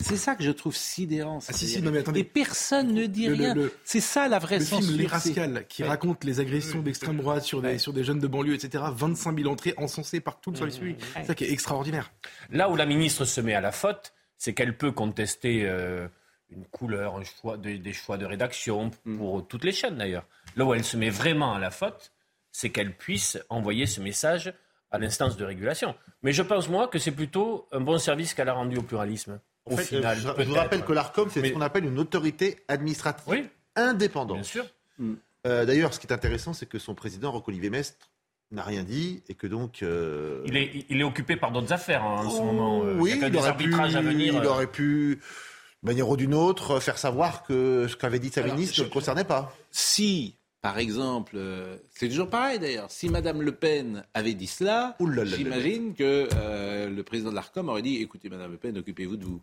C'est- 0.00 0.16
ça 0.16 0.34
que 0.34 0.42
je 0.44 0.50
trouve 0.50 0.74
sidérant. 0.76 1.38
Ah, 1.48 1.52
si, 1.52 1.66
si, 1.68 1.82
non, 1.82 1.90
mais 1.90 1.98
attendez. 1.98 2.20
Et 2.20 2.24
personne 2.24 2.92
ne 2.94 3.06
dit 3.06 3.26
Le- 3.26 3.34
le- 3.34 3.44
rien. 3.44 3.54
le- 3.54 3.72
C'est 3.84 4.00
ça 4.00 4.28
la 4.28 4.38
vraie 4.38 4.58
Le 4.58 4.64
censure. 4.64 4.86
film 4.88 4.98
Les 5.00 5.06
Rascals, 5.06 5.66
qui 5.68 5.82
Ouais. 5.82 5.88
raconte 5.88 6.24
les 6.24 6.40
agressions 6.40 6.80
d'extrême 6.82 7.16
droite 7.18 7.42
sur 7.44 7.60
des, 7.62 7.68
Ouais. 7.68 7.78
sur 7.78 7.92
des 7.92 8.04
jeunes 8.04 8.18
de 8.20 8.26
banlieue, 8.26 8.54
etc. 8.54 8.84
25 8.94 9.36
000 9.38 9.50
entrées 9.50 9.74
encensées 9.76 10.20
partout 10.20 10.54
sur 10.54 10.64
les 10.66 10.70
suivis. 10.72 10.96
C'est 11.14 11.24
ça 11.24 11.34
qui 11.34 11.44
est 11.44 11.50
extraordinaire. 11.52 12.12
Là 12.50 12.68
où 12.70 12.76
la 12.76 12.86
ministre 12.86 13.24
se 13.24 13.40
met 13.40 13.54
à 13.54 13.60
la 13.60 13.72
faute, 13.72 14.12
c'est 14.38 14.52
qu'elle 14.54 14.76
peut 14.76 14.92
contester 14.92 15.64
euh, 15.66 16.06
une 16.50 16.64
couleur, 16.66 17.16
un 17.16 17.22
choix 17.24 17.56
de- 17.56 17.76
des 17.76 17.92
choix 17.92 18.18
de 18.18 18.26
rédaction, 18.26 18.90
Mm. 19.04 19.16
pour 19.18 19.46
toutes 19.48 19.64
les 19.64 19.72
chaînes 19.72 19.96
d'ailleurs. 19.96 20.26
Là 20.56 20.64
où 20.66 20.74
elle 20.74 20.84
se 20.84 20.96
met 20.96 21.08
vraiment 21.10 21.54
à 21.54 21.58
la 21.58 21.70
faute, 21.70 22.12
c'est 22.50 22.68
qu'elle 22.70 22.94
puisse 22.94 23.38
envoyer 23.48 23.86
ce 23.86 24.00
message 24.00 24.52
à 24.90 24.98
l'instance 24.98 25.38
de 25.38 25.44
régulation. 25.46 25.94
Mais 26.22 26.34
je 26.34 26.42
pense, 26.42 26.68
moi, 26.68 26.86
que 26.88 26.98
c'est 26.98 27.12
plutôt 27.12 27.66
un 27.72 27.80
bon 27.80 27.96
service 27.96 28.34
qu'elle 28.34 28.50
a 28.50 28.52
rendu 28.52 28.76
au 28.76 28.82
pluralisme. 28.82 29.40
Au 29.66 29.76
fait, 29.76 29.84
final, 29.84 30.18
euh, 30.18 30.32
je, 30.38 30.42
je 30.42 30.48
vous 30.48 30.54
rappelle 30.54 30.84
que 30.84 30.92
l'ARCOM, 30.92 31.28
c'est 31.30 31.40
Mais- 31.40 31.48
ce 31.48 31.54
qu'on 31.54 31.60
appelle 31.60 31.84
une 31.84 31.98
autorité 31.98 32.58
administrative 32.68 33.24
Oui. 33.28 33.48
indépendante. 33.76 34.36
Bien 34.38 34.42
sûr. 34.44 34.64
Euh, 35.46 35.64
D'ailleurs, 35.64 35.92
ce 35.94 36.00
qui 36.00 36.06
est 36.06 36.12
intéressant, 36.12 36.52
c'est 36.52 36.66
que 36.66 36.78
son 36.78 36.94
président, 36.94 37.30
Roch-Olivier 37.32 37.70
Mestre, 37.70 38.08
n'a 38.50 38.62
rien 38.62 38.82
dit 38.82 39.22
et 39.28 39.34
que 39.34 39.46
donc. 39.46 39.82
euh, 39.82 40.42
Il 40.46 40.56
est, 40.56 40.84
il 40.90 41.00
est 41.00 41.04
occupé 41.04 41.36
par 41.36 41.52
d'autres 41.52 41.72
affaires 41.72 42.04
hein, 42.04 42.26
en 42.26 42.30
ce 42.30 42.42
moment. 42.42 42.82
euh, 42.84 42.96
oui, 42.98 43.12
il 43.14 43.20
y 43.20 43.24
a 43.24 43.28
il 43.28 43.32
des 43.32 43.38
aurait, 43.38 43.56
pu, 43.56 43.74
à 43.74 43.86
venir. 43.88 44.34
il 44.34 44.40
euh, 44.40 44.48
aurait 44.50 44.66
pu, 44.66 45.16
d'une 45.82 45.90
manière 45.90 46.08
ou 46.08 46.16
d'une 46.18 46.34
autre, 46.34 46.78
faire 46.80 46.98
savoir 46.98 47.44
que 47.44 47.86
ce 47.88 47.96
qu'avait 47.96 48.18
dit 48.18 48.28
sa 48.30 48.42
ministre 48.42 48.78
ne 48.80 48.84
le 48.84 48.90
concernait 48.90 49.24
pas. 49.24 49.54
Si, 49.70 50.36
par 50.62 50.78
exemple, 50.78 51.34
euh, 51.36 51.76
c'est 51.90 52.08
toujours 52.08 52.30
pareil 52.30 52.58
d'ailleurs, 52.60 52.90
si 52.90 53.08
Madame 53.08 53.42
Le 53.42 53.52
Pen 53.52 54.04
avait 54.14 54.34
dit 54.34 54.46
cela, 54.46 54.96
j'imagine 55.24 55.94
que 55.94 56.28
euh, 56.34 56.88
le 56.88 57.02
président 57.02 57.30
de 57.30 57.34
l'ARCOM 57.34 57.68
aurait 57.68 57.82
dit 57.82 57.96
écoutez, 58.00 58.28
Madame 58.28 58.52
Le 58.52 58.56
Pen, 58.58 58.78
occupez-vous 58.78 59.16
de 59.16 59.24
vous. 59.24 59.40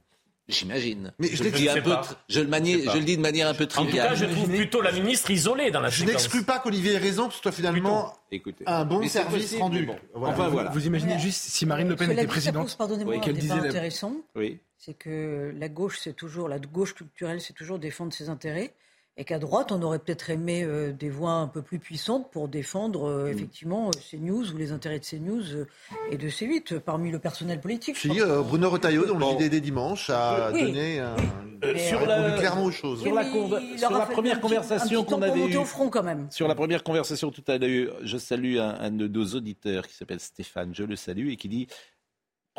J'imagine. 0.47 1.13
Mais 1.19 1.27
je 1.27 1.35
je, 1.35 1.43
le 1.43 1.51
dis 1.51 1.69
un 1.69 1.79
peu 1.79 1.93
je 2.27 2.39
le, 2.39 2.47
manie- 2.47 2.81
Je 2.83 2.97
le 2.97 3.03
dis 3.03 3.17
de 3.17 3.21
manière 3.21 3.47
un 3.47 3.53
peu 3.53 3.65
En 3.65 3.67
tout 3.67 3.73
triviale. 3.83 4.09
cas, 4.09 4.15
je 4.15 4.25
trouve 4.25 4.49
plutôt 4.49 4.81
la 4.81 4.91
ministre 4.91 5.29
isolée 5.29 5.69
dans 5.69 5.79
la 5.79 5.89
Je 5.89 6.05
n'exclus 6.05 6.41
pas 6.43 6.57
qu'Olivier 6.57 6.93
ait 6.93 6.97
raison, 6.97 7.27
que 7.27 7.35
ce 7.35 7.41
soit 7.41 7.51
finalement 7.51 8.17
Écoutez. 8.31 8.63
un 8.65 8.83
bon 8.83 9.07
service 9.07 9.43
possible, 9.43 9.61
rendu. 9.61 9.85
bon. 9.85 9.95
Voilà. 10.15 10.33
Enfin 10.33 10.45
vous, 10.47 10.53
voilà. 10.53 10.69
vous 10.71 10.87
imaginez 10.87 11.19
juste 11.19 11.39
si 11.41 11.67
Marine 11.67 11.89
Le 11.89 11.95
Pen 11.95 12.09
était 12.11 12.25
présidente 12.25 12.75
pardonnez-moi, 12.77 13.17
un 13.23 13.31
débat 13.31 13.57
la- 13.57 13.63
intéressant. 13.65 14.13
Oui. 14.35 14.57
C'est 14.79 14.95
que 14.97 15.53
la 15.55 15.69
gauche, 15.69 15.99
c'est 16.01 16.15
toujours 16.15 16.47
la 16.49 16.57
gauche 16.57 16.95
culturelle, 16.95 17.41
c'est 17.41 17.53
toujours 17.53 17.77
défendre 17.77 18.11
ses 18.11 18.29
intérêts, 18.29 18.73
et 19.19 19.25
qu'à 19.25 19.37
droite, 19.37 19.71
on 19.73 19.81
aurait 19.81 19.99
peut-être 19.99 20.29
aimé 20.29 20.63
euh, 20.63 20.93
des 20.93 21.09
voix 21.09 21.33
un 21.33 21.47
peu 21.47 21.61
plus 21.61 21.77
puissantes 21.77 22.31
pour 22.31 22.47
défendre 22.47 23.05
euh, 23.09 23.27
effectivement 23.27 23.89
euh, 23.89 23.91
CNews 24.09 24.53
ou 24.53 24.57
les 24.57 24.71
intérêts 24.71 24.97
de 24.99 25.03
CNews 25.05 25.43
euh, 25.55 25.67
et 26.09 26.17
de 26.17 26.29
C8 26.29 26.75
euh, 26.75 26.79
parmi 26.79 27.11
le 27.11 27.19
personnel 27.19 27.59
politique. 27.59 27.95
je 27.97 28.09
Si, 28.09 28.21
euh, 28.21 28.41
Bruno 28.41 28.69
Retailleau, 28.69 29.05
dans 29.05 29.17
le 29.19 29.25
JDD 29.39 29.55
dimanche, 29.61 30.09
a 30.09 30.51
Oui, 30.53 30.63
donné 30.63 30.99
un, 30.99 31.15
a 31.61 31.77
sur 31.77 32.05
la- 32.05 32.31
clairement 32.37 32.63
aux 32.63 32.71
choses. 32.71 33.01
sur 33.01 33.13
la 33.13 33.23
Oui, 33.23 33.77
sur 33.77 33.89
première 34.07 34.39
conversation 34.39 35.03
qu'on 35.03 35.21
avait 35.21 35.47
eue- 35.47 35.57
au 35.57 35.65
front 35.65 35.89
quand 35.89 36.03
même. 36.03 36.27
Sur 36.31 36.47
la 36.47 36.55
première 36.55 36.81
conversation 36.83 37.29
tout 37.29 37.43
à 37.47 37.57
l'heure, 37.57 37.93
je 38.01 38.17
salue 38.17 38.57
un, 38.57 38.77
un 38.79 38.89
de 38.91 39.07
nos 39.09 39.25
auditeurs 39.35 39.85
qui 39.85 39.95
s'appelle 39.95 40.21
Stéphane, 40.21 40.73
je 40.73 40.83
le 40.85 40.95
salue, 40.95 41.27
et 41.27 41.35
qui 41.35 41.49
dit 41.49 41.67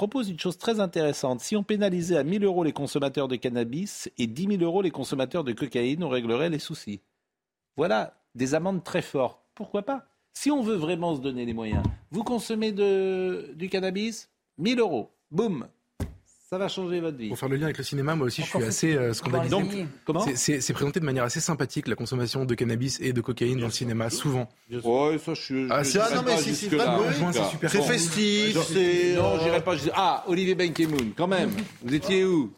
propose 0.00 0.30
une 0.30 0.38
chose 0.38 0.56
très 0.56 0.80
intéressante. 0.80 1.40
Si 1.40 1.56
on 1.56 1.62
pénalisait 1.62 2.16
à 2.16 2.24
1000 2.24 2.42
euros 2.44 2.64
les 2.64 2.72
consommateurs 2.72 3.28
de 3.28 3.36
cannabis 3.36 4.10
et 4.16 4.26
10 4.26 4.56
000 4.56 4.62
euros 4.62 4.80
les 4.80 4.90
consommateurs 4.90 5.44
de 5.44 5.52
cocaïne, 5.52 6.02
on 6.02 6.08
réglerait 6.08 6.48
les 6.48 6.58
soucis. 6.58 7.02
Voilà, 7.76 8.18
des 8.34 8.54
amendes 8.54 8.82
très 8.82 9.02
fortes. 9.02 9.42
Pourquoi 9.54 9.82
pas? 9.82 10.06
Si 10.32 10.50
on 10.50 10.62
veut 10.62 10.76
vraiment 10.76 11.14
se 11.14 11.20
donner 11.20 11.44
les 11.44 11.52
moyens, 11.52 11.82
vous 12.12 12.24
consommez 12.24 12.72
du 12.72 13.68
cannabis 13.68 14.30
1000 14.56 14.80
euros, 14.80 15.10
boum, 15.30 15.68
ça 16.52 16.58
va 16.58 16.66
changer 16.66 16.98
votre 16.98 17.16
vie. 17.16 17.28
Pour 17.28 17.38
faire 17.38 17.48
le 17.48 17.54
lien 17.54 17.66
avec 17.66 17.78
le 17.78 17.84
cinéma, 17.84 18.16
moi 18.16 18.26
aussi, 18.26 18.42
je 18.42 18.48
suis 18.48 18.64
assez 18.64 18.96
euh, 18.96 19.12
scandalisé. 19.12 19.86
Comment 20.04 20.26
C'est- 20.34 20.72
présenté 20.72 20.98
de 20.98 21.04
manière 21.04 21.22
assez 21.22 21.38
sympathique, 21.38 21.86
la 21.86 21.94
consommation 21.94 22.44
de 22.44 22.54
cannabis 22.56 22.98
et 23.00 23.12
de 23.12 23.20
cocaïne 23.20 23.60
dans 23.60 23.66
le 23.66 23.72
cinéma, 23.72 24.10
souvent. 24.10 24.48
Ouais, 24.82 25.16
ça, 25.24 25.34
je 25.34 25.40
suis. 25.40 25.66
Ah, 25.70 25.84
je 25.84 25.98
ah, 26.00 26.12
non, 26.16 26.22
mais 26.26 26.36
si, 26.38 26.56
c'est 26.56 27.68
C'est 27.68 27.82
festif, 27.82 28.56
Non, 28.56 28.62
c'est. 28.66 29.14
Non, 29.14 29.38
j'irai 29.40 29.62
pas. 29.62 29.76
Ah, 29.94 30.24
Olivier 30.26 30.56
Benkemoun, 30.56 31.12
quand 31.16 31.28
même. 31.28 31.50
Vous 31.84 31.94
étiez 31.94 32.24
où? 32.24 32.52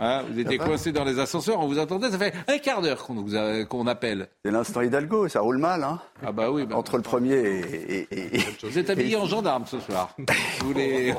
Hein, 0.00 0.22
Vous 0.30 0.38
étiez 0.38 0.58
coincé 0.58 0.92
dans 0.92 1.04
les 1.04 1.18
ascenseurs, 1.18 1.60
on 1.60 1.66
vous 1.66 1.78
attendait. 1.78 2.10
Ça 2.10 2.18
fait 2.18 2.32
un 2.48 2.58
quart 2.58 2.82
d'heure 2.82 3.02
qu'on 3.04 3.24
qu'on 3.68 3.86
appelle. 3.86 4.28
C'est 4.44 4.50
l'instant 4.50 4.80
Hidalgo, 4.82 5.28
ça 5.28 5.40
roule 5.40 5.58
mal, 5.58 5.82
hein 5.84 6.00
Ah 6.24 6.32
bah 6.32 6.50
oui. 6.50 6.66
bah, 6.66 6.76
Entre 6.76 6.96
le 6.96 7.02
premier 7.02 7.34
et... 7.34 7.58
et- 7.60 8.08
et- 8.10 8.36
et- 8.38 8.44
Vous 8.62 8.78
êtes 8.78 8.90
habillé 8.90 9.16
en 9.16 9.26
gendarme 9.26 9.64
ce 9.66 9.78
soir. 9.80 10.14
Vous 10.60 10.66
voulez- 10.68 11.14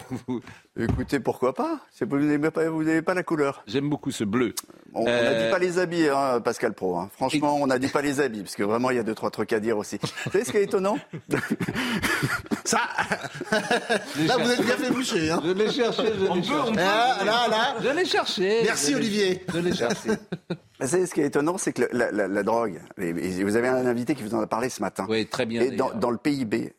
Écoutez, 0.80 1.20
pourquoi 1.20 1.54
pas? 1.54 1.80
Vous 2.02 2.18
n'aimez 2.20 2.52
pas, 3.02 3.14
la 3.14 3.24
couleur 3.24 3.64
J'aime 3.68 3.90
beaucoup 3.90 4.12
ce 4.12 4.24
bleu. 4.24 4.54
On 4.94 5.04
n'a 5.06 5.12
Euh, 5.12 5.46
dit 5.46 5.52
pas 5.52 5.60
les 5.60 5.78
habits, 5.78 6.08
hein, 6.08 6.40
Pascal 6.42 6.74
Pro. 6.74 6.98
hein. 6.98 7.10
Franchement, 7.14 7.58
on 7.62 7.68
n'a 7.68 7.80
dit 7.80 7.90
pas 7.90 8.02
les 8.02 8.22
habits, 8.22 8.42
parce 8.42 8.56
que 8.56 8.64
vraiment, 8.64 8.90
il 8.92 8.96
y 8.98 9.00
a 9.00 9.04
deux, 9.04 9.14
trois 9.16 9.30
trucs 9.30 9.52
à 9.54 9.60
dire 9.60 9.78
aussi. 9.78 9.98
Vous 10.26 10.32
savez 10.32 10.46
ce 10.46 10.52
qui 10.52 10.58
est 10.58 10.64
étonnant? 10.64 10.98
Ça 12.64 12.80
Là, 13.52 14.38
vous 14.38 14.52
êtes 14.52 14.62
bien 14.66 14.78
fait 14.78 14.92
boucher. 14.92 15.32
Hein. 15.32 15.42
Je 15.44 15.52
l'ai 15.52 15.72
cherché, 15.72 16.04
je 16.20 16.34
l'ai 16.34 16.44
cherché. 16.44 16.74
Là, 16.76 17.24
là, 17.26 17.48
là. 17.50 17.76
Je 17.84 17.90
l'ai 17.90 18.06
cherché. 18.06 18.39
Merci, 18.40 18.96
Olivier. 18.96 19.44
Vous 19.50 20.88
savez, 20.88 21.06
ce 21.08 21.14
qui 21.14 21.22
est 21.22 21.26
étonnant, 21.26 21.58
c'est 21.58 21.74
que 21.74 21.84
la, 21.92 22.12
la- 22.12 22.28
la 22.28 22.44
drogue, 22.44 22.80
et- 22.98 23.44
vous 23.44 23.56
avez 23.56 23.68
un 23.68 23.86
invité 23.86 24.16
qui 24.16 24.24
vous 24.24 24.34
en 24.36 24.40
a 24.40 24.48
parlé 24.48 24.70
ce 24.70 24.82
matin, 24.82 25.06
Oui, 25.10 25.26
très 25.28 25.46
bien. 25.46 25.62
et 25.62 25.72
dans, 25.72 25.92
dans 25.94 26.12
le 26.12 26.18
PIB, 26.18 26.74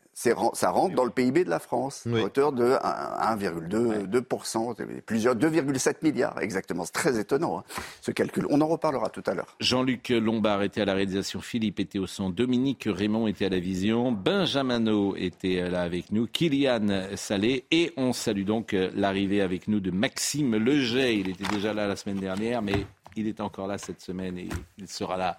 ça 0.54 0.70
rentre 0.70 0.94
dans 0.94 1.04
le 1.04 1.10
PIB 1.10 1.44
de 1.44 1.50
la 1.50 1.58
France, 1.58 2.02
Oui. 2.06 2.20
à 2.20 2.24
hauteur 2.24 2.52
de 2.52 2.64
1,2%, 2.64 4.06
2%, 4.06 5.00
plusieurs, 5.06 5.34
2,7 5.34 5.96
milliards 6.02 6.40
exactement. 6.40 6.84
C'est 6.84 6.92
très 6.92 7.18
étonnant, 7.18 7.58
hein, 7.58 7.64
ce 8.00 8.10
calcul. 8.10 8.46
On 8.50 8.60
en 8.60 8.66
reparlera 8.66 9.08
tout 9.08 9.22
à 9.26 9.34
l'heure. 9.34 9.56
Jean-Luc 9.60 10.10
Lombard 10.10 10.62
était 10.62 10.82
à 10.82 10.84
la 10.84 10.94
réalisation, 10.94 11.40
Philippe 11.40 11.80
était 11.80 11.98
au 11.98 12.06
son, 12.06 12.30
Dominique 12.30 12.86
Raymond 12.90 13.26
était 13.28 13.46
à 13.46 13.48
la 13.48 13.60
vision, 13.60 14.12
Benjamin 14.12 14.84
était 15.16 15.68
là 15.68 15.82
avec 15.82 16.12
nous, 16.12 16.26
Kylian 16.26 17.16
Salé, 17.16 17.64
et 17.70 17.92
on 17.96 18.12
salue 18.12 18.44
donc 18.44 18.74
euh, 18.74 18.90
l'arrivée 18.94 19.40
avec 19.40 19.68
nous 19.68 19.80
de 19.80 19.90
Maxime 19.90 20.56
Leget. 20.56 21.16
Il 21.16 21.28
était 21.30 21.46
déjà 21.46 21.72
là 21.72 21.86
la 21.86 21.96
semaine 21.96 22.18
dernière, 22.20 22.62
mais 22.62 22.86
il 23.16 23.26
est 23.26 23.40
encore 23.40 23.66
là 23.66 23.78
cette 23.78 24.00
semaine 24.00 24.38
et 24.38 24.48
il 24.78 24.88
sera 24.88 25.16
là 25.16 25.38